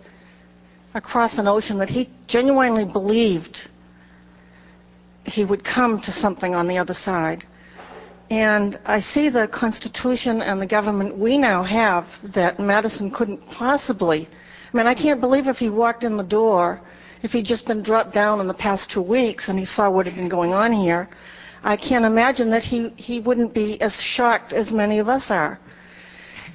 across 0.94 1.38
an 1.38 1.46
ocean 1.46 1.78
that 1.78 1.88
he 1.88 2.08
genuinely 2.26 2.84
believed 2.84 3.62
he 5.24 5.44
would 5.44 5.62
come 5.62 6.00
to 6.00 6.12
something 6.12 6.54
on 6.54 6.66
the 6.66 6.78
other 6.78 6.94
side. 6.94 7.44
And 8.30 8.78
I 8.86 9.00
see 9.00 9.28
the 9.28 9.48
Constitution 9.48 10.42
and 10.42 10.60
the 10.60 10.66
government 10.66 11.16
we 11.18 11.38
now 11.38 11.62
have 11.62 12.32
that 12.32 12.58
Madison 12.60 13.10
couldn't 13.10 13.48
possibly. 13.50 14.28
I 14.72 14.76
mean, 14.76 14.86
I 14.86 14.94
can't 14.94 15.20
believe 15.20 15.48
if 15.48 15.58
he 15.58 15.68
walked 15.68 16.04
in 16.04 16.16
the 16.16 16.22
door, 16.24 16.80
if 17.22 17.32
he'd 17.32 17.44
just 17.46 17.66
been 17.66 17.82
dropped 17.82 18.12
down 18.12 18.40
in 18.40 18.46
the 18.48 18.54
past 18.54 18.90
two 18.90 19.02
weeks 19.02 19.48
and 19.48 19.58
he 19.58 19.64
saw 19.64 19.90
what 19.90 20.06
had 20.06 20.14
been 20.16 20.28
going 20.28 20.52
on 20.52 20.72
here, 20.72 21.08
I 21.62 21.76
can't 21.76 22.04
imagine 22.04 22.50
that 22.50 22.62
he, 22.62 22.90
he 22.96 23.20
wouldn't 23.20 23.52
be 23.54 23.80
as 23.80 24.00
shocked 24.00 24.52
as 24.52 24.72
many 24.72 24.98
of 24.98 25.08
us 25.08 25.30
are. 25.30 25.58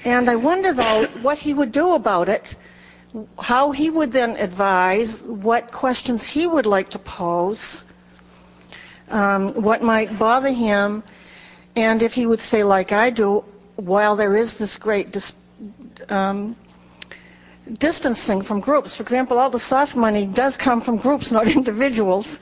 And 0.04 0.30
I 0.30 0.36
wonder, 0.36 0.74
though, 0.74 1.06
what 1.22 1.38
he 1.38 1.54
would 1.54 1.72
do 1.72 1.94
about 1.94 2.30
it 2.30 2.56
how 3.40 3.72
he 3.72 3.90
would 3.90 4.12
then 4.12 4.36
advise, 4.38 5.24
what 5.24 5.72
questions 5.72 6.26
he 6.26 6.46
would 6.48 6.66
like 6.66 6.90
to 6.90 7.00
pose, 7.00 7.84
um, 9.10 9.54
what 9.54 9.82
might 9.82 10.18
bother 10.20 10.52
him, 10.52 11.04
and 11.76 12.02
if 12.02 12.14
he 12.14 12.26
would 12.26 12.42
say, 12.42 12.64
like 12.64 12.92
I 12.92 13.10
do, 13.10 13.44
while 13.76 14.16
there 14.16 14.36
is 14.36 14.58
this 14.58 14.78
great 14.78 15.12
dis- 15.12 15.36
um, 16.10 16.56
distancing 17.74 18.42
from 18.42 18.60
groups, 18.60 18.96
for 18.96 19.04
example, 19.04 19.40
all 19.40 19.50
the 19.50 19.60
soft 19.60 19.96
money 19.96 20.26
does 20.28 20.56
come 20.58 20.82
from 20.82 20.98
groups, 20.98 21.32
not 21.32 21.48
individuals. 21.60 22.40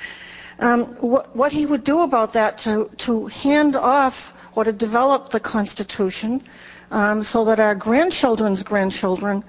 Um, 0.59 0.85
what, 0.99 1.35
what, 1.35 1.51
he 1.51 1.65
would 1.65 1.83
do 1.83 2.01
about 2.01 2.33
that 2.33 2.57
to, 2.59 2.89
to 2.97 3.27
hand 3.27 3.75
off 3.75 4.33
or 4.55 4.63
to 4.63 4.71
develop 4.71 5.29
the 5.29 5.39
Constitution 5.39 6.43
um, 6.91 7.23
so 7.23 7.45
that 7.45 7.59
our 7.59 7.73
grandchildren's 7.73 8.63
grandchildren 8.63 9.43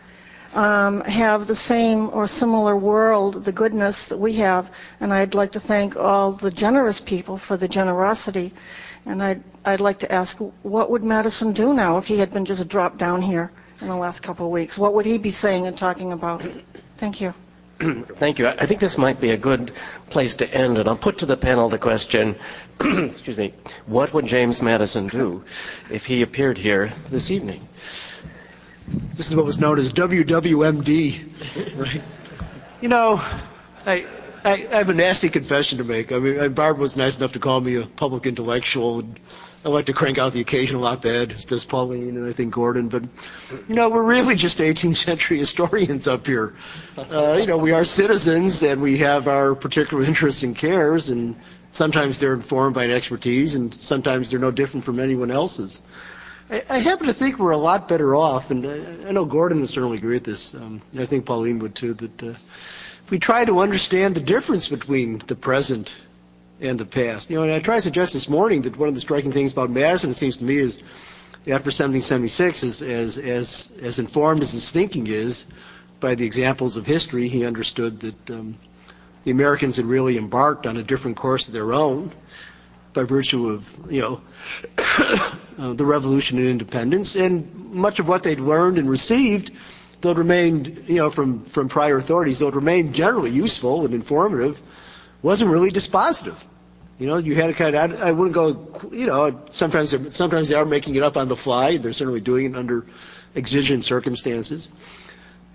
um, 0.55 1.01
have 1.03 1.47
the 1.47 1.57
same 1.57 2.09
or 2.11 2.27
similar 2.29 2.77
world, 2.77 3.45
the 3.45 3.53
goodness 3.53 4.09
that 4.09 4.19
we 4.19 4.35
have. 4.35 4.71
And 5.01 5.13
I'd 5.13 5.35
like 5.35 5.53
to 5.53 5.61
thank 5.61 5.97
all 5.97 6.33
the 6.33 6.51
generous 6.51 7.01
people 7.01 7.37
for 7.37 7.57
the 7.57 7.69
generosity. 7.69 8.53
And 9.05 9.23
I'd, 9.23 9.43
I'd 9.65 9.81
like 9.81 9.99
to 9.99 10.11
ask, 10.13 10.39
what 10.63 10.91
would 10.91 11.03
Madison 11.05 11.53
do 11.53 11.75
now 11.75 11.99
if 11.99 12.07
he 12.07 12.19
had 12.19 12.33
been 12.33 12.45
just 12.45 12.67
dropped 12.69 12.97
down 12.99 13.21
here 13.21 13.51
in 13.81 13.87
the 13.89 13.97
last 13.97 14.23
couple 14.23 14.47
of 14.47 14.53
weeks? 14.53 14.79
What 14.79 14.95
would 14.95 15.07
he 15.07 15.19
be 15.19 15.31
saying 15.31 15.67
and 15.67 15.77
talking 15.77 16.13
about? 16.13 16.45
Thank 16.97 17.21
you. 17.21 17.35
Thank 17.81 18.39
you. 18.39 18.47
I 18.49 18.67
think 18.67 18.81
this 18.81 18.97
might 18.99 19.21
be 19.21 19.31
a 19.31 19.37
good 19.37 19.73
place 20.11 20.35
to 20.35 20.53
end, 20.55 20.79
and 20.79 20.89
I'll 20.89 20.97
put 20.97 21.19
to 21.19 21.27
the 21.27 21.37
panel 21.37 21.69
the 21.69 21.79
question, 21.79 22.37
excuse 22.81 23.37
me, 23.37 23.53
what 23.87 24.13
would 24.15 24.27
James 24.27 24.63
Madison 24.63 25.09
do 25.09 25.45
if 25.91 26.07
he 26.07 26.23
appeared 26.23 26.57
here 26.57 26.93
this 27.11 27.31
evening? 27.31 27.67
This 29.15 29.29
is 29.29 29.37
what 29.37 29.45
was 29.45 29.59
known 29.59 29.79
as 29.79 29.93
WWMD, 29.93 31.77
right? 31.77 32.03
You 32.81 32.89
know, 32.89 33.21
I, 33.87 34.07
I, 34.45 34.53
I 34.53 34.57
have 34.77 34.91
a 34.91 34.95
nasty 34.95 35.31
confession 35.31 35.79
to 35.79 35.85
make. 35.85 36.13
I 36.13 36.19
mean, 36.19 36.53
Barb 36.53 36.79
was 36.79 36.97
nice 36.97 37.17
enough 37.17 37.33
to 37.33 37.39
call 37.39 37.61
me 37.61 37.77
a 37.77 37.87
public 37.87 38.27
intellectual. 38.27 39.01
And 39.01 39.19
I 39.65 39.71
like 39.71 39.87
to 39.87 39.95
crank 39.95 40.19
out 40.19 40.35
the 40.35 40.43
occasional 40.43 40.85
op-ed, 40.85 41.33
as 41.33 41.47
does 41.47 41.65
Pauline 41.65 42.19
and 42.19 42.29
I 42.29 42.35
think 42.35 42.53
Gordon. 42.53 42.89
But, 42.89 43.05
you 43.67 43.75
know, 43.75 43.89
we're 43.89 44.03
really 44.03 44.35
just 44.35 44.59
18th 44.59 44.97
century 44.97 45.39
historians 45.39 46.07
up 46.07 46.27
here. 46.27 46.55
Uh, 46.99 47.39
you 47.41 47.47
know, 47.47 47.57
we 47.57 47.73
are 47.73 47.87
citizens 47.87 48.63
and 48.63 48.83
we 48.83 48.99
have 48.99 49.27
our 49.27 49.55
particular 49.55 50.05
interests 50.05 50.43
and 50.43 50.55
cares, 50.55 51.09
and 51.09 51.35
sometimes 51.73 52.19
they're 52.19 52.35
informed 52.35 52.75
by 52.75 52.85
an 52.85 52.91
expertise, 52.91 53.55
and 53.55 53.75
sometimes 53.75 54.31
they're 54.31 54.39
no 54.39 54.51
different 54.51 54.85
from 54.85 55.01
anyone 55.01 55.31
else's. 55.31 55.81
I, 56.51 56.63
I 56.69 56.79
happen 56.81 57.07
to 57.07 57.15
think 57.15 57.39
we're 57.39 57.53
a 57.53 57.57
lot 57.57 57.89
better 57.89 58.15
off, 58.15 58.51
and 58.51 58.67
I, 58.67 59.09
I 59.09 59.13
know 59.13 59.25
Gordon 59.25 59.63
would 59.63 59.71
certainly 59.71 59.97
agree 59.97 60.17
with 60.17 60.25
this. 60.25 60.53
Um, 60.53 60.83
I 60.99 61.07
think 61.07 61.25
Pauline 61.25 61.59
would 61.61 61.75
too. 61.75 61.95
That 61.95 62.23
uh, 62.23 62.35
if 63.05 63.11
we 63.11 63.19
try 63.19 63.47
to 63.47 63.61
understand 63.61 64.15
the 64.15 64.21
difference 64.21 64.69
between 64.69 65.21
the 65.27 65.37
present 65.37 65.95
and 66.61 66.79
the 66.79 66.87
past, 66.87 67.31
you 67.31 67.37
know, 67.37 67.43
and 67.43 67.53
I 67.53 67.59
tried 67.59 67.77
to 67.77 67.83
suggest 67.83 68.13
this 68.13 68.29
morning 68.29 68.63
that 68.63 68.77
one 68.77 68.89
of 68.89 68.95
the 68.95 69.01
striking 69.01 69.33
things 69.33 69.53
about 69.53 69.71
Madison, 69.71 70.11
it 70.11 70.15
seems 70.15 70.37
to 70.39 70.45
me, 70.45 70.57
is 70.57 70.79
after 71.47 71.69
1776, 71.69 72.65
as 72.65 72.83
as 72.83 73.19
as, 73.19 73.77
as 73.83 73.99
informed 73.99 74.43
as 74.43 74.53
his 74.53 74.71
thinking 74.71 75.07
is 75.07 75.47
by 76.01 76.15
the 76.15 76.25
examples 76.25 76.77
of 76.77 76.87
history, 76.87 77.29
he 77.29 77.45
understood 77.45 78.01
that 78.01 78.31
um, 78.31 78.57
the 79.25 79.31
Americans 79.31 79.77
had 79.77 79.87
really 79.87 80.17
embarked 80.17 80.67
on 80.67 80.77
a 80.77 80.83
different 80.83 81.17
course 81.17 81.47
of 81.47 81.53
their 81.53 81.73
own 81.73 82.13
by 82.95 83.03
virtue 83.03 83.49
of 83.49 83.69
you 83.91 84.01
know 84.01 84.21
uh, 85.59 85.73
the 85.75 85.85
revolution 85.85 86.39
and 86.39 86.47
independence, 86.47 87.17
and 87.17 87.73
much 87.73 87.99
of 87.99 88.09
what 88.09 88.23
they'd 88.23 88.41
learned 88.41 88.79
and 88.79 88.89
received, 88.89 89.51
though 90.01 90.11
it 90.11 90.19
remained 90.19 90.85
you 90.87 90.97
know 90.97 91.11
from 91.11 91.45
from 91.45 91.69
prior 91.69 91.99
authorities, 91.99 92.39
though 92.39 92.49
it 92.49 92.55
remained 92.55 92.95
generally 92.95 93.31
useful 93.31 93.85
and 93.85 93.93
informative, 93.93 94.61
wasn't 95.25 95.51
really 95.51 95.71
dispositive. 95.71 96.37
You 96.99 97.07
know, 97.07 97.17
you 97.17 97.35
had 97.35 97.47
to 97.49 97.55
kind 97.55 97.75
of, 97.75 98.01
I, 98.01 98.13
wouldn't 98.13 98.35
go, 98.35 98.91
you 98.93 99.07
know, 99.07 99.41
sometimes 99.49 99.91
they're, 99.91 100.13
sometimes 100.13 100.49
they 100.49 100.55
are 100.55 100.67
making 100.67 100.95
it 100.97 101.03
up 101.03 101.17
on 101.17 101.29
the 101.29 101.35
fly. 101.35 101.79
They're 101.79 101.95
certainly 101.95 102.21
doing 102.21 102.53
it 102.53 102.55
under 102.55 102.87
exigent 103.35 103.85
circumstances. 103.85 104.69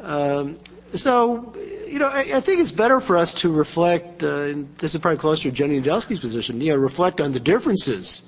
Um, 0.02 0.60
so, 0.94 1.54
you 1.88 2.00
know, 2.00 2.08
I, 2.08 2.38
I 2.38 2.42
think 2.42 2.62
it's 2.62 2.72
better 2.72 3.00
for 3.00 3.16
us 3.16 3.36
to 3.36 3.52
reflect, 3.52 4.24
uh, 4.24 4.42
and 4.42 4.78
this 4.80 4.96
is 4.96 5.02
probably 5.02 5.20
closer 5.20 5.44
to 5.44 5.52
Jenny 5.52 5.80
Nedelsky's 5.80 6.20
position, 6.20 6.60
you 6.62 6.72
know, 6.72 6.78
reflect 6.78 7.22
on 7.22 7.32
the 7.32 7.40
differences 7.40 8.24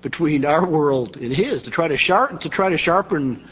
between 0.00 0.46
our 0.46 0.66
world 0.66 1.18
and 1.18 1.32
his, 1.32 1.62
to 1.62 1.70
try 1.70 1.86
to, 1.86 1.98
sharp, 1.98 2.40
to 2.40 2.48
try 2.48 2.70
to 2.70 2.78
sharpen 2.78 3.46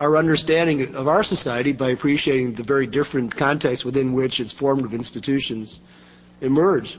our 0.00 0.16
understanding 0.16 0.96
of 0.96 1.06
our 1.06 1.22
society 1.22 1.70
by 1.70 1.90
appreciating 1.90 2.54
the 2.54 2.64
very 2.64 2.88
different 2.88 3.36
context 3.36 3.84
within 3.84 4.12
which 4.12 4.40
its 4.40 4.52
formative 4.52 4.92
institutions 4.92 5.80
emerge. 6.44 6.98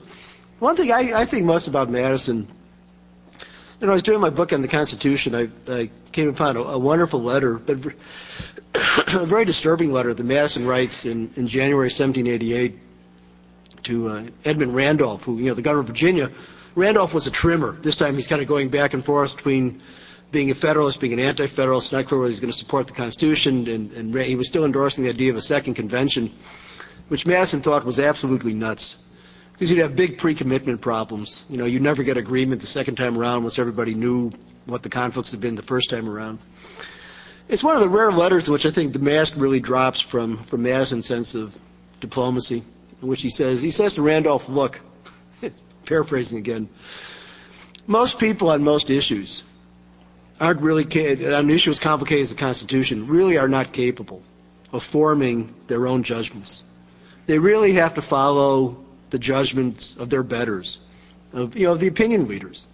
One 0.60 0.76
thing 0.76 0.92
I, 0.92 1.22
I 1.22 1.26
think 1.26 1.46
most 1.46 1.68
about 1.68 1.90
Madison, 1.90 2.48
you 3.80 3.88
know, 3.88 3.92
I 3.92 3.94
was 3.94 4.04
doing 4.04 4.22
my 4.22 4.30
book 4.30 4.54
on 4.54 4.62
the 4.62 4.68
Constitution. 4.68 5.36
I, 5.36 5.50
I 5.72 5.90
came 6.12 6.30
upon 6.30 6.58
a, 6.58 6.62
a 6.62 6.78
wonderful 6.78 7.22
letter, 7.22 7.56
but 7.56 7.94
a 9.08 9.26
very 9.26 9.46
disturbing 9.46 9.92
letter 9.92 10.14
that 10.14 10.24
Madison 10.24 10.66
writes 10.66 11.06
in, 11.06 11.34
in 11.36 11.48
January 11.48 11.88
1788 11.88 12.80
to 13.84 14.10
uh, 14.10 14.24
Edmund 14.44 14.74
Randolph, 14.74 15.24
who, 15.24 15.38
you 15.38 15.46
know, 15.46 15.54
the 15.54 15.62
governor 15.62 15.82
of 15.82 15.88
Virginia. 15.88 16.32
Randolph 16.76 17.14
was 17.14 17.28
a 17.28 17.32
trimmer. 17.32 17.74
This 17.74 17.96
time 17.96 18.16
he's 18.16 18.28
kind 18.28 18.42
of 18.42 18.48
going 18.48 18.70
back 18.70 18.94
and 18.94 19.04
forth 19.04 19.36
between 19.36 19.82
being 20.32 20.52
a 20.52 20.56
Federalist, 20.56 21.00
being 21.00 21.14
an 21.14 21.20
anti-Federalist, 21.20 21.94
not 21.94 22.08
clear 22.08 22.20
whether 22.20 22.32
he's 22.32 22.40
going 22.40 22.52
to 22.52 22.58
support 22.58 22.88
the 22.88 22.94
Constitution, 22.94 23.68
and, 23.68 23.92
and 23.92 24.16
he 24.24 24.36
was 24.36 24.48
still 24.48 24.66
endorsing 24.66 25.04
the 25.04 25.10
idea 25.10 25.32
of 25.32 25.38
a 25.38 25.42
second 25.42 25.76
convention, 25.76 26.34
which 27.08 27.26
Madison 27.26 27.62
thought 27.62 27.86
was 27.86 28.00
absolutely 28.00 28.54
nuts. 28.54 28.98
Because 29.56 29.72
you'd 29.72 29.80
have 29.80 29.96
big 29.96 30.18
pre-commitment 30.18 30.82
problems. 30.82 31.46
You 31.50 31.58
know, 31.58 31.66
you'd 31.66 31.82
never 31.82 32.04
get 32.04 32.18
agreement 32.18 32.62
the 32.62 32.68
second 32.68 32.96
time 32.96 33.18
around 33.18 33.44
once 33.44 33.58
everybody 33.58 33.94
knew 33.94 34.32
what 34.66 34.84
the 34.84 34.90
conflicts 34.90 35.32
had 35.32 35.40
been 35.40 35.56
the 35.56 35.64
first 35.64 35.90
time 35.90 36.10
around. 36.10 36.40
It's 37.48 37.64
one 37.64 37.76
of 37.76 37.82
the 37.82 37.90
rare 37.90 38.12
letters 38.12 38.48
in 38.48 38.54
which 38.54 38.66
I 38.66 38.72
think 38.72 38.92
the 38.94 39.00
mask 39.00 39.36
really 39.38 39.60
drops 39.60 40.02
from, 40.02 40.44
from 40.44 40.64
Madison's 40.64 41.06
sense 41.06 41.36
of 41.36 41.56
diplomacy, 42.02 42.64
in 43.02 43.08
which 43.08 43.22
he 43.22 43.30
says, 43.30 43.62
he 43.62 43.72
says 43.72 43.94
to 43.94 44.02
Randolph, 44.02 44.50
look, 44.50 44.82
paraphrasing 45.86 46.38
again, 46.40 46.68
most 47.88 48.20
people 48.20 48.50
on 48.50 48.64
most 48.64 48.90
issues 48.90 49.44
aren't 50.42 50.62
really, 50.62 50.84
on 50.84 51.46
an 51.46 51.50
issue 51.50 51.72
as 51.72 51.80
complicated 51.80 52.24
as 52.24 52.30
the 52.32 52.36
Constitution, 52.36 53.08
really 53.08 53.38
are 53.38 53.48
not 53.48 53.72
capable 53.72 54.22
of 54.74 54.84
forming 54.84 55.54
their 55.68 55.88
own 55.88 56.04
judgments. 56.04 56.64
They 57.28 57.38
really 57.38 57.74
have 57.74 57.94
to 57.96 58.02
follow 58.02 58.85
the 59.16 59.20
judgments 59.20 59.96
of 59.96 60.10
their 60.10 60.24
betters, 60.24 60.78
of, 61.32 61.56
you 61.56 61.66
know, 61.66 61.78
the 61.78 61.88
opinion 61.88 62.28
leaders. 62.28 62.68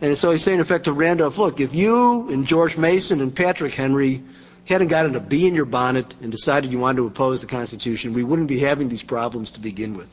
And 0.00 0.16
so 0.16 0.30
he's 0.30 0.42
saying, 0.42 0.54
in 0.54 0.60
effect, 0.62 0.84
to 0.84 0.94
Randolph, 0.94 1.36
look, 1.36 1.60
if 1.60 1.74
you 1.74 2.30
and 2.30 2.46
George 2.46 2.78
Mason 2.78 3.20
and 3.20 3.36
Patrick 3.36 3.74
Henry 3.74 4.22
hadn't 4.64 4.88
gotten 4.88 5.14
a 5.14 5.20
bee 5.20 5.46
in 5.46 5.54
your 5.54 5.66
bonnet 5.66 6.14
and 6.22 6.32
decided 6.32 6.72
you 6.72 6.78
wanted 6.78 7.02
to 7.02 7.06
oppose 7.06 7.42
the 7.42 7.46
Constitution, 7.46 8.14
we 8.14 8.24
wouldn't 8.24 8.48
be 8.48 8.60
having 8.60 8.88
these 8.88 9.02
problems 9.02 9.50
to 9.50 9.60
begin 9.60 9.94
with. 9.94 10.08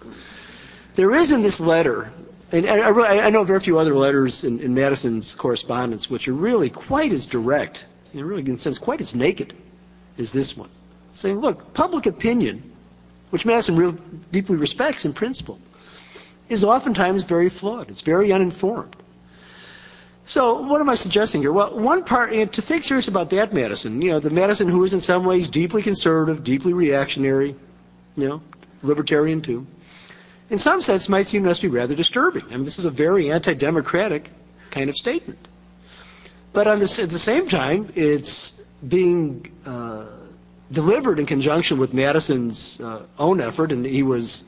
There 0.96 1.16
is 1.16 1.32
in 1.32 1.42
this 1.42 1.62
letter, 1.62 2.12
and 2.52 2.68
I, 2.68 3.30
know 3.30 3.46
very 3.46 3.62
few 3.62 3.80
other 3.80 3.96
letters 3.96 4.44
in, 4.44 4.60
in, 4.60 4.74
Madison's 4.74 5.36
correspondence 5.36 6.10
which 6.10 6.28
are 6.28 6.34
really 6.34 6.70
quite 6.70 7.14
as 7.14 7.26
direct, 7.26 7.86
and 8.12 8.26
really 8.26 8.42
in 8.42 8.58
sense 8.58 8.78
quite 8.78 9.00
as 9.00 9.16
naked 9.16 9.54
as 10.18 10.34
this 10.34 10.58
one, 10.58 10.70
saying, 11.14 11.40
look, 11.40 11.74
public 11.74 12.08
opinion, 12.08 12.71
which 13.32 13.46
Madison 13.46 13.76
really 13.76 13.98
deeply 14.32 14.56
respects 14.56 15.04
in 15.04 15.14
principle, 15.14 15.60
is 16.50 16.64
oftentimes 16.64 17.24
very 17.24 17.50
flawed. 17.50 17.90
It's 17.90 18.02
very 18.02 18.32
uninformed. 18.32 18.96
So 20.26 20.62
what 20.62 20.80
am 20.82 20.90
I 20.90 20.96
suggesting 20.96 21.42
here? 21.42 21.52
Well, 21.52 21.78
one 21.78 22.04
part, 22.04 22.32
to 22.32 22.62
think 22.62 22.84
serious 22.84 23.08
about 23.08 23.30
that 23.32 23.54
Madison, 23.54 24.02
you 24.02 24.12
know, 24.12 24.20
the 24.20 24.30
Madison 24.30 24.70
who 24.70 24.84
is 24.84 24.94
in 24.94 25.02
some 25.02 25.26
ways 25.26 25.50
deeply 25.50 25.82
conservative, 25.82 26.44
deeply 26.44 26.74
reactionary, 26.74 27.56
you 28.16 28.28
know, 28.28 28.42
libertarian 28.84 29.42
too, 29.42 29.66
in 30.50 30.60
some 30.60 30.82
sense 30.82 31.10
might 31.10 31.26
seem 31.26 31.44
to 31.44 31.62
be 31.62 31.68
rather 31.68 31.96
disturbing. 31.96 32.44
I 32.46 32.52
mean, 32.52 32.66
this 32.66 32.80
is 32.80 32.86
a 32.86 32.92
very 32.92 33.32
anti-democratic 33.32 34.30
kind 34.70 34.90
of 34.90 34.98
statement. 34.98 35.48
But 36.54 36.76
this, 36.80 37.00
at 37.00 37.10
the 37.10 37.20
same 37.20 37.48
time, 37.48 37.92
it's 37.96 38.62
being 38.86 39.52
uh, 39.66 40.01
delivered 40.72 41.20
in 41.20 41.26
conjunction 41.26 41.78
with 41.78 41.94
Madison's 41.94 42.80
uh, 42.80 43.06
own 43.20 43.42
effort, 43.42 43.72
and 43.72 43.86
he 43.86 44.04
was 44.04 44.44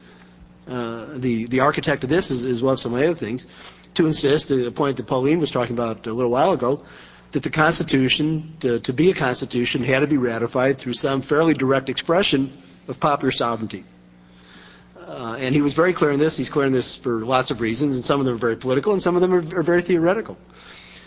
uh, 0.67 1.07
the 1.15 1.45
the 1.47 1.59
architect 1.59 2.03
of 2.03 2.09
this, 2.09 2.32
as, 2.32 2.45
as 2.45 2.61
well 2.61 2.74
as 2.74 2.82
some 2.82 2.93
other 2.93 3.13
things 3.13 3.47
to 3.95 4.05
insist, 4.05 4.47
to 4.47 4.65
a 4.67 4.71
point 4.71 4.97
that 4.97 5.05
Pauline 5.07 5.39
was 5.39 5.51
talking 5.51 5.76
about 5.76 6.07
a 6.07 6.13
little 6.13 6.32
while 6.32 6.53
ago, 6.53 6.84
that 7.32 7.43
the 7.43 7.49
Constitution, 7.49 8.55
to, 8.59 8.80
to 8.80 8.93
be 8.93 9.11
a 9.11 9.13
Constitution, 9.13 9.84
had 9.84 9.99
to 9.99 10.07
be 10.07 10.17
ratified 10.17 10.78
through 10.78 10.93
some 10.93 11.21
fairly 11.21 11.53
direct 11.53 11.89
expression 11.89 12.51
of 12.88 12.99
popular 12.99 13.32
sovereignty. 13.32 13.84
Uh, 14.99 15.36
and 15.39 15.53
he 15.53 15.61
was 15.61 15.74
very 15.74 15.93
clear 15.93 16.11
in 16.11 16.19
this. 16.19 16.38
He's 16.38 16.49
clear 16.49 16.65
in 16.65 16.74
this 16.74 16.95
for 16.95 17.26
lots 17.26 17.51
of 17.51 17.61
reasons, 17.61 17.95
and 17.95 18.05
some 18.05 18.19
of 18.19 18.26
them 18.26 18.36
are 18.36 18.39
very 18.39 18.55
political, 18.55 18.93
and 18.93 19.01
some 19.01 19.15
of 19.15 19.21
them 19.21 19.34
are, 19.34 19.59
are 19.59 19.63
very 19.63 19.82
theoretical. 19.82 20.38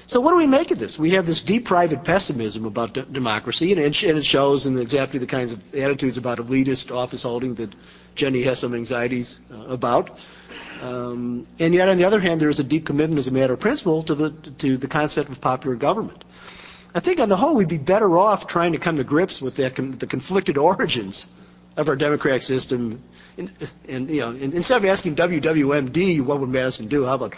So 0.08 0.20
what 0.20 0.30
do 0.30 0.36
we 0.36 0.46
make 0.46 0.70
of 0.70 0.78
this? 0.78 0.98
We 0.98 1.10
have 1.10 1.26
this 1.26 1.42
deep 1.42 1.64
private 1.64 2.04
pessimism 2.04 2.64
about 2.64 2.94
d- 2.94 3.04
democracy, 3.10 3.72
and 3.72 3.80
it, 3.80 4.02
and 4.04 4.18
it 4.18 4.24
shows 4.24 4.64
in 4.64 4.78
exactly 4.78 5.18
the 5.18 5.26
kinds 5.26 5.52
of 5.52 5.74
attitudes 5.74 6.16
about 6.16 6.38
elitist 6.38 6.94
office 6.94 7.24
holding 7.24 7.54
that 7.56 7.74
Jenny 8.14 8.42
has 8.42 8.60
some 8.60 8.74
anxieties 8.74 9.40
uh, 9.52 9.56
about. 9.66 10.18
Um, 10.80 11.46
and 11.58 11.74
yet, 11.74 11.88
on 11.88 11.96
the 11.96 12.04
other 12.04 12.20
hand, 12.20 12.40
there 12.40 12.48
is 12.48 12.60
a 12.60 12.64
deep 12.64 12.86
commitment 12.86 13.18
as 13.18 13.26
a 13.26 13.32
matter 13.32 13.54
of 13.54 13.60
principle 13.60 14.04
to 14.04 14.14
the, 14.14 14.30
to 14.58 14.76
the 14.76 14.86
concept 14.86 15.28
of 15.28 15.40
popular 15.40 15.74
government. 15.74 16.22
I 16.94 17.00
think 17.00 17.18
on 17.18 17.28
the 17.28 17.36
whole, 17.36 17.56
we'd 17.56 17.68
be 17.68 17.76
better 17.76 18.16
off 18.16 18.46
trying 18.46 18.72
to 18.72 18.78
come 18.78 18.98
to 18.98 19.04
grips 19.04 19.42
with 19.42 19.56
the, 19.56 19.68
the 19.98 20.06
conflicted 20.06 20.56
origins 20.70 21.26
of 21.76 21.88
our 21.88 21.96
democratic 21.96 22.42
system. 22.42 23.02
And, 23.36 23.52
and 23.88 24.08
you 24.08 24.20
know, 24.20 24.30
instead 24.30 24.76
of 24.76 24.84
asking 24.84 25.16
WWMD, 25.16 26.20
what 26.22 26.40
would 26.40 26.48
Madison 26.48 26.86
do? 26.86 27.04
How 27.04 27.14
about 27.14 27.34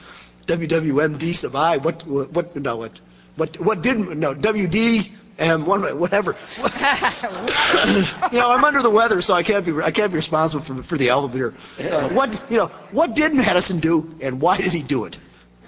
WWMD 0.48 1.34
sub 1.34 1.54
I? 1.54 1.76
What, 1.76 2.06
what, 2.06 2.56
no, 2.56 2.76
what, 2.76 3.00
what, 3.36 3.60
what 3.60 3.82
did, 3.82 3.98
no, 3.98 4.34
WD, 4.34 5.12
and 5.38 5.66
one, 5.66 5.98
whatever. 5.98 6.34
you 6.58 8.38
know, 8.38 8.50
I'm 8.50 8.64
under 8.64 8.82
the 8.82 8.90
weather, 8.90 9.22
so 9.22 9.34
I 9.34 9.44
can't 9.44 9.64
be 9.64 9.72
I 9.80 9.92
can't 9.92 10.10
be 10.10 10.16
responsible 10.16 10.64
for 10.64 10.82
for 10.82 10.98
the 10.98 11.10
elevator. 11.10 11.54
Uh, 11.78 12.08
what 12.08 12.42
you 12.50 12.56
know, 12.56 12.66
what 12.90 13.14
did 13.14 13.34
Madison 13.34 13.78
do, 13.78 14.16
and 14.20 14.40
why 14.40 14.56
did 14.56 14.72
he 14.72 14.82
do 14.82 15.04
it? 15.04 15.16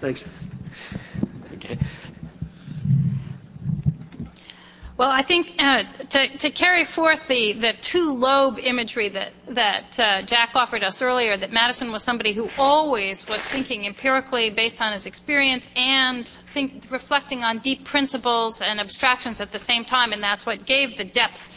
Thanks. 0.01 0.25
Well, 5.01 5.11
I 5.11 5.23
think 5.23 5.55
uh, 5.59 5.85
to, 6.11 6.29
to 6.37 6.51
carry 6.51 6.85
forth 6.85 7.27
the, 7.27 7.55
the 7.55 7.73
two 7.81 8.13
lobe 8.13 8.59
imagery 8.59 9.09
that, 9.09 9.33
that 9.49 9.99
uh, 9.99 10.21
Jack 10.21 10.51
offered 10.55 10.85
us 10.85 11.01
earlier, 11.01 11.39
that 11.39 11.51
Madison 11.51 11.91
was 11.91 12.03
somebody 12.03 12.35
who 12.35 12.51
always 12.59 13.27
was 13.27 13.41
thinking 13.41 13.87
empirically 13.87 14.51
based 14.51 14.83
on 14.83 14.93
his 14.93 15.07
experience 15.07 15.71
and 15.75 16.29
think, 16.29 16.85
reflecting 16.91 17.45
on 17.45 17.61
deep 17.61 17.87
principles 17.87 18.61
and 18.61 18.79
abstractions 18.79 19.41
at 19.41 19.53
the 19.53 19.59
same 19.59 19.87
time, 19.87 20.13
and 20.13 20.23
that's 20.23 20.45
what 20.45 20.67
gave 20.67 20.99
the 20.99 21.05
depth 21.05 21.49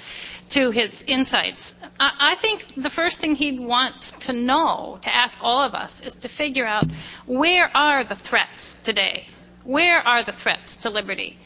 to 0.48 0.72
his 0.72 1.04
insights. 1.06 1.76
I, 2.00 2.12
I 2.32 2.36
think 2.36 2.64
the 2.78 2.90
first 2.90 3.20
thing 3.20 3.36
he'd 3.36 3.60
want 3.60 4.04
to 4.22 4.32
know, 4.32 5.00
to 5.02 5.14
ask 5.14 5.38
all 5.44 5.62
of 5.62 5.74
us, 5.76 6.00
is 6.00 6.16
to 6.16 6.30
figure 6.30 6.66
out 6.66 6.86
where 7.26 7.70
are 7.76 8.06
the 8.06 8.16
threats 8.16 8.76
today? 8.86 9.28
Where 9.66 10.00
are 10.00 10.24
the 10.24 10.32
threats 10.32 10.78
to 10.78 10.90
liberty? 10.90 11.38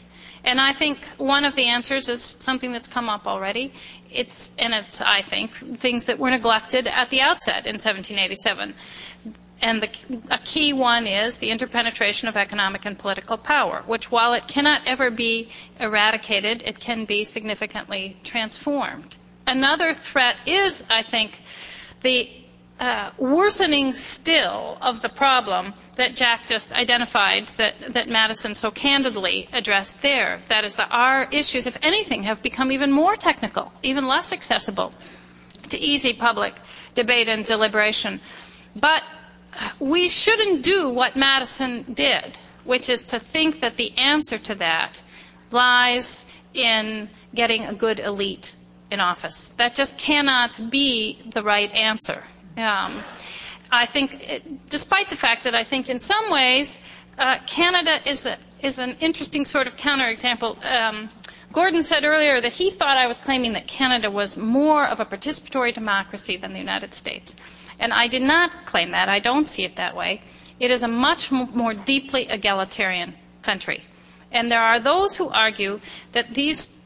And 0.44 0.60
I 0.60 0.72
think 0.72 1.04
one 1.18 1.44
of 1.44 1.54
the 1.56 1.66
answers 1.66 2.08
is 2.08 2.22
something 2.22 2.72
that's 2.72 2.88
come 2.88 3.08
up 3.08 3.26
already. 3.26 3.72
It's, 4.10 4.50
and 4.58 4.72
it's, 4.72 5.00
I 5.00 5.22
think, 5.22 5.54
things 5.78 6.06
that 6.06 6.18
were 6.18 6.30
neglected 6.30 6.86
at 6.86 7.10
the 7.10 7.20
outset 7.20 7.66
in 7.66 7.74
1787. 7.74 8.74
And 9.60 9.82
the, 9.82 9.88
a 10.30 10.38
key 10.38 10.72
one 10.72 11.06
is 11.06 11.38
the 11.38 11.50
interpenetration 11.50 12.28
of 12.28 12.36
economic 12.36 12.86
and 12.86 12.96
political 12.96 13.36
power, 13.36 13.82
which, 13.86 14.10
while 14.10 14.34
it 14.34 14.46
cannot 14.46 14.82
ever 14.86 15.10
be 15.10 15.50
eradicated, 15.80 16.62
it 16.64 16.78
can 16.78 17.04
be 17.04 17.24
significantly 17.24 18.16
transformed. 18.22 19.18
Another 19.46 19.94
threat 19.94 20.40
is, 20.46 20.84
I 20.88 21.02
think, 21.02 21.40
the 22.02 22.30
uh, 22.78 23.10
worsening 23.18 23.92
still 23.94 24.78
of 24.80 25.02
the 25.02 25.08
problem 25.08 25.74
that 25.98 26.14
Jack 26.14 26.46
just 26.46 26.72
identified, 26.72 27.48
that, 27.56 27.74
that 27.92 28.08
Madison 28.08 28.54
so 28.54 28.70
candidly 28.70 29.48
addressed 29.52 30.00
there. 30.00 30.40
That 30.46 30.64
is 30.64 30.76
that 30.76 30.88
our 30.92 31.24
issues, 31.32 31.66
if 31.66 31.76
anything, 31.82 32.22
have 32.22 32.40
become 32.40 32.70
even 32.70 32.92
more 32.92 33.16
technical, 33.16 33.72
even 33.82 34.06
less 34.06 34.32
accessible 34.32 34.94
to 35.70 35.76
easy 35.76 36.14
public 36.14 36.54
debate 36.94 37.28
and 37.28 37.44
deliberation. 37.44 38.20
But 38.76 39.02
we 39.80 40.08
shouldn't 40.08 40.62
do 40.62 40.88
what 40.90 41.16
Madison 41.16 41.84
did, 41.94 42.38
which 42.64 42.88
is 42.88 43.02
to 43.04 43.18
think 43.18 43.60
that 43.60 43.76
the 43.76 43.98
answer 43.98 44.38
to 44.38 44.54
that 44.54 45.02
lies 45.50 46.26
in 46.54 47.10
getting 47.34 47.64
a 47.64 47.74
good 47.74 47.98
elite 47.98 48.54
in 48.92 49.00
office. 49.00 49.52
That 49.56 49.74
just 49.74 49.98
cannot 49.98 50.70
be 50.70 51.20
the 51.32 51.42
right 51.42 51.72
answer. 51.72 52.22
Um, 52.56 53.02
I 53.70 53.86
think, 53.86 54.14
it, 54.28 54.68
despite 54.70 55.10
the 55.10 55.16
fact 55.16 55.44
that 55.44 55.54
I 55.54 55.64
think 55.64 55.88
in 55.88 55.98
some 55.98 56.30
ways 56.30 56.80
uh, 57.18 57.38
Canada 57.46 57.98
is 58.08 58.26
a, 58.26 58.36
is 58.62 58.78
an 58.78 58.96
interesting 59.00 59.44
sort 59.44 59.66
of 59.66 59.76
counterexample. 59.76 60.64
Um, 60.64 61.10
Gordon 61.52 61.82
said 61.82 62.04
earlier 62.04 62.40
that 62.40 62.52
he 62.52 62.70
thought 62.70 62.96
I 62.96 63.06
was 63.06 63.18
claiming 63.18 63.54
that 63.54 63.66
Canada 63.66 64.10
was 64.10 64.36
more 64.36 64.86
of 64.86 65.00
a 65.00 65.04
participatory 65.06 65.72
democracy 65.72 66.36
than 66.36 66.52
the 66.52 66.58
United 66.58 66.92
States. 66.94 67.34
And 67.80 67.92
I 67.92 68.08
did 68.08 68.22
not 68.22 68.66
claim 68.66 68.90
that. 68.90 69.08
I 69.08 69.18
don't 69.20 69.48
see 69.48 69.64
it 69.64 69.76
that 69.76 69.96
way. 69.96 70.20
It 70.60 70.70
is 70.70 70.82
a 70.82 70.88
much 70.88 71.30
more 71.30 71.72
deeply 71.74 72.28
egalitarian 72.28 73.14
country. 73.42 73.82
And 74.32 74.50
there 74.50 74.60
are 74.62 74.80
those 74.80 75.16
who 75.16 75.28
argue 75.28 75.80
that 76.12 76.34
these 76.34 76.78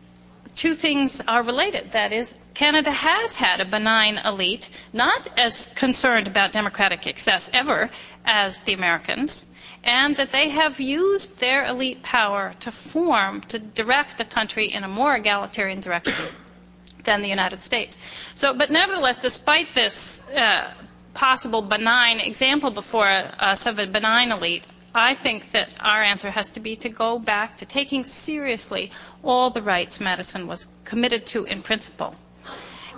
two 0.55 0.75
things 0.75 1.21
are 1.27 1.43
related. 1.43 1.93
That 1.93 2.13
is, 2.13 2.35
Canada 2.55 2.91
has 2.91 3.35
had 3.37 3.61
a 3.61 3.65
benign 3.65 4.19
elite, 4.19 4.69
not 4.93 5.27
as 5.39 5.69
concerned 5.75 6.27
about 6.27 6.53
democratic 6.53 7.07
excess 7.07 7.51
ever 7.55 7.89
as 8.27 8.59
the 8.61 8.75
Americans, 8.75 9.47
and 9.83 10.17
that 10.17 10.33
they 10.33 10.51
have 10.51 10.79
used 10.79 11.41
their 11.41 11.65
elite 11.65 12.03
power 12.03 12.53
to 12.61 12.71
form, 12.71 13.41
to 13.43 13.59
direct 13.59 14.21
a 14.21 14.25
country 14.25 14.67
in 14.67 14.85
a 14.85 14.89
more 14.89 15.17
egalitarian 15.17 15.81
direction 15.81 16.27
than 17.05 17.23
the 17.23 17.29
United 17.29 17.63
States. 17.63 17.99
So, 18.35 18.53
but 18.53 18.71
nevertheless, 18.71 19.19
despite 19.19 19.75
this 19.75 20.23
uh, 20.29 20.73
possible 21.15 21.63
benign 21.63 22.21
example 22.21 22.71
before 22.71 23.09
us 23.09 23.67
of 23.67 23.79
a 23.79 23.87
benign 23.87 24.31
elite, 24.31 24.69
I 24.95 25.15
think 25.15 25.53
that 25.53 25.75
our 25.81 26.03
answer 26.03 26.31
has 26.31 26.51
to 26.51 26.61
be 26.61 26.77
to 26.77 26.91
go 26.91 27.19
back 27.19 27.57
to 27.57 27.67
taking 27.67 28.05
seriously 28.05 28.93
all 29.23 29.49
the 29.49 29.63
rights 29.63 30.01
Madison 30.01 30.47
was 30.47 30.67
committed 30.85 31.25
to 31.29 31.45
in 31.45 31.63
principle 31.63 32.15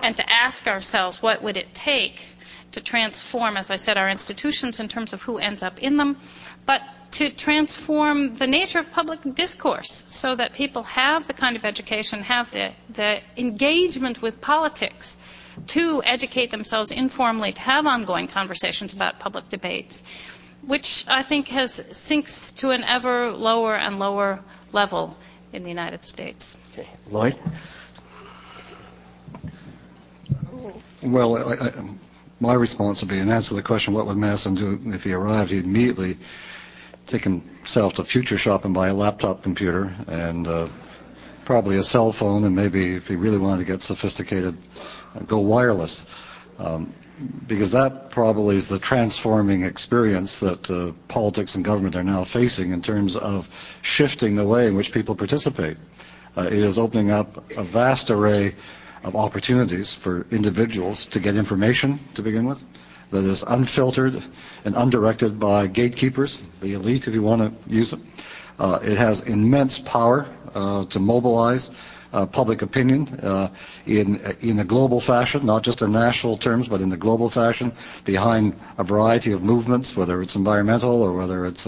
and 0.05 0.17
to 0.19 0.31
ask 0.31 0.67
ourselves 0.69 1.23
what 1.23 1.43
would 1.43 1.57
it 1.57 1.73
take 1.73 2.21
to 2.73 2.81
transform, 2.83 3.57
as 3.57 3.71
I 3.71 3.77
said, 3.77 3.97
our 3.97 4.11
institutions 4.11 4.79
in 4.79 4.87
terms 4.87 5.15
of 5.15 5.23
who 5.23 5.39
ends 5.39 5.63
up 5.63 5.83
in 5.83 5.97
them, 5.97 6.21
but 6.67 6.83
to 7.13 7.31
transform 7.31 8.37
the 8.37 8.47
nature 8.47 8.79
of 8.81 8.91
public 8.91 9.21
discourse 9.35 10.05
so 10.09 10.35
that 10.37 10.53
people 10.53 10.83
have 10.83 11.27
the 11.27 11.33
kind 11.33 11.57
of 11.57 11.65
education, 11.65 12.23
have 12.23 12.51
the, 12.51 12.73
the 12.93 13.21
engagement 13.39 14.21
with 14.21 14.43
politics 14.43 15.17
to 15.69 16.03
educate 16.05 16.51
themselves 16.51 16.91
informally, 16.91 17.53
to 17.53 17.61
have 17.63 17.87
ongoing 17.87 18.29
conversations 18.29 18.93
about 18.93 19.21
public 19.21 19.49
debates, 19.49 20.03
which 20.67 21.05
I 21.09 21.23
think 21.23 21.49
has 21.49 21.83
sinks 21.93 22.53
to 22.55 22.71
an 22.71 22.85
ever 22.85 23.31
lower 23.31 23.75
and 23.75 23.99
lower 23.99 24.41
level 24.73 25.17
in 25.53 25.63
the 25.63 25.71
United 25.71 26.05
States. 26.05 26.59
Okay. 26.73 26.89
Lloyd? 27.11 27.39
Well, 31.05 31.37
I, 31.37 31.67
I, 31.67 31.71
my 32.41 32.55
response 32.55 33.03
would 33.03 33.11
be, 33.11 33.19
in 33.19 33.31
answer 33.31 33.51
to 33.51 33.55
the 33.57 33.63
question, 33.63 33.93
what 33.93 34.07
would 34.07 34.17
Madison 34.17 34.55
do 34.55 34.81
if 34.87 35.05
he 35.05 35.13
arrived? 35.13 35.51
He'd 35.51 35.65
immediately 35.65 36.17
take 37.07 37.23
himself 37.23 37.95
to 37.95 38.05
future 38.05 38.39
shop 38.39 38.65
and 38.65 38.73
buy 38.73 38.89
a 38.89 38.95
laptop 38.95 39.43
computer 39.43 39.95
and 40.07 40.47
uh, 40.47 40.69
probably 41.45 41.77
a 41.77 41.83
cell 41.83 42.11
phone, 42.11 42.45
and 42.45 42.57
maybe 42.57 42.95
if 42.97 43.07
he 43.07 43.17
really 43.17 43.37
wanted 43.37 43.59
to 43.59 43.71
get 43.71 43.83
sophisticated, 43.83 44.57
uh, 45.15 45.21
go 45.21 45.41
wireless. 45.41 46.07
Um, 46.59 46.95
because 47.47 47.71
that 47.73 48.11
probably 48.11 48.57
is 48.57 48.67
the 48.67 48.79
transforming 48.79 49.63
experience 49.63 50.41
that 50.41 50.71
uh, 50.71 50.93
politics 51.09 51.55
and 51.55 51.65
government 51.65 51.97
are 51.97 52.03
now 52.03 52.25
facing 52.25 52.73
in 52.73 52.81
terms 52.81 53.15
of 53.15 53.49
shifting 53.83 54.37
the 54.37 54.47
way 54.47 54.67
in 54.67 54.75
which 54.75 54.91
people 54.91 55.15
participate. 55.15 55.77
Uh, 56.37 56.47
it 56.47 56.55
is 56.55 56.79
opening 56.79 57.11
up 57.11 57.51
a 57.53 57.63
vast 57.63 58.11
array 58.11 58.55
of 59.05 59.15
opportunities 59.17 59.93
for 59.93 60.27
individuals 60.31 61.07
to 61.07 61.21
get 61.21 61.37
information 61.37 62.01
to 62.15 62.23
begin 62.23 62.47
with 62.47 62.63
that 63.11 63.25
is 63.25 63.43
unfiltered 63.45 64.23
and 64.65 64.75
undirected 64.77 65.39
by 65.39 65.67
gatekeepers, 65.67 66.41
the 66.61 66.73
elite, 66.75 67.07
if 67.07 67.15
you 67.15 67.23
want 67.23 67.41
to 67.43 67.73
use 67.73 67.93
it. 67.93 68.01
Uh, 68.59 68.79
it 68.83 68.97
has 68.97 69.21
immense 69.21 69.79
power 69.79 70.27
uh, 70.55 70.85
to 70.87 70.99
mobilize 70.99 71.71
uh, 72.13 72.25
public 72.27 72.63
opinion 72.63 73.09
uh, 73.23 73.49
in 73.87 74.21
in 74.41 74.59
a 74.61 74.65
global 74.65 75.01
fashion, 75.01 75.45
not 75.45 75.65
just 75.65 75.83
in 75.83 75.91
national 75.91 76.37
terms, 76.37 76.69
but 76.69 76.81
in 76.81 76.89
the 76.89 76.97
global 76.97 77.29
fashion, 77.29 77.73
behind 78.05 78.55
a 78.79 78.85
variety 78.85 79.33
of 79.33 79.43
movements, 79.43 79.97
whether 79.97 80.23
it's 80.23 80.37
environmental 80.37 81.03
or 81.03 81.13
whether 81.13 81.45
it's 81.45 81.67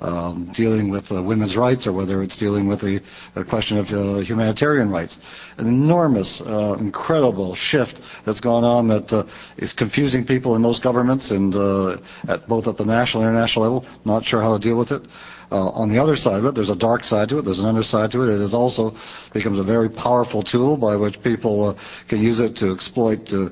um, 0.00 0.44
dealing 0.52 0.88
with 0.90 1.10
uh, 1.12 1.22
women's 1.22 1.56
rights 1.56 1.86
or 1.86 1.92
whether 1.92 2.22
it's 2.22 2.36
dealing 2.36 2.66
with 2.66 2.80
the, 2.80 3.00
the 3.34 3.44
question 3.44 3.78
of 3.78 3.92
uh, 3.92 4.18
humanitarian 4.18 4.90
rights. 4.90 5.20
An 5.56 5.66
enormous, 5.66 6.40
uh, 6.40 6.76
incredible 6.78 7.54
shift 7.54 8.00
that's 8.24 8.40
gone 8.40 8.64
on 8.64 8.88
that 8.88 9.12
uh, 9.12 9.24
is 9.56 9.72
confusing 9.72 10.24
people 10.24 10.54
in 10.56 10.62
most 10.62 10.82
governments 10.82 11.30
and 11.30 11.54
uh, 11.54 11.96
at 12.28 12.46
both 12.48 12.68
at 12.68 12.76
the 12.76 12.84
national 12.84 13.24
and 13.24 13.30
international 13.32 13.64
level, 13.64 13.86
not 14.04 14.24
sure 14.24 14.40
how 14.42 14.56
to 14.56 14.62
deal 14.62 14.76
with 14.76 14.92
it. 14.92 15.04
Uh, 15.50 15.70
on 15.70 15.88
the 15.88 15.98
other 15.98 16.16
side 16.16 16.38
of 16.38 16.44
it, 16.44 16.54
there's 16.54 16.68
a 16.68 16.76
dark 16.76 17.02
side 17.02 17.30
to 17.30 17.38
it. 17.38 17.42
There's 17.42 17.58
an 17.58 17.66
underside 17.66 18.10
to 18.12 18.22
it. 18.22 18.34
It 18.34 18.40
is 18.40 18.52
also 18.52 18.94
becomes 19.32 19.58
a 19.58 19.62
very 19.62 19.88
powerful 19.88 20.42
tool 20.42 20.76
by 20.76 20.96
which 20.96 21.22
people 21.22 21.68
uh, 21.70 21.74
can 22.06 22.20
use 22.20 22.38
it 22.40 22.56
to 22.56 22.72
exploit 22.72 23.32
uh, 23.32 23.48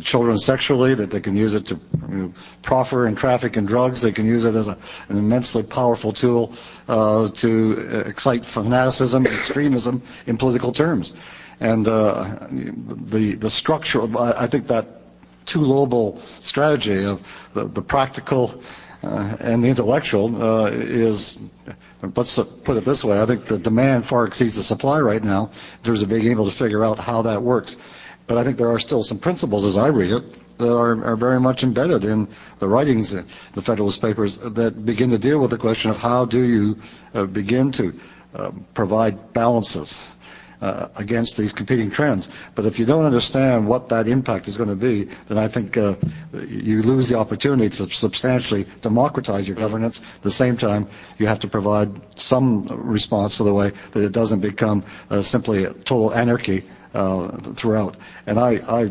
children 0.00 0.38
sexually. 0.38 0.94
That 0.94 1.10
they 1.10 1.20
can 1.20 1.36
use 1.36 1.54
it 1.54 1.66
to 1.66 1.80
you 2.08 2.14
know, 2.16 2.34
proffer 2.62 3.06
and 3.06 3.18
traffic 3.18 3.56
in 3.56 3.66
drugs. 3.66 4.00
They 4.00 4.12
can 4.12 4.26
use 4.26 4.44
it 4.44 4.54
as 4.54 4.68
a, 4.68 4.78
an 5.08 5.18
immensely 5.18 5.64
powerful 5.64 6.12
tool 6.12 6.52
uh, 6.86 7.28
to 7.28 8.04
excite 8.06 8.44
fanaticism 8.44 9.26
and 9.26 9.34
extremism 9.38 10.02
in 10.26 10.36
political 10.36 10.70
terms. 10.72 11.16
And 11.58 11.86
uh, 11.88 12.46
the 12.50 13.34
the 13.34 13.50
structure, 13.50 14.02
I 14.16 14.46
think 14.46 14.68
that 14.68 14.86
two-lobal 15.46 16.20
strategy 16.40 17.04
of 17.04 17.22
the, 17.54 17.64
the 17.64 17.82
practical 17.82 18.54
uh, 18.54 18.62
and 19.02 19.64
the 19.64 19.68
intellectual 19.68 20.42
uh, 20.42 20.70
is, 20.70 21.38
let's 22.02 22.38
put 22.38 22.76
it 22.76 22.84
this 22.84 23.04
way, 23.04 23.20
I 23.20 23.26
think 23.26 23.46
the 23.46 23.58
demand 23.58 24.06
far 24.06 24.26
exceeds 24.26 24.56
the 24.56 24.62
supply 24.62 25.00
right 25.00 25.22
now 25.22 25.50
in 25.78 25.84
terms 25.84 26.02
of 26.02 26.08
being 26.08 26.26
able 26.26 26.48
to 26.50 26.54
figure 26.54 26.84
out 26.84 26.98
how 26.98 27.22
that 27.22 27.42
works. 27.42 27.76
But 28.26 28.38
I 28.38 28.44
think 28.44 28.58
there 28.58 28.70
are 28.70 28.78
still 28.78 29.02
some 29.02 29.18
principles, 29.18 29.64
as 29.64 29.76
I 29.76 29.88
read 29.88 30.12
it, 30.12 30.58
that 30.58 30.72
are, 30.72 31.04
are 31.04 31.16
very 31.16 31.40
much 31.40 31.62
embedded 31.64 32.04
in 32.04 32.28
the 32.58 32.68
writings, 32.68 33.12
in 33.12 33.26
the 33.54 33.62
Federalist 33.62 34.00
Papers, 34.00 34.36
that 34.36 34.84
begin 34.84 35.10
to 35.10 35.18
deal 35.18 35.40
with 35.40 35.50
the 35.50 35.58
question 35.58 35.90
of 35.90 35.96
how 35.96 36.26
do 36.26 36.42
you 36.42 36.78
uh, 37.14 37.24
begin 37.24 37.72
to 37.72 37.98
uh, 38.34 38.52
provide 38.74 39.32
balances 39.32 40.06
uh, 40.60 40.88
against 40.96 41.36
these 41.36 41.52
competing 41.52 41.90
trends. 41.90 42.28
But 42.54 42.66
if 42.66 42.78
you 42.78 42.84
don't 42.84 43.04
understand 43.04 43.66
what 43.66 43.88
that 43.88 44.08
impact 44.08 44.48
is 44.48 44.56
going 44.56 44.68
to 44.68 44.76
be, 44.76 45.04
then 45.28 45.38
I 45.38 45.48
think 45.48 45.76
uh, 45.76 45.94
you 46.46 46.82
lose 46.82 47.08
the 47.08 47.16
opportunity 47.16 47.68
to 47.70 47.90
substantially 47.90 48.66
democratize 48.82 49.48
your 49.48 49.56
governance. 49.56 50.00
At 50.16 50.22
the 50.22 50.30
same 50.30 50.56
time, 50.56 50.88
you 51.18 51.26
have 51.26 51.40
to 51.40 51.48
provide 51.48 51.90
some 52.18 52.66
response 52.66 53.38
to 53.38 53.44
the 53.44 53.54
way 53.54 53.72
that 53.92 54.04
it 54.04 54.12
doesn't 54.12 54.40
become 54.40 54.84
uh, 55.10 55.22
simply 55.22 55.64
total 55.84 56.12
anarchy 56.14 56.64
throughout. 56.92 57.96
And 58.26 58.38
I, 58.38 58.56
I 58.68 58.90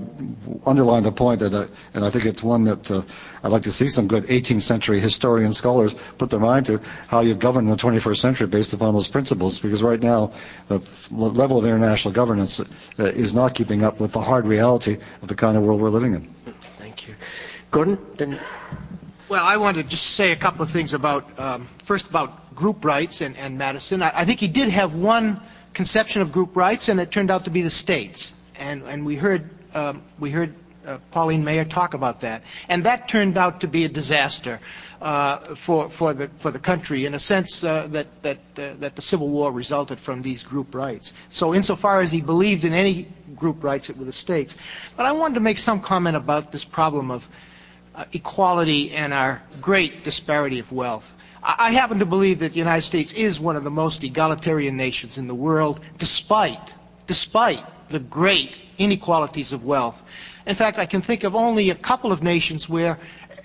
underline 0.66 1.04
the 1.04 1.12
point 1.12 1.39
that, 1.41 1.54
uh, 1.54 1.68
and 1.93 2.04
I 2.06 2.10
think 2.10 2.26
it's 2.26 2.41
one 2.41 2.64
that 2.66 2.89
uh, 2.89 3.02
I'd 3.43 3.52
like 3.52 3.64
to 3.64 3.72
see 3.72 3.89
some 3.89 4.08
good 4.08 4.26
18th 4.26 4.62
century 4.62 5.00
historian 5.00 5.54
scholars 5.54 5.93
put 6.18 6.30
their 6.30 6.39
mind 6.39 6.66
to 6.68 6.80
how 7.08 7.22
you 7.22 7.36
govern 7.36 7.66
in 7.66 7.72
the 7.72 7.78
21st 7.78 8.18
century 8.18 8.47
based 8.47 8.74
upon 8.74 8.93
those 8.93 9.08
principles. 9.08 9.60
Because 9.60 9.84
right 9.84 10.02
now, 10.02 10.32
the 10.68 10.82
level 11.12 11.58
of 11.58 11.66
international 11.66 12.14
governance 12.14 12.60
uh, 12.60 12.66
is 13.00 13.36
not 13.36 13.54
keeping 13.56 13.84
up 13.84 14.00
with 14.00 14.12
the 14.14 14.22
hard 14.22 14.45
reality 14.45 14.97
of 15.22 15.28
the 15.28 15.36
kind 15.36 15.58
of 15.58 15.64
world 15.64 15.82
we're 15.82 15.89
living 15.89 16.14
in. 16.14 16.34
Thank 16.78 17.08
you. 17.08 17.16
Gordon? 17.72 17.97
Didn't... 18.18 18.39
Well, 19.28 19.43
I 19.45 19.58
want 19.58 19.78
to 19.78 19.84
just 19.84 20.16
say 20.16 20.32
a 20.32 20.36
couple 20.36 20.64
of 20.64 20.72
things 20.72 20.95
about, 20.95 21.38
um, 21.39 21.68
first 21.86 22.10
about 22.10 22.56
group 22.56 22.84
rights 22.84 23.22
and, 23.22 23.38
and 23.38 23.58
Madison. 23.60 24.02
I, 24.02 24.12
I 24.22 24.26
think 24.26 24.39
he 24.39 24.47
did 24.47 24.70
have 24.70 24.95
one 24.95 25.39
conception 25.74 26.22
of 26.22 26.32
group 26.32 26.55
rights, 26.55 26.89
and 26.89 26.99
it 26.99 27.11
turned 27.11 27.32
out 27.32 27.45
to 27.45 27.51
be 27.51 27.61
the 27.61 27.70
states. 27.70 28.34
And, 28.55 28.84
and 28.84 29.05
we 29.05 29.15
heard, 29.15 29.49
um, 29.74 30.03
we 30.20 30.32
heard 30.32 30.53
uh, 30.86 30.97
Pauline 31.11 31.43
Maier 31.43 31.70
talk 31.70 31.93
about 31.93 32.22
that. 32.22 32.43
And 32.67 32.86
that 32.86 33.07
turned 33.07 33.38
out 33.38 33.61
to 33.61 33.67
be 33.67 33.86
a 33.86 33.89
disaster 33.89 34.59
uh, 35.01 35.55
for, 35.55 35.89
for, 35.89 36.13
the, 36.13 36.30
for 36.38 36.51
the 36.51 36.59
country 36.59 37.05
in 37.05 37.13
a 37.13 37.20
sense 37.20 37.63
uh, 37.63 37.88
that, 37.88 38.07
that, 38.24 38.38
uh, 38.57 38.74
that 38.80 38.95
the 38.95 39.01
Civil 39.01 39.30
War 39.30 39.51
resulted 39.51 39.99
from 39.99 40.22
these 40.22 40.43
group 40.43 40.76
rights. 40.76 41.13
So 41.30 41.53
insofar 41.53 41.99
as 41.99 42.11
he 42.11 42.22
believed 42.22 42.65
in 42.65 42.74
any 42.74 43.07
group 43.36 43.63
rights, 43.63 43.89
it 43.89 43.97
were 43.97 44.05
the 44.05 44.13
states. 44.13 44.55
But 44.97 45.05
I 45.05 45.11
wanted 45.11 45.36
to 45.36 45.41
make 45.41 45.59
some 45.59 45.82
comment 45.82 46.15
about 46.17 46.51
this 46.51 46.65
problem 46.65 47.11
of 47.11 47.28
uh, 47.95 48.05
equality 48.13 48.91
and 48.91 49.13
our 49.13 49.41
great 49.61 50.03
disparity 50.03 50.59
of 50.59 50.72
wealth. 50.72 51.09
I 51.41 51.71
happen 51.71 51.99
to 51.99 52.05
believe 52.05 52.39
that 52.39 52.51
the 52.53 52.59
United 52.59 52.81
States 52.81 53.13
is 53.13 53.39
one 53.39 53.55
of 53.55 53.63
the 53.63 53.71
most 53.71 54.03
egalitarian 54.03 54.75
nations 54.75 55.17
in 55.17 55.27
the 55.27 55.35
world, 55.35 55.79
despite, 55.97 56.73
despite 57.07 57.63
the 57.89 57.99
great 57.99 58.55
inequalities 58.77 59.53
of 59.53 59.63
wealth. 59.63 60.01
In 60.45 60.55
fact, 60.55 60.77
I 60.79 60.85
can 60.85 61.01
think 61.01 61.23
of 61.23 61.35
only 61.35 61.69
a 61.69 61.75
couple 61.75 62.11
of 62.11 62.23
nations 62.23 62.67
where 62.67 62.97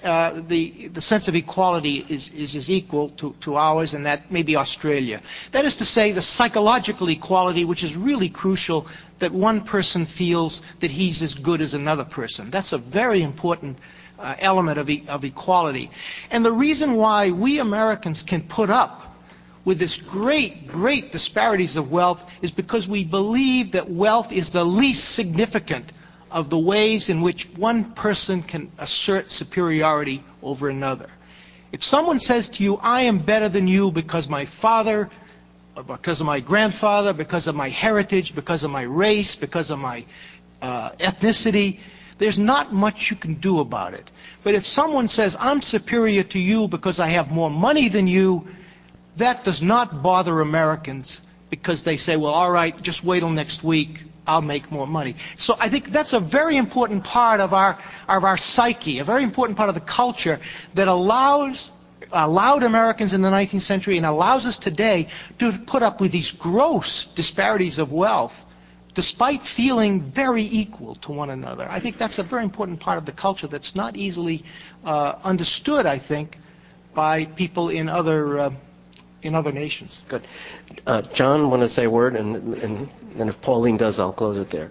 uh, 0.03 0.41
the, 0.49 0.89
the 0.89 1.01
sense 1.03 1.29
of 1.29 1.35
equality 1.35 2.05
is, 2.09 2.29
is, 2.31 2.55
is 2.55 2.71
equal 2.71 3.11
to, 3.11 3.35
to 3.41 3.57
ours, 3.57 3.95
and 3.95 4.07
that 4.07 4.31
may 4.31 4.43
be 4.43 4.57
Australia. 4.57 5.21
That 5.53 5.65
is 5.65 5.77
to 5.77 5.85
say, 5.85 6.13
the 6.13 6.23
psychological 6.23 7.09
equality, 7.09 7.65
which 7.65 7.85
is 7.85 7.95
really 7.97 8.29
crucial, 8.29 8.87
that 9.19 9.33
one 9.33 9.65
person 9.65 10.07
feels 10.07 10.63
that 10.81 10.91
he's 10.91 11.23
as 11.23 11.35
good 11.35 11.61
as 11.61 11.75
another 11.75 12.05
person. 12.05 12.51
That's 12.51 12.73
a 12.73 12.79
very 12.79 13.23
important 13.23 13.79
uh, 14.19 14.35
element 14.39 14.79
of, 14.79 14.89
e- 14.91 15.05
of 15.09 15.25
equality. 15.25 15.91
And 16.31 16.45
the 16.45 16.53
reason 16.53 16.95
why 16.95 17.31
we 17.31 17.59
Americans 17.59 18.23
can 18.23 18.43
put 18.43 18.71
up 18.71 19.03
with 19.65 19.79
this 19.79 19.97
great, 19.97 20.69
great 20.69 21.11
disparities 21.11 21.77
of 21.77 21.91
wealth 21.91 22.25
is 22.43 22.51
because 22.51 22.87
we 22.87 23.05
believe 23.05 23.73
that 23.73 23.91
wealth 23.91 24.33
is 24.33 24.53
the 24.53 24.65
least 24.65 25.13
significant 25.15 25.91
of 26.31 26.51
the 26.51 26.59
ways 26.59 27.09
in 27.09 27.23
which 27.23 27.49
one 27.51 27.93
person 27.93 28.43
can 28.43 28.71
assert 28.79 29.31
superiority 29.31 30.23
over 30.43 30.69
another. 30.69 31.09
If 31.73 31.83
someone 31.83 32.19
says 32.19 32.49
to 32.51 32.63
you, 32.63 32.77
I 32.77 33.03
am 33.03 33.19
better 33.19 33.49
than 33.49 33.67
you 33.67 33.91
because 33.91 34.29
my 34.29 34.45
father, 34.45 35.11
because 35.87 36.21
of 36.21 36.27
my 36.27 36.41
grandfather, 36.41 37.13
because 37.13 37.47
of 37.47 37.55
my 37.55 37.69
heritage, 37.69 38.35
because 38.35 38.65
of 38.65 38.71
my 38.71 38.83
race, 38.83 39.35
because 39.35 39.71
of 39.71 39.79
my 39.79 40.05
uh, 40.61 40.91
ethnicity, 40.93 41.81
there's 42.19 42.39
not 42.39 42.73
much 42.73 43.11
you 43.11 43.17
can 43.17 43.35
do 43.35 43.61
about 43.61 43.95
it. 43.95 44.11
But 44.43 44.55
if 44.55 44.67
someone 44.67 45.09
says, 45.09 45.37
I'm 45.39 45.63
superior 45.63 46.23
to 46.25 46.39
you 46.39 46.69
because 46.69 47.01
I 47.01 47.09
have 47.09 47.31
more 47.31 47.51
money 47.51 47.89
than 47.89 48.07
you, 48.07 48.47
that 49.17 49.45
does 49.45 49.63
not 49.63 50.03
bother 50.03 50.41
Americans 50.41 51.21
because 51.51 51.83
they 51.83 51.97
say, 51.97 52.17
well, 52.17 52.33
all 52.33 52.51
right, 52.51 52.81
just 52.83 53.05
wait 53.05 53.21
till 53.21 53.31
next 53.31 53.63
week. 53.63 54.03
I'll 54.27 54.43
make 54.43 54.71
more 54.71 54.87
money. 54.87 55.17
So 55.37 55.55
I 55.59 55.69
think 55.69 55.91
that's 55.91 56.15
a 56.15 56.21
very 56.21 56.57
important 56.57 57.05
part 57.05 57.41
of 57.41 57.53
our, 57.53 57.79
of 58.09 58.25
our 58.25 58.39
psyche, 58.39 58.99
a 58.99 59.05
very 59.05 59.23
important 59.23 59.59
part 59.59 59.69
of 59.69 59.75
the 59.75 59.83
culture 59.83 60.41
that 60.75 60.89
allows 60.89 61.71
allowed 62.13 62.63
Americans 62.63 63.13
in 63.13 63.23
the 63.23 63.31
19th 63.31 63.63
century 63.63 63.97
and 63.97 64.07
allows 64.07 64.47
us 64.47 64.57
today 64.57 65.09
to 65.39 65.53
put 65.53 65.83
up 65.83 66.01
with 66.01 66.13
these 66.13 66.31
gross 66.31 67.07
disparities 67.17 67.79
of 67.79 67.93
wealth 67.93 68.45
despite 68.95 69.43
feeling 69.43 70.01
very 70.03 70.43
equal 70.45 70.95
to 70.97 71.13
one 71.13 71.31
another. 71.31 71.67
I 71.69 71.81
think 71.81 71.99
that's 71.99 72.19
a 72.19 72.23
very 72.23 72.45
important 72.45 72.81
part 72.81 72.99
of 72.99 73.05
the 73.07 73.13
culture 73.13 73.47
that's 73.47 73.75
not 73.75 73.97
easily 73.97 74.45
uh, 74.85 75.17
understood, 75.23 75.85
I 75.87 75.99
think, 75.99 76.39
by 76.95 77.25
people 77.27 77.69
in 77.71 77.89
other 77.89 78.39
uh, 78.39 78.51
in 79.23 79.35
other 79.35 79.53
nations. 79.53 80.03
Good. 80.09 80.27
Uh, 80.87 81.03
John, 81.03 81.51
want 81.51 81.63
to 81.63 81.69
say 81.69 81.85
a 81.85 81.91
word, 81.91 82.15
and, 82.15 82.37
and, 82.57 82.89
and 83.19 83.29
if 83.29 83.41
Pauline 83.41 83.79
does, 83.79 83.99
I'll 83.99 84.13
close 84.13 84.37
it 84.39 84.51
there. 84.51 84.71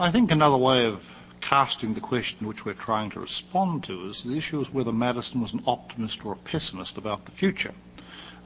I 0.00 0.10
think 0.10 0.32
another 0.32 0.56
way 0.56 0.86
of 0.86 1.06
casting 1.40 1.92
the 1.92 2.00
question 2.00 2.46
which 2.46 2.64
we're 2.64 2.72
trying 2.72 3.10
to 3.10 3.20
respond 3.20 3.84
to 3.84 4.06
is 4.06 4.24
the 4.24 4.36
issue 4.36 4.60
is 4.60 4.72
whether 4.72 4.92
Madison 4.92 5.42
was 5.42 5.52
an 5.52 5.60
optimist 5.66 6.24
or 6.24 6.32
a 6.32 6.36
pessimist 6.36 6.96
about 6.96 7.26
the 7.26 7.30
future. 7.30 7.72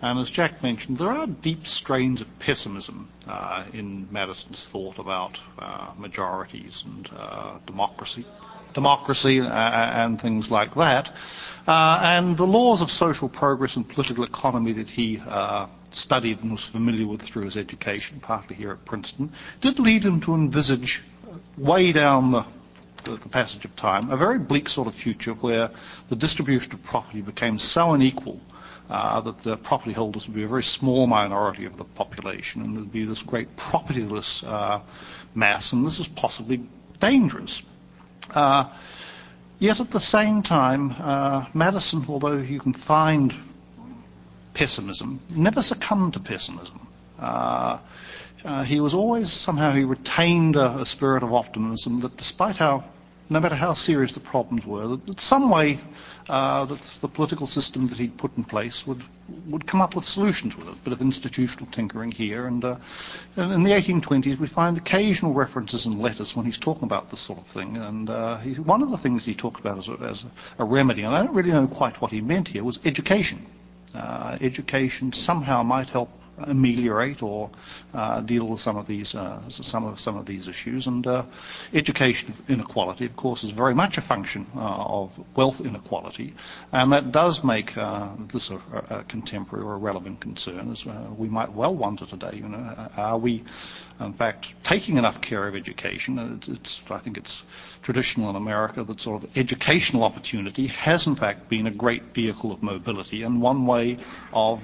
And 0.00 0.18
as 0.20 0.30
Jack 0.30 0.62
mentioned, 0.62 0.98
there 0.98 1.10
are 1.10 1.26
deep 1.26 1.66
strains 1.66 2.20
of 2.20 2.38
pessimism 2.38 3.08
uh, 3.26 3.64
in 3.72 4.06
Madison's 4.12 4.66
thought 4.68 4.98
about 4.98 5.40
uh, 5.58 5.88
majorities 5.98 6.84
and 6.86 7.10
uh, 7.18 7.58
democracy, 7.66 8.24
democracy 8.74 9.40
uh, 9.40 9.48
and 9.48 10.20
things 10.20 10.52
like 10.52 10.74
that. 10.76 11.10
Uh, 11.66 11.98
and 12.02 12.36
the 12.36 12.46
laws 12.46 12.80
of 12.80 12.92
social 12.92 13.28
progress 13.28 13.74
and 13.74 13.88
political 13.88 14.22
economy 14.22 14.72
that 14.72 14.88
he 14.88 15.20
uh, 15.26 15.66
studied 15.90 16.42
and 16.42 16.52
was 16.52 16.64
familiar 16.64 17.06
with 17.06 17.20
through 17.22 17.44
his 17.44 17.56
education, 17.56 18.20
partly 18.20 18.54
here 18.54 18.70
at 18.70 18.84
Princeton, 18.84 19.32
did 19.60 19.80
lead 19.80 20.04
him 20.04 20.20
to 20.20 20.34
envisage 20.34 21.02
way 21.56 21.90
down 21.92 22.30
the 22.30 22.44
the, 23.04 23.16
passage 23.28 23.64
of 23.64 23.74
time, 23.76 24.10
a 24.10 24.16
very 24.16 24.38
bleak 24.38 24.68
sort 24.68 24.86
of 24.88 24.94
future 24.94 25.32
where 25.32 25.70
the 26.08 26.16
distribution 26.16 26.72
of 26.72 26.82
property 26.82 27.20
became 27.22 27.58
so 27.58 27.92
unequal 27.92 28.40
that 28.88 29.38
the 29.38 29.56
property 29.56 29.92
holders 29.92 30.26
would 30.26 30.34
be 30.34 30.44
a 30.44 30.48
very 30.48 30.64
small 30.64 31.06
minority 31.06 31.64
of 31.64 31.76
the 31.76 31.84
population, 31.84 32.62
and 32.62 32.76
there'd 32.76 32.92
be 32.92 33.04
this 33.04 33.22
great 33.22 33.56
propertyless 33.56 34.46
uh, 34.46 34.80
mass, 35.34 35.72
and 35.72 35.86
this 35.86 35.98
is 35.98 36.08
possibly 36.08 36.60
dangerous. 37.00 37.62
Uh, 38.30 38.68
yet 39.58 39.80
at 39.80 39.90
the 39.90 40.00
same 40.00 40.42
time, 40.42 40.94
uh, 40.98 41.46
Madison, 41.54 42.04
although 42.08 42.36
you 42.36 42.60
can 42.60 42.72
find 42.72 43.34
pessimism, 44.54 45.20
never 45.34 45.62
succumbed 45.62 46.14
to 46.14 46.20
pessimism. 46.20 46.86
Uh, 47.18 47.78
uh, 48.44 48.62
he 48.62 48.80
was 48.80 48.94
always 48.94 49.32
somehow 49.32 49.72
he 49.72 49.84
retained 49.84 50.56
a, 50.56 50.80
a 50.80 50.86
spirit 50.86 51.22
of 51.22 51.34
optimism 51.34 52.00
that 52.00 52.16
despite 52.16 52.56
how 52.56 52.84
no 53.30 53.40
matter 53.40 53.54
how 53.54 53.74
serious 53.74 54.12
the 54.12 54.20
problems 54.20 54.64
were, 54.64 54.96
that 54.96 55.20
some 55.20 55.50
way 55.50 55.78
uh, 56.28 56.64
that 56.64 56.80
the 57.00 57.08
political 57.08 57.46
system 57.46 57.88
that 57.88 57.98
he'd 57.98 58.16
put 58.16 58.36
in 58.36 58.44
place 58.44 58.86
would 58.86 59.02
would 59.46 59.66
come 59.66 59.80
up 59.80 59.94
with 59.94 60.06
solutions 60.06 60.56
with 60.56 60.68
it. 60.68 60.72
A 60.72 60.76
bit 60.76 60.92
of 60.92 61.02
institutional 61.02 61.70
tinkering 61.70 62.10
here, 62.10 62.46
and, 62.46 62.64
uh, 62.64 62.76
and 63.36 63.52
in 63.52 63.62
the 63.62 63.72
1820s 63.72 64.38
we 64.38 64.46
find 64.46 64.78
occasional 64.78 65.34
references 65.34 65.84
in 65.84 66.00
letters 66.00 66.34
when 66.34 66.46
he's 66.46 66.58
talking 66.58 66.84
about 66.84 67.10
this 67.10 67.20
sort 67.20 67.38
of 67.38 67.46
thing. 67.46 67.76
And 67.76 68.08
uh, 68.08 68.38
he, 68.38 68.54
one 68.54 68.82
of 68.82 68.90
the 68.90 68.96
things 68.96 69.24
he 69.24 69.34
talked 69.34 69.60
about 69.60 69.78
as 69.78 69.88
a, 69.88 69.92
as 70.02 70.24
a 70.58 70.64
remedy, 70.64 71.02
and 71.02 71.14
I 71.14 71.24
don't 71.24 71.34
really 71.34 71.50
know 71.50 71.66
quite 71.66 72.00
what 72.00 72.10
he 72.10 72.20
meant 72.20 72.48
here, 72.48 72.64
was 72.64 72.78
education. 72.84 73.44
Uh, 73.94 74.38
education 74.40 75.12
somehow 75.12 75.62
might 75.62 75.90
help 75.90 76.10
ameliorate 76.40 77.22
or 77.22 77.50
uh, 77.94 78.20
deal 78.20 78.46
with 78.46 78.60
some 78.60 78.76
of 78.76 78.86
these 78.86 79.14
uh, 79.14 79.40
some 79.48 79.84
of 79.84 80.00
some 80.00 80.16
of 80.16 80.26
these 80.26 80.48
issues. 80.48 80.86
And 80.86 81.06
uh, 81.06 81.24
education 81.72 82.32
inequality, 82.48 83.06
of 83.06 83.16
course, 83.16 83.44
is 83.44 83.50
very 83.50 83.74
much 83.74 83.98
a 83.98 84.00
function 84.00 84.46
of 84.54 85.18
wealth 85.36 85.60
inequality, 85.60 86.34
and 86.72 86.92
that 86.92 87.12
does 87.12 87.44
make 87.44 87.74
this 88.32 88.50
a, 88.50 88.60
a, 88.90 89.04
contemporary 89.04 89.64
or 89.64 89.74
a 89.74 89.78
relevant 89.78 90.20
concern. 90.20 90.70
As 90.70 90.84
we 91.16 91.28
might 91.28 91.52
well 91.52 91.74
wonder 91.74 92.06
today, 92.06 92.32
you 92.34 92.48
know, 92.48 92.88
are 92.96 93.18
we 93.18 93.44
in 94.00 94.12
fact 94.12 94.54
taking 94.62 94.96
enough 94.96 95.20
care 95.20 95.46
of 95.46 95.56
education? 95.56 96.40
It's, 96.48 96.82
I 96.90 96.98
think 96.98 97.16
it's 97.16 97.42
traditional 97.82 98.30
in 98.30 98.36
America 98.36 98.82
that 98.84 99.00
sort 99.00 99.24
of 99.24 99.36
educational 99.36 100.04
opportunity 100.04 100.66
has 100.68 101.06
in 101.06 101.16
fact 101.16 101.48
been 101.48 101.66
a 101.66 101.70
great 101.70 102.02
vehicle 102.14 102.52
of 102.52 102.62
mobility 102.62 103.22
and 103.22 103.40
one 103.40 103.66
way 103.66 103.96
of 104.32 104.62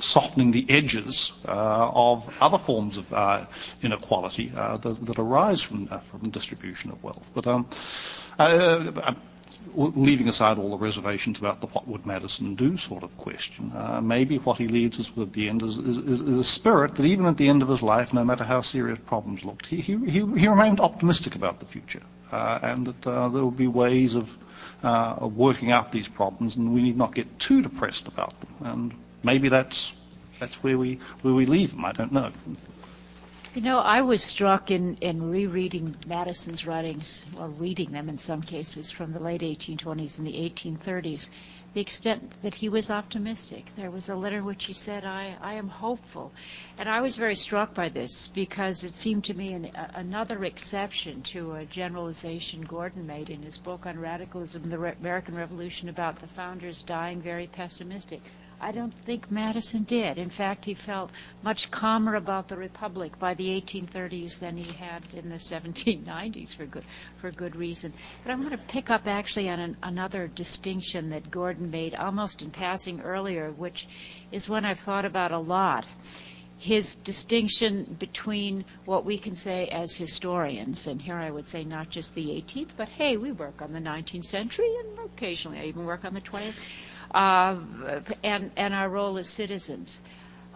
softening 0.00 0.50
the 0.50 0.66
edges 0.68 1.32
uh, 1.46 1.90
of 1.92 2.36
other 2.40 2.58
forms 2.58 2.96
of 2.96 3.12
uh, 3.12 3.46
inequality 3.82 4.52
uh, 4.56 4.76
that, 4.78 5.18
arise 5.18 5.62
from, 5.62 5.86
from 5.86 6.30
distribution 6.30 6.90
of 6.90 7.02
wealth. 7.02 7.30
But 7.34 7.46
um, 7.46 7.68
uh, 8.38 9.14
leaving 9.74 10.28
aside 10.28 10.58
all 10.58 10.70
the 10.70 10.78
reservations 10.78 11.38
about 11.38 11.60
the 11.60 11.66
what 11.68 11.88
would 11.88 12.06
Madison 12.06 12.54
do 12.54 12.76
sort 12.76 13.02
of 13.02 13.16
question, 13.18 13.72
uh, 13.74 14.00
maybe 14.00 14.38
what 14.38 14.58
he 14.58 14.68
leaves 14.68 14.98
us 15.00 15.14
with 15.16 15.28
at 15.28 15.34
the 15.34 15.48
end 15.48 15.62
is, 15.62 15.78
is, 15.78 15.96
is, 15.96 16.20
a 16.20 16.44
spirit 16.44 16.94
that 16.96 17.06
even 17.06 17.26
at 17.26 17.36
the 17.36 17.48
end 17.48 17.62
of 17.62 17.68
his 17.68 17.82
life, 17.82 18.12
no 18.12 18.24
matter 18.24 18.44
how 18.44 18.60
serious 18.60 18.98
problems 19.06 19.44
looked, 19.44 19.66
he, 19.66 19.76
he, 19.76 19.96
he, 20.04 20.20
he 20.38 20.48
remained 20.48 20.80
optimistic 20.80 21.34
about 21.34 21.60
the 21.60 21.66
future 21.66 22.02
uh, 22.32 22.58
and 22.62 22.86
that 22.86 23.06
uh, 23.06 23.28
there 23.28 23.44
would 23.44 23.56
be 23.56 23.66
ways 23.66 24.14
of, 24.14 24.36
uh, 24.82 25.16
of 25.18 25.36
working 25.36 25.72
out 25.72 25.92
these 25.92 26.08
problems 26.08 26.56
and 26.56 26.72
we 26.74 26.82
need 26.82 26.96
not 26.96 27.14
get 27.14 27.38
too 27.38 27.62
depressed 27.62 28.06
about 28.06 28.38
them. 28.40 28.54
And 28.60 28.94
maybe 29.24 29.48
that's, 29.48 29.92
that's 30.38 30.54
where, 30.62 30.78
we, 30.78 31.00
where 31.22 31.34
we 31.34 31.46
leave 31.46 31.70
them. 31.70 31.84
I 31.84 31.92
don't 31.92 32.12
know. 32.12 32.30
You 33.54 33.62
know, 33.62 33.78
I 33.78 34.00
was 34.00 34.20
struck 34.20 34.72
in, 34.72 34.96
in 34.96 35.30
rereading 35.30 35.94
Madison's 36.08 36.66
writings, 36.66 37.24
or 37.38 37.48
reading 37.48 37.92
them 37.92 38.08
in 38.08 38.18
some 38.18 38.42
cases, 38.42 38.90
from 38.90 39.12
the 39.12 39.20
late 39.20 39.42
1820s 39.42 40.18
and 40.18 40.26
the 40.26 40.32
1830s, 40.32 41.30
the 41.72 41.80
extent 41.80 42.32
that 42.42 42.56
he 42.56 42.68
was 42.68 42.90
optimistic. 42.90 43.66
There 43.76 43.92
was 43.92 44.08
a 44.08 44.16
letter 44.16 44.38
in 44.38 44.44
which 44.44 44.64
he 44.64 44.72
said, 44.72 45.04
I, 45.04 45.36
I 45.40 45.54
am 45.54 45.68
hopeful. 45.68 46.32
And 46.78 46.88
I 46.88 47.00
was 47.00 47.16
very 47.16 47.36
struck 47.36 47.74
by 47.74 47.88
this 47.88 48.26
because 48.26 48.82
it 48.82 48.96
seemed 48.96 49.22
to 49.24 49.34
me 49.34 49.52
an, 49.52 49.66
a, 49.66 49.90
another 49.94 50.44
exception 50.44 51.22
to 51.22 51.54
a 51.54 51.64
generalization 51.64 52.62
Gordon 52.62 53.06
made 53.06 53.30
in 53.30 53.42
his 53.42 53.58
book 53.58 53.86
on 53.86 54.00
radicalism, 54.00 54.70
the 54.70 54.78
Re- 54.78 54.94
American 55.00 55.36
Revolution, 55.36 55.88
about 55.88 56.20
the 56.20 56.26
founders 56.26 56.82
dying 56.82 57.20
very 57.20 57.46
pessimistic. 57.46 58.22
I 58.64 58.72
don't 58.72 58.94
think 59.04 59.30
Madison 59.30 59.82
did. 59.82 60.16
In 60.16 60.30
fact, 60.30 60.64
he 60.64 60.72
felt 60.72 61.12
much 61.42 61.70
calmer 61.70 62.14
about 62.14 62.48
the 62.48 62.56
republic 62.56 63.18
by 63.18 63.34
the 63.34 63.48
1830s 63.60 64.38
than 64.38 64.56
he 64.56 64.72
had 64.72 65.02
in 65.12 65.28
the 65.28 65.36
1790s 65.36 66.54
for 66.54 66.64
good 66.64 66.84
for 67.18 67.30
good 67.30 67.56
reason. 67.56 67.92
But 68.22 68.32
I 68.32 68.36
want 68.36 68.52
to 68.52 68.56
pick 68.56 68.88
up 68.88 69.06
actually 69.06 69.50
on 69.50 69.60
an, 69.60 69.76
another 69.82 70.28
distinction 70.28 71.10
that 71.10 71.30
Gordon 71.30 71.70
made 71.70 71.94
almost 71.94 72.40
in 72.40 72.50
passing 72.50 73.02
earlier, 73.02 73.52
which 73.52 73.86
is 74.32 74.48
one 74.48 74.64
I've 74.64 74.80
thought 74.80 75.04
about 75.04 75.30
a 75.30 75.38
lot. 75.38 75.86
His 76.56 76.96
distinction 76.96 77.96
between 78.00 78.64
what 78.86 79.04
we 79.04 79.18
can 79.18 79.36
say 79.36 79.68
as 79.68 79.94
historians, 79.94 80.86
and 80.86 81.02
here 81.02 81.16
I 81.18 81.30
would 81.30 81.48
say 81.48 81.64
not 81.64 81.90
just 81.90 82.14
the 82.14 82.28
18th, 82.28 82.70
but 82.78 82.88
hey, 82.88 83.18
we 83.18 83.30
work 83.30 83.60
on 83.60 83.74
the 83.74 83.78
19th 83.78 84.24
century, 84.24 84.70
and 84.80 84.98
occasionally 85.04 85.58
I 85.58 85.64
even 85.64 85.84
work 85.84 86.06
on 86.06 86.14
the 86.14 86.22
20th 86.22 86.48
uh, 86.48 86.52
and, 87.14 88.50
and 88.56 88.74
our 88.74 88.88
role 88.88 89.18
as 89.18 89.28
citizens. 89.28 90.00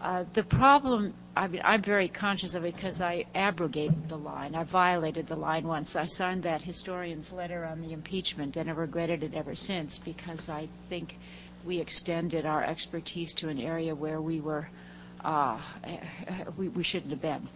Uh, 0.01 0.25
the 0.35 0.45
problem, 0.45 1.13
I 1.37 1.49
mean, 1.49 1.61
I'm 1.65 1.83
very 1.83 2.09
conscious 2.09 2.55
of 2.55 2.65
it 2.65 2.77
because 2.77 3.01
I 3.01 3.25
abrogated 3.35 4.09
the 4.09 4.17
line. 4.17 4.55
I 4.55 4.63
violated 4.63 5.27
the 5.27 5.37
line 5.37 5.67
once. 5.67 5.97
I 5.97 6.07
signed 6.07 6.45
that 6.45 6.63
historian's 6.63 7.33
letter 7.33 7.65
on 7.65 7.81
the 7.81 7.93
impeachment 7.93 8.57
and 8.57 8.69
have 8.69 8.79
regretted 8.79 9.25
it 9.25 9.35
ever 9.35 9.57
since 9.57 9.99
because 9.99 10.49
I 10.49 10.69
think 10.89 11.17
we 11.65 11.81
extended 11.81 12.47
our 12.47 12.63
expertise 12.63 13.35
to 13.35 13.49
an 13.49 13.59
area 13.59 13.95
where 13.95 14.21
we 14.21 14.41
were, 14.41 14.69
uh, 15.25 15.61
shouldn't 16.85 17.11
have 17.11 17.23
been. 17.23 17.49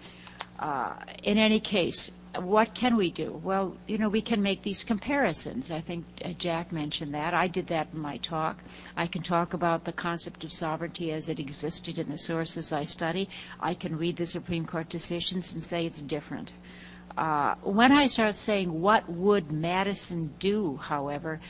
Uh, 0.58 0.94
in 1.22 1.38
any 1.38 1.60
case, 1.60 2.10
what 2.40 2.74
can 2.74 2.96
we 2.96 3.10
do? 3.10 3.40
Well, 3.44 3.76
you 3.86 3.98
know, 3.98 4.08
we 4.08 4.22
can 4.22 4.42
make 4.42 4.62
these 4.62 4.84
comparisons. 4.84 5.70
I 5.70 5.80
think 5.80 6.06
uh, 6.24 6.32
Jack 6.32 6.72
mentioned 6.72 7.14
that. 7.14 7.34
I 7.34 7.46
did 7.46 7.66
that 7.66 7.88
in 7.92 7.98
my 7.98 8.16
talk. 8.18 8.62
I 8.96 9.06
can 9.06 9.22
talk 9.22 9.52
about 9.52 9.84
the 9.84 9.92
concept 9.92 10.42
of 10.42 10.52
sovereignty 10.52 11.12
as 11.12 11.28
it 11.28 11.38
existed 11.38 11.98
in 11.98 12.08
the 12.08 12.16
sources 12.16 12.72
I 12.72 12.84
study. 12.84 13.28
I 13.60 13.74
can 13.74 13.98
read 13.98 14.16
the 14.16 14.26
Supreme 14.26 14.64
Court 14.64 14.88
decisions 14.88 15.52
and 15.52 15.62
say 15.62 15.84
it's 15.84 16.00
different. 16.02 16.52
Uh, 17.16 17.54
when 17.62 17.92
I 17.92 18.06
start 18.06 18.36
saying 18.36 18.80
what 18.80 19.06
would 19.10 19.52
Madison 19.52 20.32
do, 20.38 20.76
however, 20.78 21.40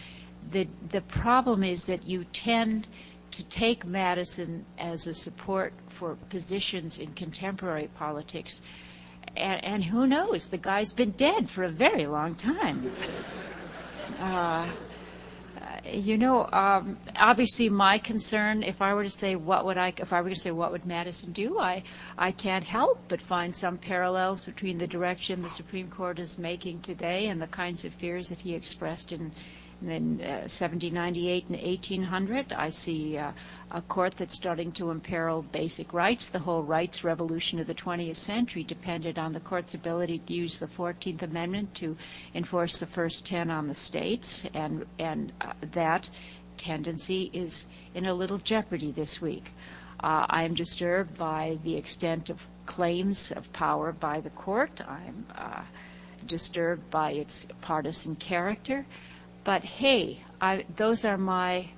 the 0.51 0.67
the 0.91 1.03
problem 1.03 1.63
is 1.63 1.85
that 1.85 2.05
you 2.05 2.25
tend 2.25 2.89
to 3.31 3.45
take 3.49 3.85
Madison 3.85 4.67
as 4.79 5.07
a 5.07 5.15
support 5.15 5.73
for 5.89 6.17
positions 6.29 6.99
in 6.99 7.13
contemporary 7.15 7.89
politics 7.97 8.61
and, 9.37 9.65
and 9.65 9.85
who 9.85 10.07
knows? 10.07 10.49
The 10.49 10.59
guy's 10.59 10.93
been 10.93 11.13
dead 11.13 11.49
for 11.49 11.65
a 11.65 11.71
very 11.71 12.07
long 12.07 12.35
time. 12.35 12.93
Uh, 14.19 14.69
you 15.85 16.17
know, 16.17 16.49
um, 16.53 16.99
obviously, 17.17 17.69
my 17.69 17.99
concern, 17.99 18.63
if 18.63 18.81
I 18.81 18.95
were 18.95 19.05
to 19.05 19.11
say 19.11 19.35
what 19.35 19.65
would 19.65 19.79
I, 19.79 19.93
if 19.99 20.13
I 20.13 20.21
were 20.21 20.31
to 20.31 20.39
say 20.39 20.51
what 20.51 20.71
would 20.73 20.87
Madison 20.87 21.33
do, 21.33 21.59
I, 21.59 21.83
I 22.17 22.31
can't 22.31 22.65
help 22.65 23.03
but 23.09 23.21
find 23.21 23.55
some 23.55 23.79
parallels 23.79 24.45
between 24.45 24.79
the 24.79 24.87
direction 24.87 25.43
the 25.43 25.51
Supreme 25.51 25.89
Court 25.91 26.19
is 26.19 26.39
making 26.39 26.81
today 26.81 27.29
and 27.29 27.41
the 27.41 27.47
kinds 27.47 27.85
of 27.85 27.93
fears 27.95 28.29
that 28.29 28.39
he 28.39 28.55
expressed 28.55 29.13
in 29.13 29.33
in 29.91 30.21
uh, 30.21 30.49
1798 30.49 31.49
and 31.49 31.61
1800. 31.61 32.53
I 32.53 32.71
see 32.71 33.17
uh, 33.19 33.33
a 33.71 33.83
court 33.83 34.15
that's 34.19 34.35
starting 34.35 34.73
to 34.73 34.91
imperil 34.91 35.43
basic 35.43 35.93
rights. 35.93 36.29
The 36.29 36.39
whole 36.39 36.63
rights 36.63 37.05
revolution 37.05 37.59
of 37.59 37.67
the 37.67 37.75
20th 37.75 38.17
century 38.17 38.65
depended 38.65 39.19
on 39.19 39.33
the 39.33 39.41
court's 39.41 39.75
ability 39.75 40.19
to 40.21 40.33
use 40.33 40.59
the 40.59 40.67
14th 40.67 41.23
Amendment 41.23 41.75
to 41.77 41.97
enforce 42.35 42.79
the 42.79 42.87
first 42.87 43.27
10 43.27 43.51
on 43.51 43.69
the 43.69 43.75
states, 43.75 44.45
and 44.55 44.87
and 44.99 45.33
uh, 45.41 45.53
that 45.73 46.09
tendency 46.57 47.31
is 47.33 47.67
in 47.95 48.07
a 48.07 48.15
little 48.15 48.39
jeopardy 48.39 48.93
this 48.93 49.21
week. 49.21 49.51
Uh, 50.03 50.27
I 50.29 50.43
am 50.45 50.55
disturbed 50.55 51.17
by 51.17 51.59
the 51.63 51.77
extent 51.77 52.29
of 52.29 52.47
claims 52.67 53.31
of 53.33 53.53
power 53.53 53.93
by 53.93 54.21
the 54.21 54.31
court. 54.31 54.81
I'm 54.87 55.27
uh, 55.37 55.63
disturbed 56.27 56.91
by 56.91 57.13
its 57.13 57.47
partisan 57.61 58.17
character. 58.17 58.85
But 59.45 59.65
hey, 59.65 60.23
I, 60.41 60.65
those 60.77 61.05
are 61.05 61.19
my 61.19 61.69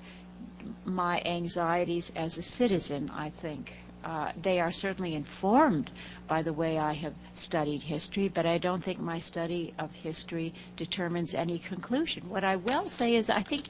my 0.85 1.21
anxieties 1.25 2.11
as 2.17 2.39
a 2.39 2.43
citizen. 2.43 3.11
I 3.11 3.31
think 3.31 3.73
uh, 4.03 4.33
they 4.41 4.61
are 4.61 4.73
certainly 4.73 5.15
informed 5.15 5.91
by 6.29 6.43
the 6.43 6.53
way 6.53 6.79
I 6.79 6.93
have 6.95 7.15
studied 7.35 7.83
history, 7.83 8.29
but 8.29 8.47
I 8.47 8.59
don't 8.59 8.83
think 8.83 8.99
my 8.99 9.19
study 9.19 9.75
of 9.79 9.93
history 9.93 10.53
determines 10.77 11.35
any 11.35 11.59
conclusion. 11.59 12.29
What 12.29 12.45
I 12.45 12.57
will 12.57 12.89
say 12.91 13.15
is, 13.15 13.31
I 13.31 13.43
think 13.43 13.69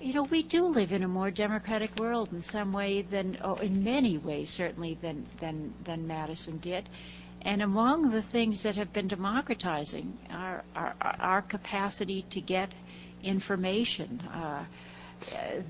you 0.00 0.12
know, 0.12 0.24
we 0.24 0.42
do 0.42 0.66
live 0.66 0.92
in 0.92 1.02
a 1.02 1.08
more 1.08 1.30
democratic 1.30 1.96
world 1.96 2.32
in 2.32 2.42
some 2.42 2.72
way 2.72 3.02
than, 3.02 3.38
oh, 3.42 3.54
in 3.56 3.84
many 3.84 4.18
ways, 4.18 4.50
certainly 4.50 4.98
than 5.00 5.26
than 5.40 5.72
than 5.84 6.06
Madison 6.06 6.58
did. 6.58 6.88
And 7.42 7.62
among 7.62 8.10
the 8.10 8.22
things 8.22 8.62
that 8.62 8.76
have 8.76 8.92
been 8.92 9.08
democratizing 9.08 10.18
are 10.30 10.64
our, 10.74 10.94
our 11.00 11.42
capacity 11.42 12.24
to 12.30 12.40
get 12.40 12.74
information 13.24 14.20
uh, 14.32 14.64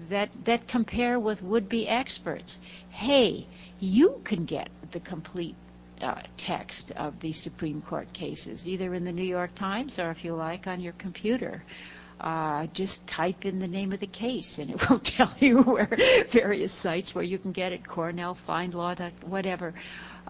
that 0.09 0.31
that 0.45 0.67
compare 0.67 1.19
with 1.21 1.43
would-be 1.43 1.89
experts. 1.89 2.59
Hey, 2.91 3.47
you 3.81 4.21
can 4.25 4.45
get 4.45 4.69
the 4.93 5.01
complete 5.01 5.55
uh, 6.01 6.21
text 6.37 6.91
of 6.93 7.21
the 7.21 7.33
Supreme 7.33 7.83
Court 7.83 8.13
cases, 8.13 8.69
either 8.69 8.95
in 8.95 9.05
the 9.05 9.13
New 9.13 9.25
York 9.25 9.55
Times 9.55 9.99
or, 9.99 10.11
if 10.11 10.25
you 10.25 10.35
like, 10.35 10.67
on 10.67 10.81
your 10.81 10.93
computer. 10.95 11.63
Uh, 12.21 12.67
just 12.73 13.07
type 13.07 13.45
in 13.45 13.59
the 13.59 13.67
name 13.67 13.93
of 13.93 14.01
the 14.01 14.07
case, 14.07 14.59
and 14.59 14.71
it 14.71 14.89
will 14.91 14.99
tell 14.99 15.33
you 15.41 15.63
where 15.63 15.89
various 16.31 16.73
sites 16.73 17.15
where 17.15 17.25
you 17.25 17.39
can 17.39 17.53
get 17.53 17.73
it. 17.73 17.87
Cornell, 17.87 18.37
FindLaw, 18.49 19.11
whatever. 19.25 19.75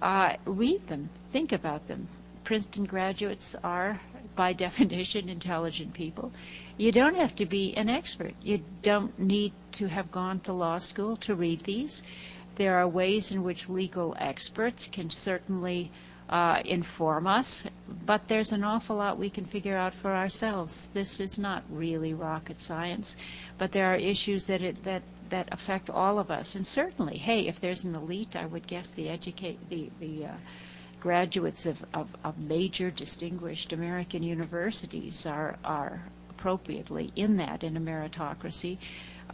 Uh, 0.01 0.35
read 0.45 0.87
them. 0.89 1.09
Think 1.33 1.53
about 1.53 1.87
them. 1.87 2.09
Princeton 2.43 2.85
graduates 2.85 3.55
are, 3.63 4.01
by 4.35 4.53
definition, 4.53 5.29
intelligent 5.29 5.95
people. 5.95 6.33
You 6.77 6.93
don't 6.93 7.17
have 7.17 7.37
to 7.37 7.47
be 7.47 7.77
an 7.77 7.89
expert. 7.89 8.35
You 8.43 8.61
don't 8.83 9.19
need 9.19 9.53
to 9.73 9.87
have 9.87 10.11
gone 10.11 10.41
to 10.41 10.53
law 10.53 10.79
school 10.79 11.17
to 11.19 11.35
read 11.35 11.61
these. 11.61 12.03
There 12.57 12.79
are 12.79 12.89
ways 12.89 13.33
in 13.33 13.43
which 13.43 13.69
legal 13.69 14.17
experts 14.19 14.87
can 14.87 15.11
certainly 15.11 15.91
uh, 16.29 16.63
inform 16.65 17.27
us, 17.27 17.65
but 18.07 18.29
there's 18.29 18.53
an 18.53 18.65
awful 18.65 18.97
lot 18.97 19.19
we 19.19 19.31
can 19.31 19.45
figure 19.45 19.77
out 19.77 19.95
for 19.95 20.15
ourselves. 20.15 20.89
This 20.95 21.21
is 21.21 21.39
not 21.39 21.63
really 21.69 22.15
rocket 22.15 22.61
science, 22.63 23.17
but 23.59 23.73
there 23.73 23.93
are 23.93 23.97
issues 23.97 24.47
that 24.47 24.63
it, 24.63 24.83
that 24.85 25.03
that 25.31 25.49
affect 25.53 25.91
all 25.91 26.19
of 26.19 26.31
us. 26.31 26.55
And 26.55 26.67
certainly, 26.67 27.17
hey, 27.17 27.47
if 27.47 27.61
there's 27.61 27.85
an 27.85 27.95
elite, 27.95 28.37
I 28.37 28.47
would 28.47 28.67
guess 28.67 28.91
the 28.91 29.09
educate 29.09 29.69
the 29.69 29.91
the 30.01 30.27
uh, 30.27 30.33
graduates 31.05 31.67
of, 31.67 31.85
of, 31.93 32.09
of 32.25 32.39
major 32.39 32.91
distinguished 32.91 33.75
American 33.75 34.23
universities 34.23 35.27
are 35.27 35.59
are 35.63 36.03
appropriately 36.31 37.13
in 37.15 37.37
that 37.37 37.63
in 37.63 37.77
a 37.77 37.81
meritocracy. 37.81 38.79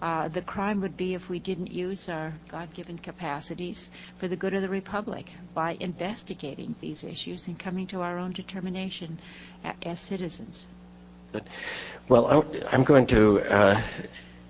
Uh, 0.03 0.27
the 0.27 0.43
crime 0.43 0.81
would 0.81 0.97
be 0.97 1.15
if 1.15 1.29
we 1.29 1.39
didn't 1.39 1.71
use 1.71 2.09
our 2.09 2.33
God-given 2.49 2.99
capacities 2.99 3.89
for 4.19 4.27
the 4.27 4.35
good 4.35 4.53
of 4.53 4.63
the 4.63 4.69
republic 4.69 5.31
by 5.55 5.77
investigating 5.79 6.75
these 6.81 7.05
issues 7.05 7.47
and 7.47 7.57
coming 7.57 7.87
to 7.87 8.01
our 8.01 8.19
own 8.19 8.33
determination 8.33 9.17
as 9.85 10.01
citizens. 10.01 10.67
Well, 12.09 12.45
I'm 12.73 12.83
going 12.83 13.07
to 13.09 13.41
uh, 13.43 13.81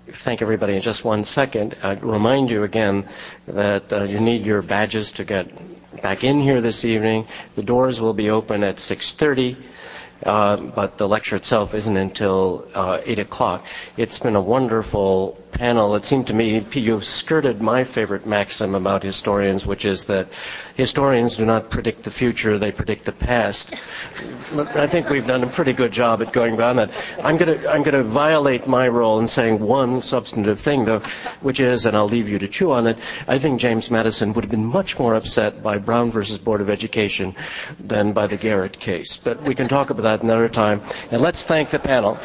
thank 0.07 0.41
everybody 0.41 0.75
in 0.75 0.81
just 0.81 1.03
one 1.05 1.23
second. 1.23 1.75
I'd 1.83 2.03
remind 2.03 2.49
you 2.49 2.63
again 2.63 3.07
that 3.47 3.91
uh, 3.93 4.03
you 4.03 4.19
need 4.19 4.45
your 4.45 4.61
badges 4.61 5.13
to 5.13 5.23
get 5.23 5.49
back 6.01 6.23
in 6.23 6.39
here 6.39 6.61
this 6.61 6.85
evening. 6.85 7.27
The 7.55 7.63
doors 7.63 7.99
will 7.99 8.13
be 8.13 8.29
open 8.29 8.63
at 8.63 8.77
6:30. 8.77 9.55
uh, 10.25 10.57
but 10.57 10.97
the 10.97 11.07
lecture 11.07 11.35
itself 11.35 11.73
isn't 11.73 11.97
until 11.97 12.67
uh, 12.75 13.01
8 13.03 13.19
o'clock. 13.19 13.65
It's 13.97 14.19
been 14.19 14.35
a 14.35 14.41
wonderful 14.41 15.40
panel. 15.51 15.95
It 15.95 16.05
seemed 16.05 16.27
to 16.27 16.33
me 16.35 16.65
you 16.73 17.01
skirted 17.01 17.61
my 17.61 17.83
favorite 17.83 18.25
maxim 18.25 18.75
about 18.75 19.03
historians, 19.03 19.65
which 19.65 19.85
is 19.85 20.05
that 20.05 20.27
historians 20.75 21.35
do 21.35 21.45
not 21.45 21.69
predict 21.69 22.03
the 22.03 22.11
future, 22.11 22.57
they 22.57 22.71
predict 22.71 23.05
the 23.05 23.11
past. 23.11 23.75
but 24.55 24.67
I 24.75 24.87
think 24.87 25.09
we've 25.09 25.27
done 25.27 25.43
a 25.43 25.47
pretty 25.47 25.73
good 25.73 25.91
job 25.91 26.21
at 26.21 26.33
going 26.33 26.55
beyond 26.55 26.79
that. 26.79 26.91
I'm 27.23 27.37
going 27.37 27.59
to 27.59 27.69
I'm 27.71 27.83
going 27.83 27.95
to 27.95 28.03
violate 28.03 28.67
my 28.67 28.87
role 28.87 29.19
in 29.19 29.27
saying 29.27 29.59
one 29.59 30.01
substantive 30.01 30.59
thing, 30.59 30.85
though, 30.85 31.01
which 31.41 31.59
is, 31.59 31.85
and 31.85 31.95
I'll 31.95 32.07
leave 32.09 32.29
you 32.29 32.39
to 32.39 32.47
chew 32.47 32.71
on 32.71 32.87
it. 32.87 32.97
I 33.27 33.37
think 33.39 33.59
James 33.59 33.91
Madison 33.91 34.33
would 34.33 34.43
have 34.43 34.51
been 34.51 34.65
much 34.65 34.97
more 34.99 35.15
upset 35.15 35.61
by 35.61 35.77
Brown 35.77 36.11
versus 36.11 36.37
Board 36.37 36.61
of 36.61 36.69
Education 36.69 37.35
than 37.79 38.13
by 38.13 38.27
the 38.27 38.37
Garrett 38.37 38.79
case. 38.79 39.17
But 39.17 39.41
we 39.43 39.55
can 39.55 39.67
talk 39.67 39.89
about 39.89 40.03
that 40.03 40.23
another 40.23 40.49
time. 40.49 40.81
And 41.11 41.21
let's 41.21 41.45
thank 41.45 41.69
the 41.69 41.79
panel. 41.79 42.17